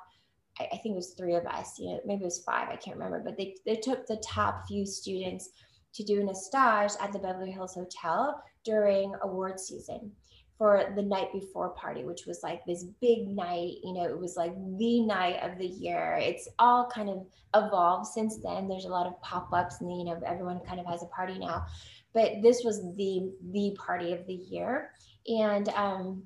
I, 0.59 0.65
I 0.65 0.77
think 0.77 0.93
it 0.93 0.97
was 0.97 1.15
three 1.15 1.35
of 1.35 1.47
us, 1.47 1.79
you 1.79 1.91
know, 1.91 2.01
maybe 2.07 2.23
it 2.23 2.27
was 2.27 2.45
five, 2.45 2.69
I 2.69 2.77
can't 2.77 2.97
remember, 2.97 3.23
but 3.25 3.37
they, 3.37 3.57
they 3.67 3.77
took 3.77 4.07
the 4.07 4.23
top 4.25 4.67
few 4.69 4.87
students 4.87 5.51
to 5.95 6.05
do 6.05 6.21
an 6.21 6.35
stage 6.35 6.93
at 7.01 7.13
the 7.13 7.19
Beverly 7.19 7.51
Hills 7.51 7.75
Hotel 7.75 8.43
during 8.65 9.15
award 9.23 9.61
season 9.61 10.13
for 10.59 10.93
the 10.95 11.03
night 11.03 11.33
before 11.33 11.71
party, 11.71 12.05
which 12.05 12.27
was 12.27 12.41
like 12.43 12.65
this 12.65 12.85
big 13.01 13.29
night. 13.29 13.79
You 13.83 13.95
know, 13.95 14.05
it 14.05 14.19
was 14.19 14.37
like 14.37 14.55
the 14.79 15.01
night 15.01 15.41
of 15.43 15.59
the 15.59 15.67
year. 15.67 16.19
It's 16.21 16.49
all 16.59 16.89
kind 16.89 17.09
of 17.09 17.27
evolved 17.55 18.07
since 18.07 18.39
then. 18.39 18.69
There's 18.69 18.85
a 18.85 18.91
lot 18.91 19.07
of 19.07 19.21
pop 19.23 19.53
ups, 19.53 19.81
and 19.81 19.91
you 19.91 20.05
know, 20.05 20.21
everyone 20.25 20.61
kind 20.61 20.79
of 20.81 20.87
has 20.87 21.03
a 21.03 21.07
party 21.07 21.39
now. 21.39 21.67
But 22.15 22.43
this 22.43 22.63
was 22.65 22.81
the 22.97 23.33
the 23.51 23.77
party 23.79 24.13
of 24.13 24.27
the 24.27 24.35
year, 24.35 24.91
and 25.27 25.69
um, 25.71 26.23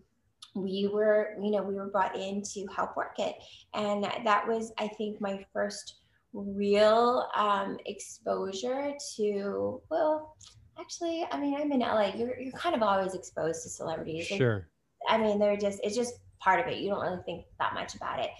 we 0.55 0.91
were, 0.93 1.37
you 1.43 1.51
know, 1.51 1.63
we 1.63 1.75
were 1.75 1.89
brought 1.89 2.17
in 2.17 2.43
to 2.43 2.67
help 2.67 2.97
work 2.97 3.19
it, 3.19 3.37
and 3.75 4.05
that 4.05 4.47
was, 4.47 4.73
I 4.79 4.89
think, 4.89 5.21
my 5.21 5.45
first 5.53 5.97
real 6.33 7.29
um, 7.35 7.79
exposure 7.87 8.93
to 9.17 9.81
well 9.91 10.37
actually 10.79 11.27
i 11.33 11.41
mean 11.41 11.55
i'm 11.59 11.73
in 11.73 11.81
la 11.81 12.13
you're, 12.15 12.39
you're 12.39 12.53
kind 12.53 12.75
of 12.75 12.83
always 12.83 13.15
exposed 13.15 13.63
to 13.63 13.69
celebrities 13.69 14.27
sure. 14.27 14.69
I 15.09 15.19
mean 15.19 15.39
they're 15.39 15.57
just 15.57 15.81
it's 15.83 15.97
just 15.97 16.15
part 16.41 16.61
of 16.61 16.67
it 16.67 16.79
you 16.79 16.91
don't 16.91 17.01
really 17.01 17.23
think 17.25 17.47
that 17.59 17.75
much 17.75 17.95
about 17.95 18.21
it. 18.21 18.31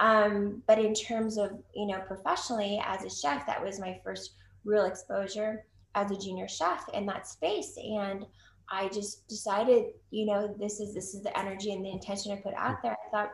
Um, 0.00 0.62
but 0.68 0.78
in 0.78 0.94
terms 0.94 1.38
of 1.38 1.50
you 1.74 1.86
know 1.86 2.00
professionally 2.06 2.80
as 2.84 3.04
a 3.04 3.10
chef 3.10 3.46
that 3.46 3.62
was 3.62 3.80
my 3.80 4.00
first 4.04 4.34
real 4.64 4.84
exposure 4.84 5.64
as 5.94 6.10
a 6.10 6.16
junior 6.16 6.46
chef 6.46 6.88
in 6.92 7.06
that 7.06 7.26
space 7.26 7.76
and 7.76 8.26
i 8.70 8.88
just 8.88 9.26
decided 9.28 9.86
you 10.10 10.26
know 10.26 10.54
this 10.60 10.78
is 10.78 10.94
this 10.94 11.14
is 11.14 11.22
the 11.22 11.36
energy 11.36 11.72
and 11.72 11.84
the 11.84 11.90
intention 11.90 12.30
i 12.32 12.36
put 12.36 12.54
out 12.54 12.82
there. 12.82 12.96
I 13.06 13.10
thought 13.10 13.30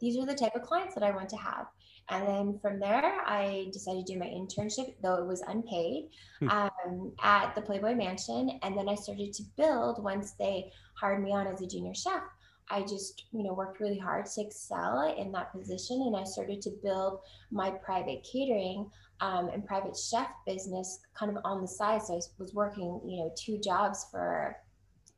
these 0.00 0.16
are 0.16 0.24
the 0.24 0.34
type 0.34 0.54
of 0.54 0.62
clients 0.62 0.94
that 0.94 1.02
i 1.02 1.10
want 1.10 1.28
to 1.30 1.36
have 1.36 1.66
and 2.10 2.26
then 2.26 2.58
from 2.60 2.80
there, 2.80 3.20
I 3.26 3.68
decided 3.72 4.06
to 4.06 4.12
do 4.14 4.18
my 4.18 4.26
internship, 4.26 4.94
though 5.02 5.16
it 5.16 5.26
was 5.26 5.42
unpaid, 5.42 6.08
hmm. 6.38 6.48
um, 6.48 7.12
at 7.22 7.54
the 7.54 7.60
Playboy 7.60 7.94
Mansion. 7.94 8.58
And 8.62 8.76
then 8.76 8.88
I 8.88 8.94
started 8.94 9.32
to 9.34 9.42
build 9.56 10.02
once 10.02 10.32
they 10.38 10.72
hired 10.94 11.22
me 11.22 11.32
on 11.32 11.46
as 11.46 11.60
a 11.60 11.66
junior 11.66 11.94
chef. 11.94 12.22
I 12.70 12.82
just, 12.82 13.24
you 13.32 13.42
know, 13.42 13.52
worked 13.52 13.80
really 13.80 13.98
hard 13.98 14.26
to 14.26 14.40
excel 14.42 15.14
in 15.18 15.32
that 15.32 15.52
position, 15.52 16.02
and 16.02 16.16
I 16.16 16.24
started 16.24 16.60
to 16.62 16.70
build 16.82 17.20
my 17.50 17.70
private 17.70 18.26
catering 18.30 18.90
um, 19.20 19.48
and 19.48 19.64
private 19.64 19.96
chef 19.96 20.28
business 20.46 21.00
kind 21.18 21.34
of 21.34 21.42
on 21.44 21.60
the 21.62 21.68
side. 21.68 22.02
So 22.02 22.14
I 22.14 22.20
was 22.38 22.52
working, 22.54 23.00
you 23.06 23.18
know, 23.18 23.32
two 23.36 23.58
jobs 23.58 24.06
for 24.10 24.56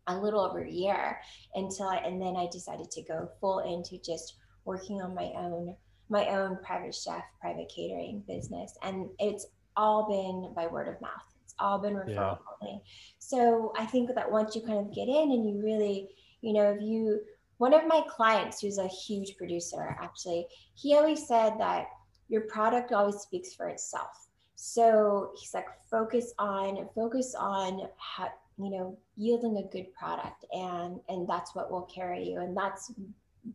a 0.06 0.16
little 0.16 0.40
over 0.40 0.62
a 0.62 0.70
year 0.70 1.20
until 1.54 1.88
I, 1.88 1.96
and 1.98 2.20
then 2.20 2.36
I 2.36 2.48
decided 2.50 2.90
to 2.92 3.02
go 3.02 3.28
full 3.40 3.60
into 3.60 3.98
just 4.02 4.36
working 4.64 5.02
on 5.02 5.14
my 5.14 5.32
own 5.36 5.74
my 6.10 6.26
own 6.26 6.58
private 6.62 6.94
chef, 6.94 7.22
private 7.40 7.72
catering 7.74 8.22
business. 8.26 8.76
And 8.82 9.08
it's 9.18 9.46
all 9.76 10.08
been 10.08 10.52
by 10.54 10.66
word 10.66 10.88
of 10.88 11.00
mouth. 11.00 11.12
It's 11.44 11.54
all 11.58 11.78
been 11.78 11.94
referral 11.94 12.38
yeah. 12.62 12.78
So 13.18 13.72
I 13.78 13.86
think 13.86 14.14
that 14.14 14.30
once 14.30 14.54
you 14.54 14.62
kind 14.62 14.78
of 14.78 14.92
get 14.92 15.08
in 15.08 15.30
and 15.30 15.48
you 15.48 15.62
really, 15.62 16.08
you 16.42 16.52
know, 16.52 16.72
if 16.72 16.82
you, 16.82 17.20
one 17.58 17.72
of 17.72 17.86
my 17.86 18.02
clients 18.08 18.60
who's 18.60 18.78
a 18.78 18.88
huge 18.88 19.36
producer, 19.36 19.96
actually, 20.00 20.46
he 20.74 20.96
always 20.96 21.26
said 21.26 21.54
that 21.58 21.86
your 22.28 22.42
product 22.42 22.92
always 22.92 23.16
speaks 23.16 23.54
for 23.54 23.68
itself. 23.68 24.28
So 24.56 25.30
he's 25.38 25.54
like, 25.54 25.66
focus 25.90 26.34
on, 26.38 26.88
focus 26.94 27.34
on 27.38 27.88
how, 27.96 28.28
you 28.58 28.70
know, 28.70 28.98
yielding 29.16 29.56
a 29.58 29.72
good 29.72 29.92
product 29.94 30.44
and, 30.52 31.00
and 31.08 31.28
that's 31.28 31.54
what 31.54 31.70
will 31.70 31.82
carry 31.82 32.28
you. 32.28 32.40
And 32.40 32.56
that's 32.56 32.92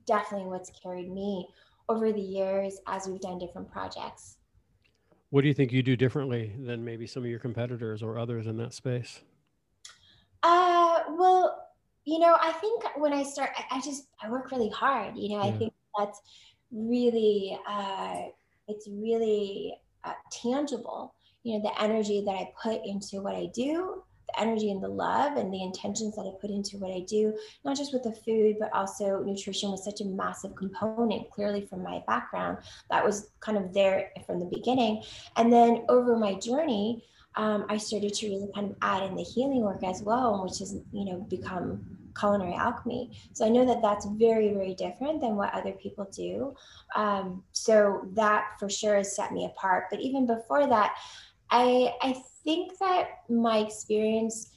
definitely 0.08 0.48
what's 0.48 0.72
carried 0.82 1.12
me 1.12 1.48
over 1.90 2.12
the 2.12 2.22
years 2.22 2.80
as 2.88 3.08
we've 3.08 3.22
done 3.22 3.38
different 3.38 3.72
projects. 3.72 4.38
What 5.30 5.42
do 5.42 5.48
you 5.48 5.54
think 5.54 5.72
you 5.72 5.84
do 5.84 5.96
differently 5.96 6.54
than 6.60 6.84
maybe 6.84 7.08
some 7.08 7.24
of 7.24 7.30
your 7.30 7.40
competitors 7.40 8.02
or 8.02 8.18
others 8.18 8.48
in 8.48 8.58
that 8.58 8.74
space? 8.74 9.22
Uh, 10.44 11.00
well, 11.10 11.70
you 12.06 12.20
know, 12.20 12.38
I 12.40 12.52
think 12.54 12.84
when 12.98 13.14
I 13.14 13.24
start, 13.24 13.50
I, 13.58 13.78
I 13.78 13.82
just 13.82 14.08
I 14.22 14.30
work 14.30 14.52
really 14.52 14.70
hard. 14.70 15.18
You 15.18 15.30
know, 15.30 15.44
yeah. 15.44 15.50
I 15.50 15.58
think 15.58 15.74
that's 15.98 16.22
really 16.72 17.58
uh, 17.68 18.22
it's 18.68 18.88
really 18.88 19.76
uh, 20.04 20.14
tangible 20.32 21.16
you 21.46 21.54
know 21.54 21.62
the 21.62 21.82
energy 21.82 22.22
that 22.26 22.32
i 22.32 22.52
put 22.62 22.84
into 22.86 23.22
what 23.22 23.36
i 23.36 23.46
do 23.54 24.04
the 24.28 24.40
energy 24.40 24.72
and 24.72 24.82
the 24.82 24.88
love 24.88 25.38
and 25.38 25.54
the 25.54 25.64
intentions 25.64 26.16
that 26.16 26.24
i 26.24 26.42
put 26.42 26.50
into 26.50 26.78
what 26.78 26.92
i 26.92 27.00
do 27.02 27.34
not 27.64 27.78
just 27.78 27.94
with 27.94 28.04
the 28.04 28.12
food 28.12 28.56
but 28.60 28.72
also 28.74 29.24
nutrition 29.24 29.72
was 29.72 29.84
such 29.84 30.02
a 30.02 30.06
massive 30.06 30.56
component 30.56 31.30
clearly 31.30 31.66
from 31.66 31.84
my 31.84 32.02
background 32.08 32.58
that 32.90 33.04
was 33.04 33.30
kind 33.40 33.58
of 33.58 33.74
there 33.74 34.12
from 34.26 34.40
the 34.40 34.46
beginning 34.46 35.02
and 35.38 35.52
then 35.52 35.86
over 35.90 36.18
my 36.18 36.34
journey 36.36 37.04
um, 37.36 37.66
i 37.70 37.78
started 37.78 38.14
to 38.14 38.28
really 38.28 38.50
kind 38.54 38.72
of 38.72 38.78
add 38.82 39.04
in 39.04 39.16
the 39.16 39.24
healing 39.24 39.62
work 39.62 39.84
as 39.84 40.02
well 40.02 40.44
which 40.44 40.60
has 40.60 40.78
you 40.92 41.06
know 41.06 41.20
become 41.30 41.86
culinary 42.18 42.54
alchemy. 42.54 43.12
So 43.34 43.46
I 43.46 43.50
know 43.50 43.66
that 43.66 43.82
that's 43.82 44.06
very, 44.06 44.54
very 44.54 44.74
different 44.74 45.22
than 45.22 45.36
what 45.36 45.54
other 45.54 45.74
people 45.74 46.08
do. 46.12 46.56
Um, 46.96 47.44
so 47.52 48.08
that 48.14 48.54
for 48.60 48.70
sure 48.70 48.96
has 48.96 49.16
set 49.16 49.34
me 49.34 49.46
apart. 49.46 49.86
But 49.92 50.00
even 50.00 50.26
before 50.26 50.68
that, 50.68 50.96
I 51.52 51.94
I 52.02 52.16
think 52.46 52.78
that 52.80 53.24
my 53.30 53.58
experience 53.58 54.52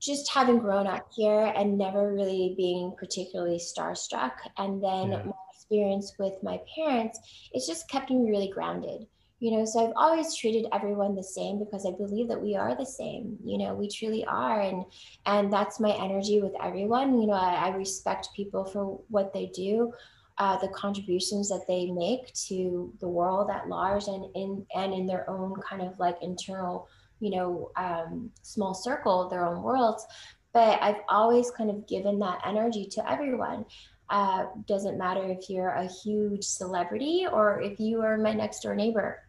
just 0.00 0.30
having 0.30 0.58
grown 0.58 0.86
up 0.86 1.08
here 1.14 1.52
and 1.56 1.76
never 1.78 2.12
really 2.12 2.54
being 2.56 2.94
particularly 2.98 3.58
starstruck 3.58 4.32
and 4.58 4.82
then 4.82 5.10
yeah. 5.10 5.22
my 5.24 5.32
experience 5.52 6.14
with 6.18 6.34
my 6.42 6.60
parents 6.74 7.18
it's 7.52 7.66
just 7.66 7.88
kept 7.88 8.10
me 8.10 8.30
really 8.30 8.50
grounded 8.50 9.06
you 9.40 9.52
know? 9.56 9.64
So 9.64 9.86
i've 9.86 9.92
always 9.96 10.34
treated 10.34 10.66
everyone 10.72 11.14
the 11.14 11.22
same 11.22 11.58
because 11.58 11.86
i 11.86 11.90
believe 11.90 12.28
that 12.28 12.40
we 12.40 12.54
are 12.56 12.76
the 12.76 12.86
same 12.86 13.38
you 13.44 13.58
know? 13.58 13.74
We 13.74 13.88
truly 13.88 14.24
are 14.24 14.60
and 14.60 14.84
and 15.26 15.52
that's 15.52 15.80
my 15.80 15.92
energy 15.92 16.40
with 16.40 16.52
everyone 16.62 17.20
you 17.20 17.26
know? 17.26 17.34
I, 17.34 17.68
I 17.68 17.68
respect 17.70 18.28
people 18.36 18.64
for 18.64 19.00
what 19.08 19.32
they 19.32 19.46
do 19.46 19.92
uh, 20.38 20.56
the 20.58 20.68
contributions 20.68 21.48
that 21.48 21.64
they 21.66 21.90
make 21.90 22.32
to 22.32 22.92
the 23.00 23.08
world 23.08 23.50
at 23.50 23.68
large 23.68 24.06
and 24.06 24.24
in 24.36 24.64
and 24.74 24.94
in 24.94 25.06
their 25.06 25.28
own 25.28 25.54
kind 25.68 25.82
of 25.82 25.98
like 25.98 26.16
internal 26.22 26.88
you 27.20 27.30
know 27.30 27.70
um, 27.76 28.30
small 28.42 28.74
circle 28.74 29.28
their 29.28 29.46
own 29.46 29.62
worlds 29.62 30.06
but 30.52 30.80
i've 30.82 31.00
always 31.08 31.50
kind 31.50 31.70
of 31.70 31.86
given 31.86 32.18
that 32.18 32.40
energy 32.46 32.86
to 32.86 33.10
everyone 33.10 33.64
uh, 34.10 34.46
doesn't 34.66 34.96
matter 34.96 35.24
if 35.24 35.50
you're 35.50 35.68
a 35.68 35.86
huge 35.86 36.42
celebrity 36.42 37.26
or 37.30 37.60
if 37.60 37.78
you 37.78 38.00
are 38.00 38.16
my 38.16 38.32
next 38.32 38.60
door 38.60 38.74
neighbor 38.74 39.22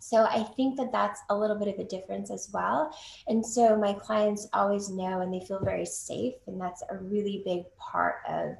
so 0.00 0.24
I 0.24 0.42
think 0.42 0.76
that 0.78 0.90
that's 0.90 1.20
a 1.28 1.36
little 1.36 1.56
bit 1.56 1.68
of 1.68 1.78
a 1.78 1.84
difference 1.84 2.30
as 2.30 2.48
well. 2.50 2.96
And 3.26 3.44
so 3.44 3.76
my 3.76 3.92
clients 3.92 4.48
always 4.54 4.88
know 4.88 5.20
and 5.20 5.32
they 5.32 5.44
feel 5.44 5.60
very 5.62 5.84
safe. 5.84 6.32
And 6.46 6.58
that's 6.58 6.82
a 6.88 6.96
really 6.96 7.42
big 7.44 7.64
part 7.76 8.16
of 8.26 8.56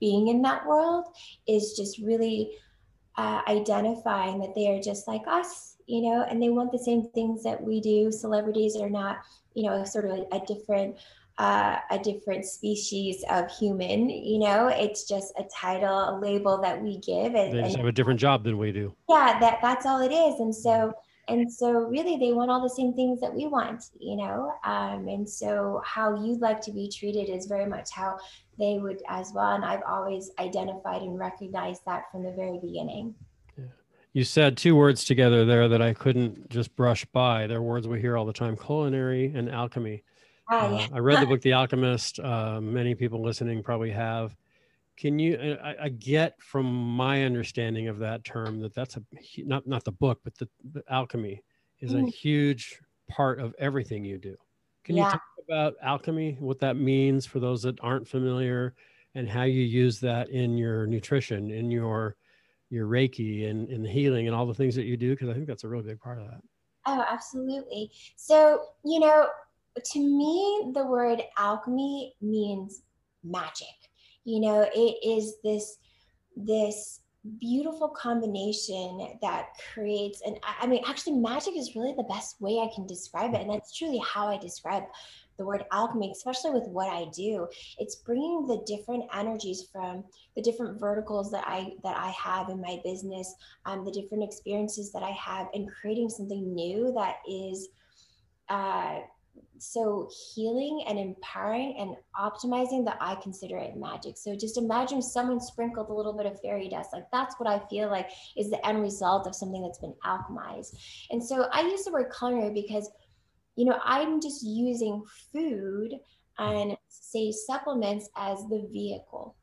being 0.00 0.28
in 0.28 0.40
that 0.42 0.66
world 0.66 1.06
is 1.46 1.74
just 1.76 1.98
really 1.98 2.52
uh, 3.16 3.42
identifying 3.48 4.38
that 4.40 4.54
they 4.54 4.68
are 4.70 4.80
just 4.80 5.08
like 5.08 5.22
us, 5.26 5.75
you 5.86 6.02
know, 6.02 6.26
and 6.28 6.42
they 6.42 6.50
want 6.50 6.72
the 6.72 6.78
same 6.78 7.08
things 7.10 7.42
that 7.44 7.62
we 7.62 7.80
do. 7.80 8.10
Celebrities 8.10 8.76
are 8.76 8.90
not, 8.90 9.18
you 9.54 9.64
know, 9.64 9.84
sort 9.84 10.04
of 10.04 10.12
a, 10.12 10.36
a 10.36 10.46
different 10.46 10.96
uh, 11.38 11.78
a 11.90 11.98
different 11.98 12.44
species 12.46 13.22
of 13.30 13.50
human. 13.50 14.08
You 14.08 14.38
know, 14.38 14.68
it's 14.68 15.06
just 15.06 15.34
a 15.38 15.44
title, 15.44 16.16
a 16.16 16.18
label 16.18 16.60
that 16.62 16.80
we 16.80 16.98
give. 16.98 17.34
And, 17.34 17.52
they 17.52 17.60
just 17.60 17.74
and, 17.74 17.76
have 17.76 17.86
a 17.86 17.92
different 17.92 18.20
job 18.20 18.44
than 18.44 18.58
we 18.58 18.72
do. 18.72 18.94
Yeah, 19.08 19.38
that 19.40 19.58
that's 19.62 19.86
all 19.86 20.00
it 20.00 20.12
is. 20.12 20.40
And 20.40 20.54
so, 20.54 20.94
and 21.28 21.52
so, 21.52 21.72
really, 21.72 22.16
they 22.16 22.32
want 22.32 22.50
all 22.50 22.62
the 22.62 22.74
same 22.74 22.94
things 22.94 23.20
that 23.20 23.34
we 23.34 23.46
want. 23.46 23.90
You 23.98 24.16
know, 24.16 24.52
um, 24.64 25.08
and 25.08 25.28
so 25.28 25.82
how 25.84 26.22
you'd 26.22 26.40
like 26.40 26.60
to 26.62 26.72
be 26.72 26.88
treated 26.88 27.28
is 27.28 27.46
very 27.46 27.66
much 27.66 27.90
how 27.92 28.18
they 28.58 28.78
would 28.78 29.02
as 29.08 29.32
well. 29.34 29.54
And 29.54 29.64
I've 29.64 29.82
always 29.86 30.30
identified 30.38 31.02
and 31.02 31.18
recognized 31.18 31.82
that 31.86 32.10
from 32.10 32.22
the 32.22 32.32
very 32.32 32.58
beginning. 32.58 33.14
You 34.16 34.24
said 34.24 34.56
two 34.56 34.74
words 34.74 35.04
together 35.04 35.44
there 35.44 35.68
that 35.68 35.82
I 35.82 35.92
couldn't 35.92 36.48
just 36.48 36.74
brush 36.74 37.04
by. 37.04 37.46
They're 37.46 37.60
words 37.60 37.86
we 37.86 38.00
hear 38.00 38.16
all 38.16 38.24
the 38.24 38.32
time: 38.32 38.56
culinary 38.56 39.30
and 39.34 39.50
alchemy. 39.50 40.04
Yeah. 40.50 40.56
uh, 40.56 40.86
I 40.94 41.00
read 41.00 41.20
the 41.20 41.26
book 41.26 41.42
The 41.42 41.52
Alchemist. 41.52 42.18
Uh, 42.18 42.62
many 42.62 42.94
people 42.94 43.22
listening 43.22 43.62
probably 43.62 43.90
have. 43.90 44.34
Can 44.96 45.18
you? 45.18 45.58
I, 45.62 45.74
I, 45.82 45.88
get 45.90 46.40
from 46.40 46.64
my 46.64 47.24
understanding 47.24 47.88
of 47.88 47.98
that 47.98 48.24
term 48.24 48.58
that 48.60 48.74
that's 48.74 48.96
a 48.96 49.02
not 49.44 49.66
not 49.66 49.84
the 49.84 49.92
book, 49.92 50.20
but 50.24 50.34
the, 50.38 50.48
the 50.72 50.82
alchemy 50.88 51.42
is 51.80 51.92
mm. 51.92 52.08
a 52.08 52.10
huge 52.10 52.80
part 53.10 53.38
of 53.38 53.54
everything 53.58 54.02
you 54.02 54.16
do. 54.16 54.34
Can 54.84 54.96
yeah. 54.96 55.04
you 55.04 55.10
talk 55.10 55.22
about 55.46 55.74
alchemy, 55.82 56.38
what 56.40 56.60
that 56.60 56.78
means 56.78 57.26
for 57.26 57.38
those 57.38 57.62
that 57.64 57.78
aren't 57.82 58.08
familiar, 58.08 58.74
and 59.14 59.28
how 59.28 59.42
you 59.42 59.60
use 59.60 60.00
that 60.00 60.30
in 60.30 60.56
your 60.56 60.86
nutrition, 60.86 61.50
in 61.50 61.70
your 61.70 62.16
your 62.76 62.86
Reiki, 62.86 63.50
and 63.50 63.84
the 63.84 63.88
healing, 63.88 64.26
and 64.26 64.36
all 64.36 64.46
the 64.46 64.54
things 64.54 64.74
that 64.76 64.84
you 64.84 64.96
do? 64.96 65.10
Because 65.10 65.28
I 65.28 65.34
think 65.34 65.46
that's 65.46 65.64
a 65.64 65.68
really 65.68 65.84
big 65.84 66.00
part 66.00 66.18
of 66.18 66.26
that. 66.28 66.40
Oh, 66.86 67.04
absolutely. 67.08 67.90
So 68.16 68.62
you 68.84 69.00
know, 69.00 69.26
to 69.92 69.98
me, 69.98 70.72
the 70.74 70.86
word 70.86 71.22
alchemy 71.38 72.14
means 72.20 72.82
magic. 73.24 73.76
You 74.24 74.40
know, 74.40 74.68
it 74.74 74.96
is 75.04 75.34
this 75.42 75.78
this 76.36 77.00
beautiful 77.40 77.88
combination 77.88 79.16
that 79.20 79.48
creates 79.74 80.22
and 80.24 80.38
I 80.60 80.66
mean 80.66 80.82
actually 80.86 81.14
magic 81.14 81.56
is 81.56 81.74
really 81.74 81.94
the 81.96 82.04
best 82.04 82.40
way 82.40 82.58
I 82.58 82.70
can 82.72 82.86
describe 82.86 83.34
it 83.34 83.40
and 83.40 83.50
that's 83.50 83.76
truly 83.76 83.98
how 83.98 84.28
I 84.28 84.38
describe 84.38 84.84
the 85.36 85.44
word 85.44 85.64
alchemy 85.72 86.10
especially 86.10 86.50
with 86.50 86.68
what 86.68 86.88
I 86.88 87.06
do 87.14 87.46
it's 87.78 87.96
bringing 87.96 88.46
the 88.46 88.62
different 88.66 89.04
energies 89.14 89.68
from 89.72 90.04
the 90.34 90.42
different 90.42 90.78
verticals 90.80 91.30
that 91.32 91.44
I 91.46 91.72
that 91.82 91.96
I 91.96 92.10
have 92.10 92.48
in 92.48 92.60
my 92.60 92.80
business 92.84 93.34
um, 93.64 93.84
the 93.84 93.92
different 93.92 94.24
experiences 94.24 94.92
that 94.92 95.02
I 95.02 95.10
have 95.10 95.48
and 95.54 95.68
creating 95.70 96.08
something 96.08 96.54
new 96.54 96.92
that 96.96 97.16
is 97.28 97.68
uh, 98.48 99.00
so 99.58 100.08
healing 100.34 100.84
and 100.86 100.98
empowering 100.98 101.76
and 101.78 101.96
optimizing 102.18 102.84
that 102.84 102.98
I 103.00 103.14
consider 103.16 103.56
it 103.58 103.76
magic. 103.76 104.16
So 104.16 104.36
just 104.36 104.58
imagine 104.58 105.00
someone 105.00 105.40
sprinkled 105.40 105.88
a 105.88 105.92
little 105.92 106.12
bit 106.12 106.26
of 106.26 106.40
fairy 106.40 106.68
dust. 106.68 106.90
Like 106.92 107.06
that's 107.12 107.38
what 107.38 107.48
I 107.48 107.58
feel 107.68 107.90
like 107.90 108.10
is 108.36 108.50
the 108.50 108.64
end 108.66 108.82
result 108.82 109.26
of 109.26 109.34
something 109.34 109.62
that's 109.62 109.78
been 109.78 109.94
alchemized. 110.04 110.76
And 111.10 111.22
so 111.22 111.48
I 111.52 111.62
use 111.62 111.84
the 111.84 111.92
word 111.92 112.12
culinary 112.16 112.52
because, 112.52 112.90
you 113.56 113.64
know, 113.64 113.78
I'm 113.84 114.20
just 114.20 114.44
using 114.44 115.02
food 115.32 115.92
and 116.38 116.76
say 116.88 117.32
supplements 117.32 118.08
as 118.16 118.38
the 118.48 118.68
vehicle. 118.70 119.34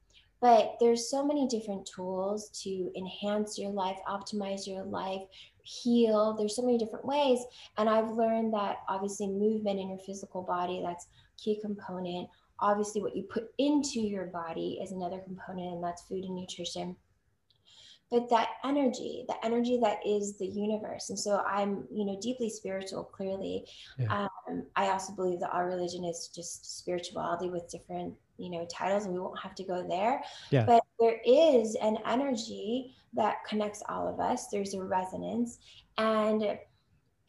But 0.41 0.75
there's 0.79 1.09
so 1.09 1.25
many 1.25 1.47
different 1.47 1.89
tools 1.95 2.49
to 2.63 2.91
enhance 2.97 3.57
your 3.57 3.71
life, 3.71 3.97
optimize 4.07 4.67
your 4.67 4.83
life, 4.83 5.21
heal. 5.63 6.35
There's 6.37 6.55
so 6.55 6.61
many 6.61 6.77
different 6.77 7.05
ways. 7.05 7.39
And 7.77 7.89
I've 7.89 8.11
learned 8.11 8.53
that 8.53 8.79
obviously 8.89 9.27
movement 9.27 9.79
in 9.79 9.89
your 9.89 9.99
physical 9.99 10.41
body, 10.41 10.81
that's 10.83 11.07
key 11.37 11.59
component. 11.61 12.29
Obviously, 12.59 13.01
what 13.01 13.15
you 13.15 13.23
put 13.23 13.51
into 13.57 14.01
your 14.01 14.25
body 14.25 14.79
is 14.83 14.91
another 14.91 15.19
component, 15.19 15.73
and 15.73 15.83
that's 15.83 16.03
food 16.03 16.23
and 16.25 16.35
nutrition. 16.35 16.95
But 18.13 18.29
that 18.29 18.49
energy, 18.63 19.25
the 19.27 19.43
energy 19.43 19.79
that 19.81 19.97
is 20.05 20.37
the 20.37 20.45
universe. 20.45 21.09
And 21.09 21.17
so 21.17 21.41
I'm, 21.47 21.87
you 21.91 22.05
know, 22.05 22.15
deeply 22.21 22.47
spiritual, 22.47 23.05
clearly. 23.05 23.65
Yeah. 23.97 24.27
Um, 24.47 24.67
I 24.75 24.89
also 24.89 25.13
believe 25.13 25.39
that 25.39 25.49
our 25.49 25.65
religion 25.65 26.05
is 26.05 26.29
just 26.33 26.77
spirituality 26.77 27.49
with 27.49 27.71
different, 27.71 28.13
you 28.37 28.51
know, 28.51 28.67
titles, 28.71 29.05
and 29.05 29.15
we 29.15 29.19
won't 29.19 29.39
have 29.39 29.55
to 29.55 29.63
go 29.63 29.83
there. 29.87 30.21
Yeah. 30.51 30.63
But 30.63 30.83
there 30.99 31.21
is 31.25 31.75
an 31.81 31.97
energy 32.05 32.93
that 33.13 33.37
connects 33.49 33.81
all 33.89 34.07
of 34.07 34.19
us. 34.19 34.47
There's 34.49 34.75
a 34.75 34.83
resonance, 34.83 35.57
and 35.97 36.59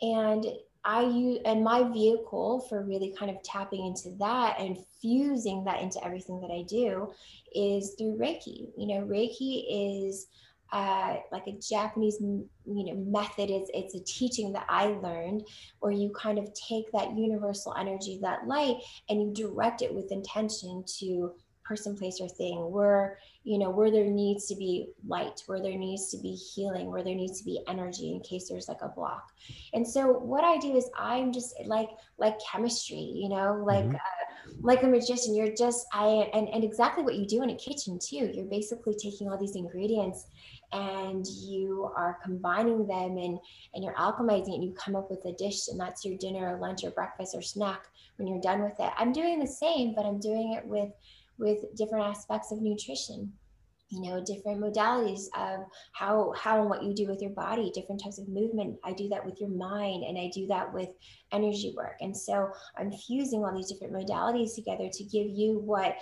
and 0.02 0.44
I 0.84 1.02
use 1.02 1.38
and 1.46 1.64
my 1.64 1.84
vehicle 1.90 2.66
for 2.68 2.82
really 2.82 3.14
kind 3.18 3.30
of 3.30 3.42
tapping 3.42 3.86
into 3.86 4.10
that 4.18 4.60
and 4.60 4.76
fusing 5.00 5.64
that 5.64 5.80
into 5.80 6.04
everything 6.04 6.42
that 6.42 6.50
I 6.50 6.62
do 6.68 7.10
is 7.54 7.94
through 7.96 8.18
Reiki. 8.18 8.68
You 8.76 8.88
know, 8.88 9.06
Reiki 9.06 9.64
is 9.70 10.26
uh, 10.74 11.18
like 11.30 11.46
a 11.46 11.52
Japanese, 11.52 12.18
you 12.20 12.48
know, 12.66 12.96
method. 12.96 13.48
It's 13.48 13.70
it's 13.72 13.94
a 13.94 14.00
teaching 14.00 14.52
that 14.52 14.66
I 14.68 14.86
learned 14.86 15.46
where 15.78 15.92
you 15.92 16.10
kind 16.10 16.36
of 16.36 16.52
take 16.52 16.90
that 16.90 17.16
universal 17.16 17.74
energy, 17.78 18.18
that 18.22 18.48
light, 18.48 18.78
and 19.08 19.22
you 19.22 19.32
direct 19.32 19.82
it 19.82 19.94
with 19.94 20.10
intention 20.10 20.84
to 20.98 21.32
person, 21.64 21.96
place, 21.96 22.18
or 22.20 22.28
thing. 22.28 22.72
Where 22.72 23.18
you 23.44 23.58
know 23.58 23.70
where 23.70 23.90
there 23.90 24.06
needs 24.06 24.46
to 24.46 24.56
be 24.56 24.88
light 25.06 25.42
where 25.46 25.60
there 25.60 25.76
needs 25.76 26.10
to 26.10 26.18
be 26.18 26.32
healing 26.32 26.90
where 26.90 27.04
there 27.04 27.14
needs 27.14 27.38
to 27.38 27.44
be 27.44 27.60
energy 27.68 28.12
in 28.12 28.20
case 28.20 28.48
there's 28.48 28.68
like 28.68 28.80
a 28.80 28.88
block 28.88 29.32
and 29.74 29.86
so 29.86 30.12
what 30.12 30.42
i 30.44 30.56
do 30.56 30.74
is 30.74 30.90
i'm 30.98 31.30
just 31.30 31.54
like 31.66 31.90
like 32.18 32.36
chemistry 32.40 33.12
you 33.14 33.28
know 33.28 33.62
like 33.66 33.84
mm-hmm. 33.84 33.94
uh, 33.94 34.52
like 34.60 34.82
a 34.82 34.86
magician 34.86 35.34
you're 35.34 35.54
just 35.54 35.86
i 35.92 36.06
and, 36.32 36.48
and 36.48 36.64
exactly 36.64 37.04
what 37.04 37.16
you 37.16 37.26
do 37.26 37.42
in 37.42 37.50
a 37.50 37.56
kitchen 37.56 37.98
too 37.98 38.30
you're 38.32 38.46
basically 38.46 38.94
taking 38.94 39.28
all 39.28 39.38
these 39.38 39.56
ingredients 39.56 40.26
and 40.74 41.24
you 41.26 41.88
are 41.96 42.18
combining 42.22 42.86
them 42.86 43.16
and 43.16 43.38
and 43.74 43.84
you're 43.84 43.94
alchemizing 43.94 44.54
and 44.54 44.64
you 44.64 44.74
come 44.74 44.96
up 44.96 45.08
with 45.08 45.24
a 45.24 45.32
dish 45.32 45.68
and 45.68 45.78
that's 45.78 46.04
your 46.04 46.18
dinner 46.18 46.54
or 46.54 46.60
lunch 46.60 46.84
or 46.84 46.90
breakfast 46.90 47.34
or 47.34 47.42
snack 47.42 47.86
when 48.16 48.26
you're 48.28 48.40
done 48.40 48.62
with 48.62 48.74
it 48.80 48.90
i'm 48.98 49.12
doing 49.12 49.38
the 49.38 49.46
same 49.46 49.94
but 49.94 50.04
i'm 50.04 50.18
doing 50.18 50.52
it 50.54 50.66
with 50.66 50.90
with 51.38 51.58
different 51.76 52.04
aspects 52.04 52.52
of 52.52 52.60
nutrition. 52.60 53.32
you 53.90 54.02
know 54.02 54.22
different 54.24 54.60
modalities 54.60 55.26
of 55.38 55.60
how 55.92 56.32
how 56.36 56.60
and 56.60 56.68
what 56.68 56.82
you 56.82 56.92
do 56.92 57.06
with 57.06 57.22
your 57.22 57.30
body 57.30 57.70
different 57.72 58.02
types 58.02 58.18
of 58.18 58.28
movement 58.28 58.76
i 58.84 58.92
do 58.92 59.08
that 59.08 59.24
with 59.24 59.40
your 59.40 59.50
mind 59.50 60.02
and 60.04 60.18
i 60.18 60.28
do 60.34 60.46
that 60.48 60.72
with 60.74 60.88
energy 61.30 61.72
work 61.76 61.96
and 62.00 62.16
so 62.16 62.50
i'm 62.76 62.90
fusing 62.90 63.44
all 63.44 63.54
these 63.54 63.70
different 63.70 63.94
modalities 63.94 64.54
together 64.56 64.88
to 64.92 65.04
give 65.04 65.28
you 65.28 65.60
what 65.60 65.96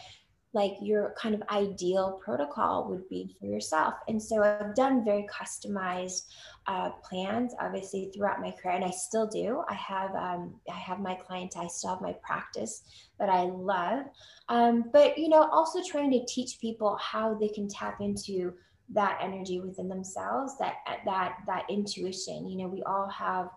like 0.54 0.74
your 0.82 1.14
kind 1.18 1.34
of 1.34 1.42
ideal 1.50 2.20
protocol 2.22 2.88
would 2.88 3.08
be 3.08 3.34
for 3.40 3.46
yourself. 3.46 3.94
And 4.06 4.22
so 4.22 4.42
I've 4.42 4.74
done 4.74 5.04
very 5.04 5.26
customized 5.32 6.26
uh, 6.66 6.90
plans, 7.02 7.54
obviously 7.58 8.10
throughout 8.14 8.40
my 8.40 8.50
career, 8.50 8.76
and 8.76 8.84
I 8.84 8.90
still 8.90 9.26
do. 9.26 9.62
I 9.68 9.74
have 9.74 10.14
um, 10.14 10.54
I 10.70 10.76
have 10.76 11.00
my 11.00 11.14
clients, 11.14 11.56
I 11.56 11.66
still 11.68 11.90
have 11.90 12.02
my 12.02 12.14
practice 12.22 12.82
that 13.18 13.30
I 13.30 13.44
love, 13.44 14.06
um, 14.48 14.84
but 14.92 15.16
you 15.16 15.28
know, 15.28 15.48
also 15.50 15.80
trying 15.82 16.10
to 16.12 16.24
teach 16.26 16.60
people 16.60 16.96
how 17.00 17.34
they 17.34 17.48
can 17.48 17.68
tap 17.68 18.00
into 18.00 18.52
that 18.90 19.18
energy 19.22 19.60
within 19.60 19.88
themselves, 19.88 20.58
that 20.58 20.74
that 21.04 21.38
that 21.46 21.64
intuition. 21.70 22.46
You 22.46 22.58
know, 22.58 22.68
we 22.68 22.82
all 22.82 23.08
have 23.08 23.48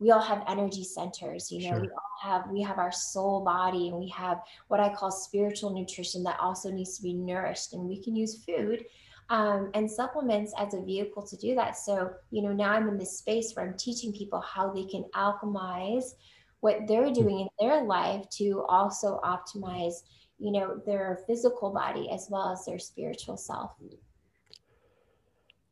we 0.00 0.10
all 0.10 0.20
have 0.20 0.42
energy 0.48 0.84
centers 0.84 1.50
you 1.50 1.62
know 1.62 1.76
sure. 1.76 1.80
we 1.80 1.88
all 1.88 2.18
have 2.22 2.50
we 2.50 2.62
have 2.62 2.78
our 2.78 2.92
soul 2.92 3.44
body 3.44 3.88
and 3.88 3.98
we 3.98 4.08
have 4.08 4.40
what 4.68 4.80
i 4.80 4.92
call 4.92 5.10
spiritual 5.10 5.70
nutrition 5.70 6.22
that 6.22 6.38
also 6.40 6.70
needs 6.70 6.96
to 6.96 7.02
be 7.02 7.12
nourished 7.12 7.72
and 7.72 7.82
we 7.82 8.02
can 8.02 8.14
use 8.14 8.44
food 8.44 8.84
um, 9.30 9.70
and 9.74 9.90
supplements 9.90 10.54
as 10.58 10.72
a 10.72 10.80
vehicle 10.80 11.22
to 11.26 11.36
do 11.36 11.54
that 11.54 11.76
so 11.76 12.10
you 12.30 12.42
know 12.42 12.52
now 12.52 12.72
i'm 12.72 12.88
in 12.88 12.98
this 12.98 13.18
space 13.18 13.52
where 13.54 13.66
i'm 13.66 13.76
teaching 13.76 14.12
people 14.12 14.40
how 14.40 14.72
they 14.72 14.84
can 14.84 15.04
alchemize 15.14 16.14
what 16.60 16.86
they're 16.86 17.08
hmm. 17.08 17.12
doing 17.12 17.40
in 17.40 17.48
their 17.58 17.84
life 17.84 18.28
to 18.30 18.64
also 18.68 19.20
optimize 19.24 20.02
you 20.38 20.52
know 20.52 20.80
their 20.86 21.20
physical 21.26 21.72
body 21.72 22.08
as 22.10 22.28
well 22.30 22.50
as 22.52 22.64
their 22.64 22.78
spiritual 22.78 23.36
self 23.36 23.72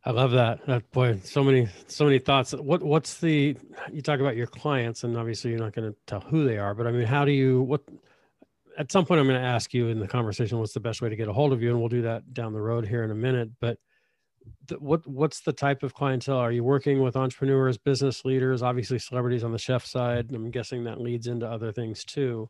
I 0.07 0.13
love 0.13 0.31
that. 0.31 0.65
That 0.67 0.89
boy, 0.93 1.19
so 1.25 1.43
many, 1.43 1.67
so 1.89 2.05
many 2.05 2.21
thoughts. 2.21 2.53
What, 2.53 2.81
what's 2.81 3.19
the? 3.19 3.57
You 3.93 4.03
talk 4.03 4.21
about 4.21 4.37
your 4.37 4.47
clients, 4.47 5.03
and 5.03 5.17
obviously 5.17 5.51
you're 5.51 5.59
not 5.59 5.75
going 5.75 5.91
to 5.91 5.99
tell 6.07 6.21
who 6.21 6.45
they 6.45 6.59
are, 6.59 6.75
but 6.75 6.87
I 6.87 6.93
mean, 6.93 7.07
how 7.07 7.25
do 7.25 7.33
you? 7.33 7.63
What? 7.63 7.83
At 8.79 8.93
some 8.93 9.05
point, 9.05 9.19
I'm 9.19 9.27
going 9.27 9.41
to 9.41 9.47
ask 9.47 9.75
you 9.75 9.89
in 9.89 9.99
the 9.99 10.07
conversation 10.07 10.61
what's 10.61 10.75
the 10.75 10.81
best 10.81 11.03
way 11.03 11.09
to 11.09 11.17
get 11.17 11.27
a 11.27 11.33
hold 11.33 11.53
of 11.53 11.61
you, 11.61 11.71
and 11.71 11.81
we'll 11.81 11.89
do 11.89 12.03
that 12.03 12.33
down 12.33 12.53
the 12.53 12.61
road 12.61 12.87
here 12.87 13.03
in 13.03 13.11
a 13.11 13.17
minute. 13.17 13.51
But 13.59 13.79
the, 14.69 14.77
what, 14.77 15.05
what's 15.09 15.41
the 15.41 15.53
type 15.53 15.83
of 15.83 15.93
clientele? 15.93 16.37
Are 16.37 16.53
you 16.53 16.63
working 16.63 17.03
with 17.03 17.17
entrepreneurs, 17.17 17.77
business 17.77 18.25
leaders, 18.25 18.63
obviously 18.63 19.01
celebrities 19.01 19.43
on 19.43 19.51
the 19.51 19.59
chef 19.59 19.85
side? 19.85 20.31
I'm 20.33 20.53
guessing 20.53 20.85
that 20.85 21.01
leads 21.01 21.27
into 21.27 21.49
other 21.49 21.73
things 21.73 22.05
too. 22.05 22.49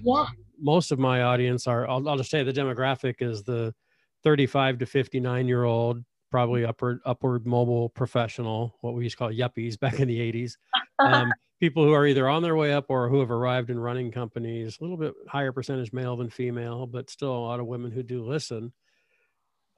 Yeah. 0.00 0.26
Most 0.60 0.92
of 0.92 1.00
my 1.00 1.22
audience 1.22 1.66
are. 1.66 1.88
I'll, 1.88 2.08
I'll 2.08 2.16
just 2.16 2.30
say 2.30 2.44
the 2.44 2.52
demographic 2.52 3.16
is 3.20 3.42
the 3.42 3.74
35 4.22 4.78
to 4.78 4.86
59 4.86 5.48
year 5.48 5.64
old 5.64 6.04
probably 6.32 6.64
upward 6.64 7.00
upward 7.04 7.46
mobile 7.46 7.90
professional, 7.90 8.74
what 8.80 8.94
we 8.94 9.04
used 9.04 9.14
to 9.14 9.18
call 9.18 9.30
yuppies 9.30 9.78
back 9.78 10.00
in 10.00 10.08
the 10.08 10.18
80s. 10.18 10.54
Um, 10.98 11.30
people 11.60 11.84
who 11.84 11.92
are 11.92 12.06
either 12.06 12.28
on 12.28 12.42
their 12.42 12.56
way 12.56 12.72
up 12.72 12.86
or 12.88 13.08
who 13.08 13.20
have 13.20 13.30
arrived 13.30 13.70
in 13.70 13.78
running 13.78 14.10
companies, 14.10 14.78
a 14.80 14.82
little 14.82 14.96
bit 14.96 15.14
higher 15.28 15.52
percentage 15.52 15.92
male 15.92 16.16
than 16.16 16.28
female, 16.28 16.86
but 16.86 17.08
still 17.08 17.36
a 17.36 17.38
lot 17.38 17.60
of 17.60 17.66
women 17.66 17.92
who 17.92 18.02
do 18.02 18.24
listen. 18.24 18.72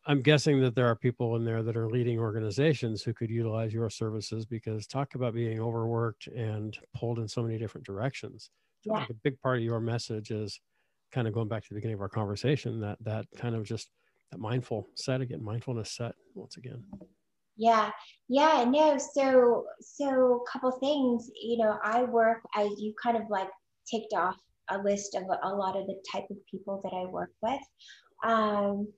I'm 0.06 0.22
guessing 0.22 0.60
that 0.60 0.74
there 0.74 0.86
are 0.86 0.96
people 0.96 1.34
in 1.36 1.44
there 1.44 1.62
that 1.62 1.76
are 1.76 1.88
leading 1.90 2.18
organizations 2.18 3.02
who 3.02 3.12
could 3.12 3.30
utilize 3.30 3.72
your 3.72 3.90
services 3.90 4.46
because 4.46 4.86
talk 4.86 5.14
about 5.14 5.34
being 5.34 5.60
overworked 5.60 6.26
and 6.28 6.76
pulled 6.94 7.18
in 7.18 7.26
so 7.26 7.42
many 7.42 7.58
different 7.58 7.86
directions. 7.86 8.50
Yeah. 8.84 8.94
like 8.94 9.10
a 9.10 9.14
big 9.14 9.40
part 9.40 9.58
of 9.58 9.64
your 9.64 9.80
message 9.80 10.30
is 10.30 10.60
kind 11.10 11.26
of 11.26 11.32
going 11.32 11.48
back 11.48 11.62
to 11.62 11.68
the 11.70 11.74
beginning 11.74 11.94
of 11.94 12.02
our 12.02 12.08
conversation 12.08 12.80
that 12.80 12.98
that 13.00 13.24
kind 13.34 13.54
of 13.54 13.64
just 13.64 13.88
that 14.30 14.38
mindful 14.38 14.88
set 14.94 15.22
again, 15.22 15.42
mindfulness 15.42 15.90
set 15.90 16.14
once 16.34 16.56
again. 16.56 16.82
Yeah, 17.56 17.90
yeah, 18.28 18.64
no. 18.68 18.98
So, 18.98 19.66
so 19.80 20.42
a 20.42 20.50
couple 20.50 20.72
things. 20.72 21.30
You 21.40 21.58
know, 21.58 21.78
I 21.82 22.02
work. 22.04 22.40
I 22.54 22.64
you 22.78 22.94
kind 23.00 23.16
of 23.16 23.24
like 23.30 23.48
ticked 23.88 24.12
off 24.14 24.36
a 24.70 24.78
list 24.78 25.14
of 25.14 25.24
a, 25.42 25.54
lot 25.54 25.76
of 25.76 25.86
the 25.86 25.96
type 26.10 26.24
of 26.30 26.36
people 26.50 26.80
that 26.82 26.96
I 26.96 27.04
work 27.04 27.30
with. 27.42 27.60
Um, 28.24 28.88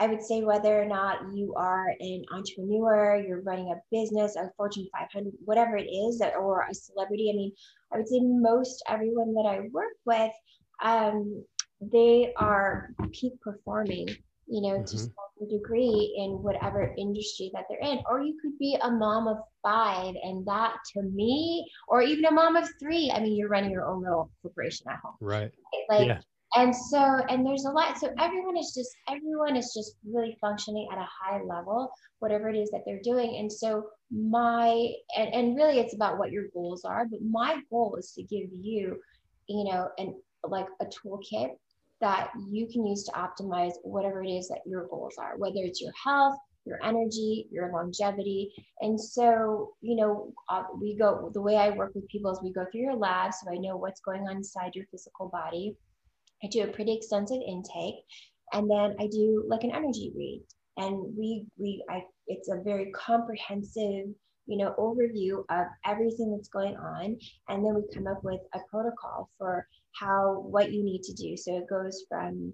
I 0.00 0.06
would 0.08 0.22
say 0.22 0.42
whether 0.42 0.82
or 0.82 0.86
not 0.86 1.18
you 1.32 1.54
are 1.56 1.90
an 2.00 2.24
entrepreneur, 2.32 3.22
you're 3.24 3.42
running 3.42 3.70
a 3.70 3.80
business, 3.92 4.36
a 4.36 4.50
Fortune 4.56 4.88
500, 4.92 5.32
whatever 5.44 5.76
it 5.76 5.84
is, 5.84 6.20
or 6.40 6.66
a 6.68 6.74
celebrity. 6.74 7.30
I 7.32 7.36
mean, 7.36 7.52
I 7.92 7.98
would 7.98 8.08
say 8.08 8.20
most 8.20 8.82
everyone 8.88 9.34
that 9.34 9.46
I 9.46 9.68
work 9.70 9.92
with, 10.04 10.32
um, 10.82 11.44
they 11.80 12.32
are 12.36 12.90
peak 13.12 13.34
performing 13.42 14.08
you 14.52 14.60
know, 14.60 14.76
mm-hmm. 14.76 14.84
to 14.84 14.98
some 14.98 15.48
degree 15.50 16.14
in 16.18 16.42
whatever 16.42 16.94
industry 16.98 17.50
that 17.54 17.64
they're 17.68 17.80
in. 17.80 18.00
Or 18.08 18.22
you 18.22 18.38
could 18.42 18.58
be 18.58 18.76
a 18.82 18.90
mom 18.90 19.26
of 19.26 19.38
five, 19.62 20.14
and 20.22 20.46
that 20.46 20.74
to 20.92 21.02
me, 21.02 21.66
or 21.88 22.02
even 22.02 22.26
a 22.26 22.30
mom 22.30 22.56
of 22.56 22.68
three. 22.78 23.10
I 23.10 23.20
mean, 23.20 23.34
you're 23.34 23.48
running 23.48 23.70
your 23.70 23.86
own 23.86 24.02
little 24.02 24.30
corporation 24.42 24.86
at 24.90 24.98
home. 25.02 25.14
Right. 25.22 25.50
Like, 25.88 26.08
yeah. 26.08 26.20
and 26.54 26.76
so, 26.76 26.98
and 27.30 27.46
there's 27.46 27.64
a 27.64 27.70
lot. 27.70 27.98
So 27.98 28.12
everyone 28.20 28.58
is 28.58 28.74
just, 28.76 28.90
everyone 29.08 29.56
is 29.56 29.72
just 29.74 29.96
really 30.06 30.36
functioning 30.38 30.86
at 30.92 30.98
a 30.98 31.08
high 31.22 31.40
level, 31.42 31.90
whatever 32.18 32.50
it 32.50 32.56
is 32.56 32.70
that 32.72 32.82
they're 32.84 33.00
doing. 33.02 33.38
And 33.38 33.50
so, 33.50 33.86
my, 34.10 34.92
and, 35.16 35.32
and 35.32 35.56
really 35.56 35.78
it's 35.78 35.94
about 35.94 36.18
what 36.18 36.30
your 36.30 36.44
goals 36.52 36.84
are, 36.84 37.06
but 37.10 37.20
my 37.22 37.58
goal 37.70 37.96
is 37.98 38.12
to 38.12 38.22
give 38.22 38.50
you, 38.52 39.00
you 39.48 39.64
know, 39.64 39.88
and 39.96 40.14
like 40.46 40.66
a 40.82 40.84
toolkit 40.84 41.52
that 42.02 42.30
you 42.50 42.66
can 42.70 42.84
use 42.84 43.04
to 43.04 43.12
optimize 43.12 43.72
whatever 43.84 44.22
it 44.22 44.28
is 44.28 44.48
that 44.48 44.60
your 44.66 44.86
goals 44.88 45.14
are, 45.18 45.38
whether 45.38 45.56
it's 45.56 45.80
your 45.80 45.92
health, 46.04 46.36
your 46.64 46.78
energy, 46.84 47.48
your 47.50 47.72
longevity. 47.72 48.52
And 48.80 49.00
so, 49.00 49.72
you 49.80 49.96
know, 49.96 50.32
uh, 50.48 50.64
we 50.80 50.96
go, 50.96 51.30
the 51.32 51.40
way 51.40 51.56
I 51.56 51.70
work 51.70 51.92
with 51.94 52.08
people 52.08 52.30
is 52.32 52.40
we 52.42 52.52
go 52.52 52.66
through 52.70 52.82
your 52.82 52.96
lab 52.96 53.32
so 53.32 53.50
I 53.50 53.56
know 53.56 53.76
what's 53.76 54.00
going 54.00 54.22
on 54.28 54.36
inside 54.36 54.74
your 54.74 54.86
physical 54.90 55.28
body. 55.28 55.76
I 56.44 56.48
do 56.48 56.64
a 56.64 56.68
pretty 56.68 56.94
extensive 56.94 57.40
intake. 57.46 57.94
And 58.52 58.70
then 58.70 58.96
I 59.00 59.06
do 59.06 59.44
like 59.48 59.64
an 59.64 59.72
energy 59.72 60.12
read. 60.14 60.42
And 60.76 61.16
we, 61.16 61.46
we, 61.56 61.84
I, 61.88 62.02
it's 62.26 62.48
a 62.50 62.62
very 62.62 62.90
comprehensive 62.92 64.06
you 64.46 64.56
know 64.56 64.74
overview 64.78 65.44
of 65.50 65.66
everything 65.86 66.32
that's 66.34 66.48
going 66.48 66.76
on 66.76 67.16
and 67.48 67.64
then 67.64 67.74
we 67.74 67.82
come 67.94 68.06
up 68.06 68.22
with 68.24 68.40
a 68.54 68.58
protocol 68.70 69.30
for 69.38 69.66
how 69.98 70.44
what 70.48 70.72
you 70.72 70.82
need 70.82 71.02
to 71.02 71.12
do. 71.12 71.36
So 71.36 71.58
it 71.58 71.68
goes 71.68 72.04
from 72.08 72.52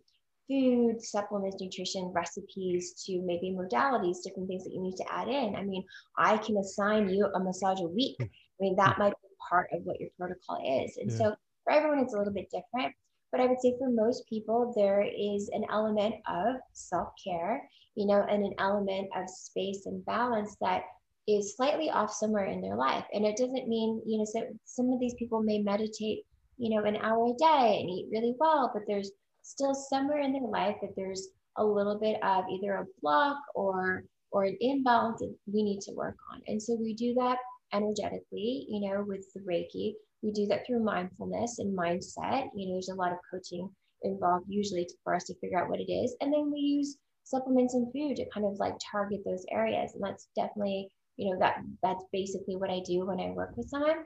food 0.49 1.03
supplements 1.03 1.57
nutrition 1.61 2.11
recipes 2.15 3.05
to 3.07 3.21
maybe 3.25 3.55
modalities 3.57 4.23
different 4.25 4.49
things 4.49 4.65
that 4.65 4.73
you 4.73 4.83
need 4.83 4.97
to 4.97 5.13
add 5.13 5.29
in. 5.29 5.55
I 5.57 5.63
mean 5.63 5.85
i 6.17 6.37
can 6.39 6.57
assign 6.57 7.09
you 7.09 7.27
a 7.35 7.41
massage 7.41 7.81
a 7.81 7.89
week. 7.89 8.17
Hmm. 8.19 8.25
I 8.25 8.61
mean 8.61 8.77
that 8.77 8.99
might 8.99 9.13
be 9.13 9.29
part 9.49 9.69
of 9.73 9.83
what 9.85 10.01
your 10.01 10.11
protocol 10.19 10.59
is. 10.83 10.97
And 10.97 11.11
yeah. 11.11 11.17
so 11.17 11.35
for 11.65 11.73
everyone 11.73 11.99
it's 11.99 12.15
a 12.15 12.19
little 12.19 12.33
bit 12.33 12.51
different 12.51 12.95
but 13.31 13.41
i 13.41 13.47
would 13.47 13.61
say 13.61 13.75
for 13.79 13.91
most 13.91 14.27
people 14.29 14.73
there 14.77 15.03
is 15.03 15.51
an 15.53 15.65
element 15.71 16.15
of 16.29 16.57
self-care 16.73 17.69
you 17.95 18.07
know 18.07 18.25
and 18.29 18.43
an 18.45 18.55
element 18.59 19.09
of 19.17 19.29
space 19.29 19.87
and 19.87 20.05
balance 20.07 20.57
that 20.61 20.83
is 21.29 21.55
slightly 21.55 21.91
off 21.91 22.11
somewhere 22.11 22.47
in 22.47 22.63
their 22.63 22.77
life. 22.77 23.05
And 23.13 23.25
it 23.25 23.37
doesn't 23.37 23.69
mean, 23.69 24.03
you 24.07 24.19
know, 24.19 24.25
so 24.25 24.43
some 24.65 24.91
of 24.91 24.99
these 24.99 25.15
people 25.15 25.43
may 25.43 25.59
meditate, 25.59 26.25
you 26.57 26.75
know, 26.75 26.85
an 26.85 26.97
hour 26.97 27.27
a 27.27 27.37
day 27.37 27.79
and 27.81 27.91
eat 27.91 28.09
really 28.11 28.35
well, 28.41 28.71
but 28.73 28.83
there's 28.89 29.11
still 29.43 29.75
somewhere 29.75 30.21
in 30.21 30.33
their 30.33 30.49
life 30.49 30.77
that 30.81 30.97
there's 30.97 31.29
a 31.57 31.65
little 31.65 31.99
bit 31.99 32.23
of 32.23 32.45
either 32.51 32.75
a 32.77 32.87
block 33.03 33.37
or 33.55 34.05
or 34.31 34.45
an 34.45 34.57
imbalance 34.61 35.21
that 35.21 35.35
we 35.47 35.63
need 35.63 35.81
to 35.81 35.93
work 35.93 36.17
on. 36.33 36.43
And 36.47 36.63
so 36.63 36.77
we 36.79 36.95
do 36.95 37.15
that 37.15 37.39
energetically, 37.73 38.67
you 38.69 38.89
know, 38.89 39.05
with 39.07 39.27
the 39.35 39.41
Reiki. 39.41 39.95
We 40.23 40.33
do 40.33 40.47
that 40.47 40.67
through 40.67 40.85
mindfulness 40.85 41.59
and 41.59 41.77
mindset. 41.77 42.49
You 42.55 42.69
know, 42.69 42.75
there's 42.75 42.91
a 42.91 42.95
lot 42.95 43.13
of 43.13 43.19
coaching 43.31 43.71
involved 44.03 44.45
usually 44.49 44.87
for 45.03 45.15
us 45.15 45.25
to 45.25 45.35
figure 45.41 45.59
out 45.59 45.71
what 45.71 45.81
it 45.81 45.91
is. 45.91 46.15
And 46.21 46.33
then 46.33 46.51
we 46.53 46.61
use 46.61 46.99
supplements 47.25 47.75
and 47.75 47.91
food 47.93 48.17
to 48.17 48.29
kind 48.31 48.47
of 48.47 48.59
like 48.59 48.75
target 48.91 49.21
those 49.25 49.45
areas. 49.51 49.95
And 49.95 50.03
that's 50.03 50.29
definitely 50.37 50.91
you 51.19 51.31
know 51.31 51.39
that 51.39 51.57
that's 51.83 52.05
basically 52.13 52.57
what 52.57 52.71
i 52.71 52.81
do 52.87 53.07
when 53.07 53.21
i 53.21 53.31
work 53.31 53.57
with 53.57 53.69
someone. 53.69 54.05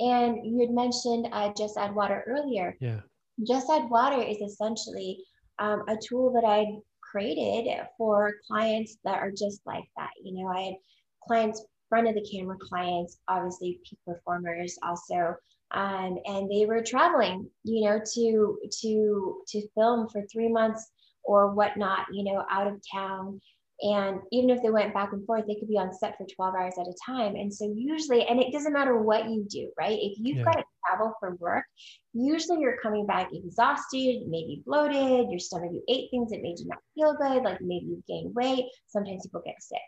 And 0.00 0.44
you 0.44 0.58
had 0.58 0.70
mentioned 0.70 1.28
uh, 1.30 1.52
just 1.56 1.76
add 1.78 1.94
water 1.94 2.24
earlier. 2.26 2.76
Yeah. 2.80 2.98
Just 3.46 3.70
add 3.70 3.88
water 3.88 4.20
is 4.20 4.38
essentially 4.38 5.22
um, 5.60 5.84
a 5.88 5.96
tool 5.96 6.32
that 6.32 6.44
i 6.44 6.66
created 7.00 7.68
for 7.96 8.32
clients 8.48 8.96
that 9.04 9.18
are 9.18 9.30
just 9.30 9.60
like 9.66 9.84
that. 9.96 10.10
You 10.22 10.42
know 10.42 10.48
i 10.48 10.60
had 10.62 10.74
clients 11.28 11.62
front 11.88 12.08
of 12.08 12.14
the 12.14 12.28
camera 12.28 12.56
clients 12.60 13.18
obviously 13.28 13.78
peak 13.88 13.98
performers 14.06 14.76
also 14.82 15.36
um, 15.70 16.18
and 16.26 16.50
they 16.50 16.66
were 16.66 16.82
traveling 16.82 17.48
you 17.62 17.84
know 17.84 18.00
to 18.14 18.58
to 18.80 19.42
to 19.46 19.68
film 19.74 20.08
for 20.08 20.22
three 20.26 20.48
months 20.48 20.90
or 21.24 21.54
whatnot 21.54 22.06
you 22.12 22.24
know 22.24 22.44
out 22.50 22.66
of 22.66 22.80
town 22.92 23.40
And 23.80 24.20
even 24.30 24.50
if 24.50 24.62
they 24.62 24.70
went 24.70 24.94
back 24.94 25.12
and 25.12 25.26
forth, 25.26 25.44
they 25.46 25.56
could 25.56 25.68
be 25.68 25.78
on 25.78 25.92
set 25.92 26.16
for 26.16 26.26
12 26.26 26.54
hours 26.54 26.74
at 26.78 26.86
a 26.86 26.94
time. 27.04 27.34
And 27.34 27.52
so 27.52 27.72
usually, 27.74 28.24
and 28.24 28.40
it 28.40 28.52
doesn't 28.52 28.72
matter 28.72 28.96
what 28.96 29.28
you 29.28 29.44
do, 29.48 29.70
right? 29.78 29.98
If 30.00 30.18
you've 30.18 30.38
yeah. 30.38 30.44
got 30.44 30.56
to 30.58 30.64
travel 30.86 31.14
for 31.18 31.34
work, 31.36 31.64
usually 32.12 32.60
you're 32.60 32.78
coming 32.80 33.04
back 33.04 33.30
exhausted, 33.32 34.22
maybe 34.28 34.62
bloated, 34.64 35.28
your 35.28 35.40
stomach, 35.40 35.70
you 35.72 35.82
ate 35.88 36.08
things 36.10 36.30
that 36.30 36.42
made 36.42 36.58
you 36.58 36.66
not 36.66 36.78
feel 36.94 37.14
good, 37.14 37.42
like 37.42 37.60
maybe 37.60 37.86
you 37.86 38.04
gained 38.06 38.34
weight. 38.34 38.66
Sometimes 38.86 39.26
people 39.26 39.42
get 39.44 39.60
sick. 39.60 39.78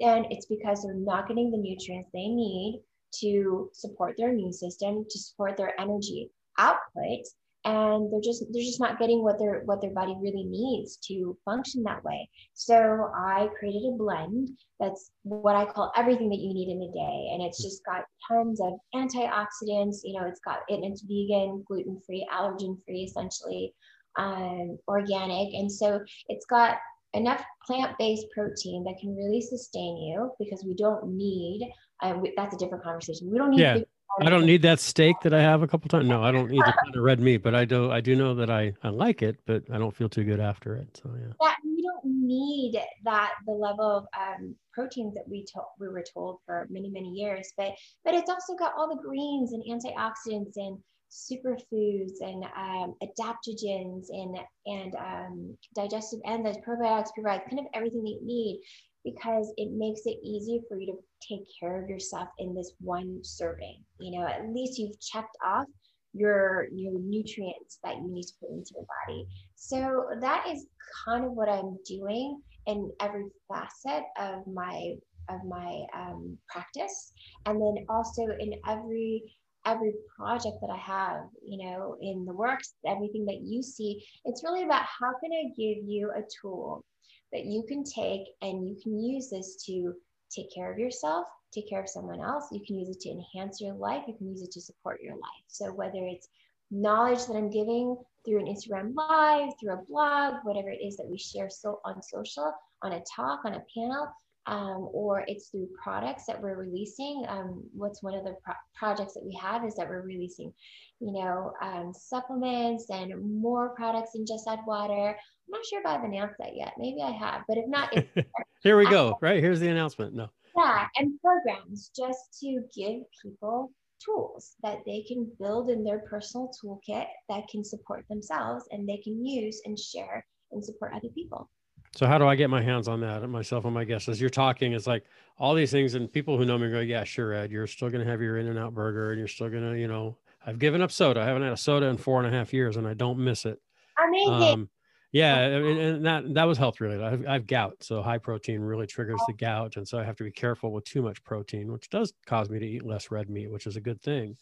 And 0.00 0.26
it's 0.30 0.46
because 0.46 0.82
they're 0.82 0.94
not 0.94 1.28
getting 1.28 1.50
the 1.50 1.58
nutrients 1.58 2.10
they 2.12 2.28
need 2.28 2.82
to 3.20 3.70
support 3.72 4.16
their 4.16 4.30
immune 4.30 4.52
system, 4.52 5.04
to 5.08 5.18
support 5.18 5.56
their 5.56 5.78
energy 5.80 6.30
output 6.58 7.26
and 7.64 8.12
they're 8.12 8.20
just 8.20 8.44
they're 8.52 8.62
just 8.62 8.80
not 8.80 8.98
getting 8.98 9.22
what 9.22 9.38
their 9.38 9.62
what 9.64 9.80
their 9.80 9.90
body 9.92 10.14
really 10.20 10.44
needs 10.44 10.96
to 11.08 11.36
function 11.44 11.82
that 11.82 12.04
way. 12.04 12.28
So 12.54 13.10
i 13.16 13.48
created 13.58 13.88
a 13.88 13.96
blend 13.96 14.50
that's 14.80 15.10
what 15.22 15.56
i 15.56 15.64
call 15.64 15.92
everything 15.96 16.28
that 16.28 16.40
you 16.40 16.52
need 16.52 16.68
in 16.68 16.82
a 16.82 16.92
day. 16.92 17.30
And 17.32 17.42
it's 17.42 17.62
just 17.62 17.84
got 17.84 18.04
tons 18.28 18.60
of 18.60 18.74
antioxidants 18.94 19.98
you 20.04 20.18
know 20.18 20.26
it's 20.26 20.40
got 20.40 20.60
it 20.68 20.80
it's 20.82 21.02
vegan 21.02 21.64
gluten 21.66 22.00
free 22.06 22.26
allergen 22.32 22.76
free 22.84 23.04
essentially 23.04 23.74
um, 24.16 24.78
organic. 24.88 25.54
And 25.54 25.70
so 25.70 26.00
it's 26.28 26.46
got 26.46 26.78
enough 27.14 27.42
plant-based 27.66 28.26
protein 28.34 28.84
that 28.84 28.98
can 29.00 29.14
really 29.14 29.40
sustain 29.40 29.96
you 29.96 30.32
because 30.38 30.64
we 30.64 30.74
don't 30.74 31.16
need 31.16 31.72
uh, 32.02 32.14
we, 32.20 32.32
that's 32.36 32.54
a 32.54 32.58
different 32.58 32.84
conversation. 32.84 33.30
We 33.30 33.38
don't 33.38 33.50
need 33.50 33.60
yeah. 33.60 33.78
I 34.20 34.30
don't 34.30 34.46
need 34.46 34.62
that 34.62 34.80
steak 34.80 35.16
that 35.22 35.34
I 35.34 35.40
have 35.40 35.62
a 35.62 35.66
couple 35.66 35.88
times. 35.88 36.06
No, 36.08 36.22
I 36.22 36.30
don't 36.30 36.50
need 36.50 36.60
the 36.60 36.72
kind 36.72 36.94
of 36.94 37.02
red 37.02 37.20
meat, 37.20 37.38
but 37.38 37.54
I 37.54 37.64
do. 37.64 37.90
I 37.90 38.00
do 38.00 38.14
know 38.14 38.34
that 38.34 38.50
I 38.50 38.72
I 38.82 38.90
like 38.90 39.22
it, 39.22 39.38
but 39.46 39.64
I 39.72 39.78
don't 39.78 39.94
feel 39.94 40.08
too 40.08 40.24
good 40.24 40.40
after 40.40 40.76
it. 40.76 41.00
So 41.02 41.10
yeah. 41.18 41.32
That 41.40 41.56
we 41.64 41.82
don't 41.82 42.04
need 42.04 42.80
that 43.04 43.32
the 43.46 43.52
level 43.52 43.84
of 43.84 44.06
um, 44.18 44.54
proteins 44.72 45.14
that 45.14 45.28
we 45.28 45.44
told 45.52 45.66
we 45.78 45.88
were 45.88 46.04
told 46.12 46.38
for 46.46 46.66
many 46.70 46.90
many 46.90 47.08
years, 47.08 47.52
but 47.56 47.72
but 48.04 48.14
it's 48.14 48.30
also 48.30 48.54
got 48.54 48.74
all 48.76 48.88
the 48.88 49.02
greens 49.02 49.52
and 49.52 49.62
antioxidants 49.64 50.56
and 50.56 50.78
superfoods 51.10 52.20
and 52.20 52.44
um, 52.56 52.94
adaptogens 53.02 54.06
and 54.10 54.38
and 54.66 54.94
um, 54.96 55.56
digestive 55.74 56.20
enzymes, 56.26 56.62
probiotics, 56.64 57.14
provide 57.14 57.42
kind 57.48 57.60
of 57.60 57.66
everything 57.74 58.02
that 58.02 58.18
you 58.20 58.20
need 58.22 58.60
because 59.04 59.52
it 59.56 59.70
makes 59.72 60.00
it 60.06 60.18
easy 60.24 60.60
for 60.68 60.78
you 60.78 60.86
to 60.86 60.98
take 61.28 61.46
care 61.58 61.82
of 61.82 61.88
yourself 61.88 62.28
in 62.38 62.54
this 62.54 62.72
one 62.80 63.20
serving. 63.22 63.82
You 63.98 64.18
know, 64.18 64.26
at 64.26 64.48
least 64.48 64.78
you've 64.78 65.00
checked 65.00 65.36
off 65.44 65.66
your 66.12 66.68
your 66.72 66.98
nutrients 67.00 67.78
that 67.82 67.96
you 67.96 68.08
need 68.08 68.22
to 68.22 68.32
put 68.40 68.50
into 68.50 68.74
your 68.76 68.86
body. 69.06 69.26
So 69.56 70.06
that 70.20 70.46
is 70.48 70.66
kind 71.04 71.24
of 71.24 71.32
what 71.32 71.48
I'm 71.48 71.76
doing 71.86 72.40
in 72.66 72.90
every 73.00 73.26
facet 73.48 74.04
of 74.18 74.46
my 74.46 74.94
of 75.28 75.40
my 75.46 75.82
um, 75.96 76.36
practice, 76.48 77.12
and 77.46 77.60
then 77.60 77.84
also 77.88 78.22
in 78.38 78.54
every 78.68 79.22
every 79.66 79.94
project 80.16 80.56
that 80.60 80.70
I 80.70 80.76
have, 80.76 81.22
you 81.42 81.64
know, 81.64 81.96
in 82.00 82.24
the 82.26 82.34
works, 82.34 82.74
everything 82.86 83.24
that 83.26 83.40
you 83.42 83.62
see, 83.62 84.04
it's 84.26 84.44
really 84.44 84.64
about 84.64 84.82
how 84.82 85.12
can 85.22 85.32
I 85.32 85.48
give 85.56 85.78
you 85.86 86.10
a 86.14 86.22
tool 86.42 86.84
that 87.32 87.46
you 87.46 87.64
can 87.66 87.82
take 87.82 88.26
and 88.42 88.68
you 88.68 88.76
can 88.82 89.02
use 89.02 89.30
this 89.30 89.64
to 89.66 89.94
take 90.34 90.52
care 90.54 90.72
of 90.72 90.78
yourself, 90.78 91.26
take 91.52 91.68
care 91.68 91.80
of 91.80 91.88
someone 91.88 92.20
else. 92.20 92.48
You 92.50 92.60
can 92.66 92.78
use 92.78 92.88
it 92.88 93.00
to 93.00 93.10
enhance 93.10 93.60
your 93.60 93.74
life. 93.74 94.04
You 94.06 94.14
can 94.14 94.28
use 94.28 94.42
it 94.42 94.50
to 94.52 94.60
support 94.60 95.00
your 95.02 95.14
life. 95.14 95.44
So 95.46 95.72
whether 95.72 96.04
it's 96.04 96.28
knowledge 96.70 97.26
that 97.26 97.36
I'm 97.36 97.50
giving 97.50 97.96
through 98.24 98.40
an 98.40 98.46
Instagram 98.46 98.94
live, 98.94 99.52
through 99.60 99.74
a 99.74 99.84
blog, 99.88 100.34
whatever 100.44 100.70
it 100.70 100.80
is 100.84 100.96
that 100.96 101.08
we 101.08 101.18
share 101.18 101.50
so 101.50 101.80
on 101.84 102.02
social, 102.02 102.52
on 102.82 102.92
a 102.92 103.02
talk, 103.14 103.40
on 103.44 103.54
a 103.54 103.64
panel, 103.76 104.08
um, 104.46 104.88
or 104.92 105.24
it's 105.26 105.48
through 105.48 105.68
products 105.82 106.26
that 106.26 106.40
we're 106.40 106.56
releasing. 106.56 107.24
Um, 107.28 107.62
what's 107.72 108.02
one 108.02 108.14
of 108.14 108.24
the 108.24 108.36
pro- 108.44 108.54
projects 108.74 109.14
that 109.14 109.24
we 109.24 109.34
have 109.40 109.64
is 109.64 109.74
that 109.76 109.88
we're 109.88 110.02
releasing, 110.02 110.52
you 111.00 111.12
know, 111.12 111.52
um, 111.62 111.92
supplements 111.94 112.90
and 112.90 113.40
more 113.40 113.74
products 113.74 114.12
than 114.12 114.26
just 114.26 114.46
add 114.48 114.60
water. 114.66 115.08
I'm 115.10 115.50
not 115.50 115.64
sure 115.66 115.80
if 115.80 115.86
I've 115.86 116.04
announced 116.04 116.36
that 116.38 116.56
yet. 116.56 116.74
Maybe 116.78 117.02
I 117.02 117.10
have, 117.10 117.42
but 117.48 117.58
if 117.58 117.66
not, 117.68 117.94
here 118.62 118.78
we 118.78 118.88
go. 118.88 119.18
right 119.20 119.42
here's 119.42 119.60
the 119.60 119.68
announcement. 119.68 120.14
No. 120.14 120.28
Yeah, 120.56 120.86
and 120.96 121.20
programs 121.20 121.90
just 121.96 122.38
to 122.40 122.60
give 122.74 123.02
people 123.22 123.72
tools 124.04 124.56
that 124.62 124.78
they 124.86 125.02
can 125.02 125.30
build 125.40 125.70
in 125.70 125.82
their 125.82 126.00
personal 126.00 126.50
toolkit 126.62 127.06
that 127.28 127.48
can 127.48 127.64
support 127.64 128.04
themselves 128.08 128.64
and 128.70 128.88
they 128.88 128.98
can 128.98 129.24
use 129.24 129.62
and 129.64 129.78
share 129.78 130.24
and 130.52 130.64
support 130.64 130.92
other 130.94 131.08
people. 131.14 131.48
So 131.96 132.06
how 132.06 132.18
do 132.18 132.26
I 132.26 132.34
get 132.34 132.50
my 132.50 132.60
hands 132.60 132.88
on 132.88 133.00
that? 133.00 133.28
Myself 133.28 133.64
and 133.64 133.74
my 133.74 133.84
guests, 133.84 134.08
as 134.08 134.20
you're 134.20 134.30
talking, 134.30 134.72
it's 134.72 134.86
like 134.86 135.04
all 135.38 135.54
these 135.54 135.70
things, 135.70 135.94
and 135.94 136.12
people 136.12 136.36
who 136.36 136.44
know 136.44 136.58
me 136.58 136.70
go, 136.70 136.80
"Yeah, 136.80 137.04
sure, 137.04 137.32
Ed, 137.32 137.52
you're 137.52 137.66
still 137.66 137.88
going 137.88 138.04
to 138.04 138.10
have 138.10 138.20
your 138.20 138.38
In-N-Out 138.38 138.74
burger, 138.74 139.10
and 139.10 139.18
you're 139.18 139.28
still 139.28 139.48
going 139.48 139.72
to, 139.72 139.78
you 139.78 139.86
know, 139.86 140.16
I've 140.44 140.58
given 140.58 140.82
up 140.82 140.90
soda. 140.90 141.20
I 141.20 141.24
haven't 141.24 141.42
had 141.42 141.52
a 141.52 141.56
soda 141.56 141.86
in 141.86 141.96
four 141.96 142.22
and 142.22 142.32
a 142.32 142.36
half 142.36 142.52
years, 142.52 142.76
and 142.76 142.86
I 142.86 142.94
don't 142.94 143.18
miss 143.18 143.44
it. 143.44 143.60
Amazing. 144.02 144.32
Um, 144.32 144.68
yeah, 145.12 145.38
and, 145.38 145.78
and, 145.78 146.06
that 146.06 146.34
that 146.34 146.44
was 146.44 146.58
health 146.58 146.80
related. 146.80 147.04
I've, 147.04 147.26
I've 147.28 147.46
gout, 147.46 147.76
so 147.80 148.02
high 148.02 148.18
protein 148.18 148.60
really 148.60 148.88
triggers 148.88 149.20
the 149.28 149.32
gout, 149.32 149.76
and 149.76 149.86
so 149.86 149.96
I 149.96 150.02
have 150.02 150.16
to 150.16 150.24
be 150.24 150.32
careful 150.32 150.72
with 150.72 150.84
too 150.84 151.02
much 151.02 151.22
protein, 151.22 151.72
which 151.72 151.88
does 151.88 152.12
cause 152.26 152.50
me 152.50 152.58
to 152.58 152.66
eat 152.66 152.84
less 152.84 153.12
red 153.12 153.30
meat, 153.30 153.50
which 153.50 153.68
is 153.68 153.76
a 153.76 153.80
good 153.80 154.02
thing. 154.02 154.36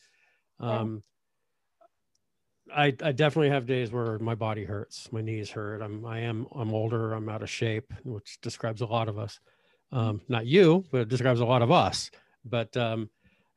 Um, 0.60 1.02
I, 2.74 2.94
I 3.02 3.12
definitely 3.12 3.50
have 3.50 3.66
days 3.66 3.90
where 3.90 4.18
my 4.18 4.34
body 4.34 4.64
hurts, 4.64 5.10
my 5.12 5.20
knees 5.20 5.50
hurt. 5.50 5.82
I'm 5.82 6.04
I 6.06 6.20
am 6.20 6.46
I'm 6.54 6.72
older. 6.72 7.12
I'm 7.12 7.28
out 7.28 7.42
of 7.42 7.50
shape, 7.50 7.92
which 8.04 8.40
describes 8.40 8.80
a 8.80 8.86
lot 8.86 9.08
of 9.08 9.18
us. 9.18 9.40
Um, 9.90 10.22
not 10.28 10.46
you, 10.46 10.84
but 10.90 11.02
it 11.02 11.08
describes 11.08 11.40
a 11.40 11.44
lot 11.44 11.62
of 11.62 11.70
us. 11.70 12.10
But 12.44 12.74
um, 12.76 13.10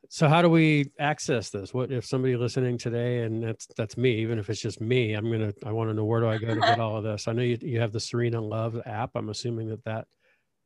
so 0.10 0.28
how 0.28 0.42
do 0.42 0.50
we 0.50 0.92
access 1.00 1.50
this? 1.50 1.74
What 1.74 1.92
if 1.92 2.06
somebody 2.06 2.36
listening 2.36 2.78
today, 2.78 3.24
and 3.24 3.44
that's 3.44 3.68
that's 3.78 3.98
me, 3.98 4.16
even 4.18 4.40
if 4.40 4.50
it's 4.50 4.62
just 4.62 4.82
me, 4.82 5.14
I'm 5.14 5.32
gonna 5.32 5.54
I 5.66 5.72
want 5.72 5.90
to 5.90 5.94
know 5.94 6.06
where 6.06 6.22
do 6.22 6.28
I 6.28 6.38
go 6.38 6.54
to 6.54 6.62
get 6.62 6.80
all 6.80 6.98
of 6.98 7.04
this? 7.04 7.28
I 7.28 7.34
know 7.34 7.42
you 7.42 7.58
you 7.62 7.80
have 7.80 7.92
the 7.92 8.00
Serena 8.00 8.42
Love 8.42 8.80
app. 8.86 9.12
I'm 9.16 9.30
assuming 9.30 9.70
that 9.70 9.84
that 9.86 10.08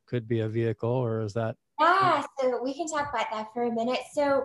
could 0.06 0.26
be 0.26 0.40
a 0.40 0.48
vehicle, 0.48 0.90
or 0.90 1.20
is 1.20 1.34
that? 1.34 1.56
Yeah, 1.78 2.24
so 2.38 2.62
we 2.62 2.74
can 2.74 2.88
talk 2.88 3.10
about 3.10 3.30
that 3.32 3.48
for 3.54 3.64
a 3.64 3.72
minute. 3.72 4.00
So 4.12 4.44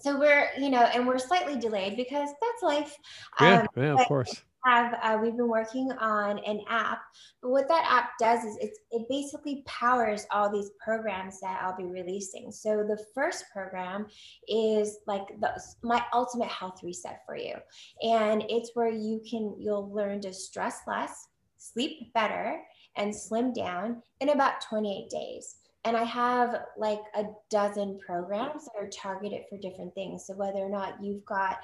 so 0.00 0.18
we're 0.18 0.48
you 0.58 0.70
know 0.70 0.82
and 0.82 1.06
we're 1.06 1.18
slightly 1.18 1.58
delayed 1.58 1.96
because 1.96 2.28
that's 2.40 2.62
life. 2.62 2.96
Yeah, 3.40 3.60
um, 3.60 3.66
yeah 3.76 3.94
of 3.94 4.06
course. 4.06 4.42
have 4.64 4.94
uh, 5.02 5.18
we've 5.20 5.36
been 5.36 5.48
working 5.48 5.90
on 6.00 6.38
an 6.40 6.60
app 6.68 7.00
but 7.42 7.50
what 7.50 7.68
that 7.68 7.86
app 7.88 8.10
does 8.18 8.44
is 8.44 8.58
it's, 8.60 8.78
it 8.90 9.06
basically 9.08 9.62
powers 9.66 10.26
all 10.32 10.50
these 10.50 10.70
programs 10.84 11.40
that 11.40 11.60
i'll 11.62 11.76
be 11.76 11.84
releasing. 11.84 12.50
So 12.50 12.78
the 12.78 13.02
first 13.14 13.44
program 13.52 14.06
is 14.48 14.98
like 15.06 15.26
the, 15.40 15.60
my 15.82 16.04
ultimate 16.12 16.48
health 16.48 16.80
reset 16.82 17.20
for 17.26 17.36
you. 17.36 17.54
And 18.02 18.44
it's 18.48 18.70
where 18.74 18.90
you 18.90 19.20
can 19.28 19.54
you'll 19.58 19.92
learn 19.92 20.20
to 20.22 20.32
stress 20.32 20.80
less 20.86 21.28
sleep 21.58 22.12
better 22.14 22.60
and 22.96 23.14
slim 23.14 23.52
down 23.52 24.02
in 24.20 24.30
about 24.30 24.60
28 24.68 25.10
days 25.10 25.56
and 25.84 25.96
I 25.96 26.04
have 26.04 26.64
like 26.76 27.00
a 27.14 27.24
dozen 27.50 27.98
programs 28.04 28.64
that 28.64 28.82
are 28.82 28.88
targeted 28.88 29.42
for 29.48 29.58
different 29.58 29.94
things. 29.94 30.26
So 30.26 30.34
whether 30.34 30.58
or 30.58 30.68
not 30.68 31.02
you've 31.02 31.24
got 31.24 31.58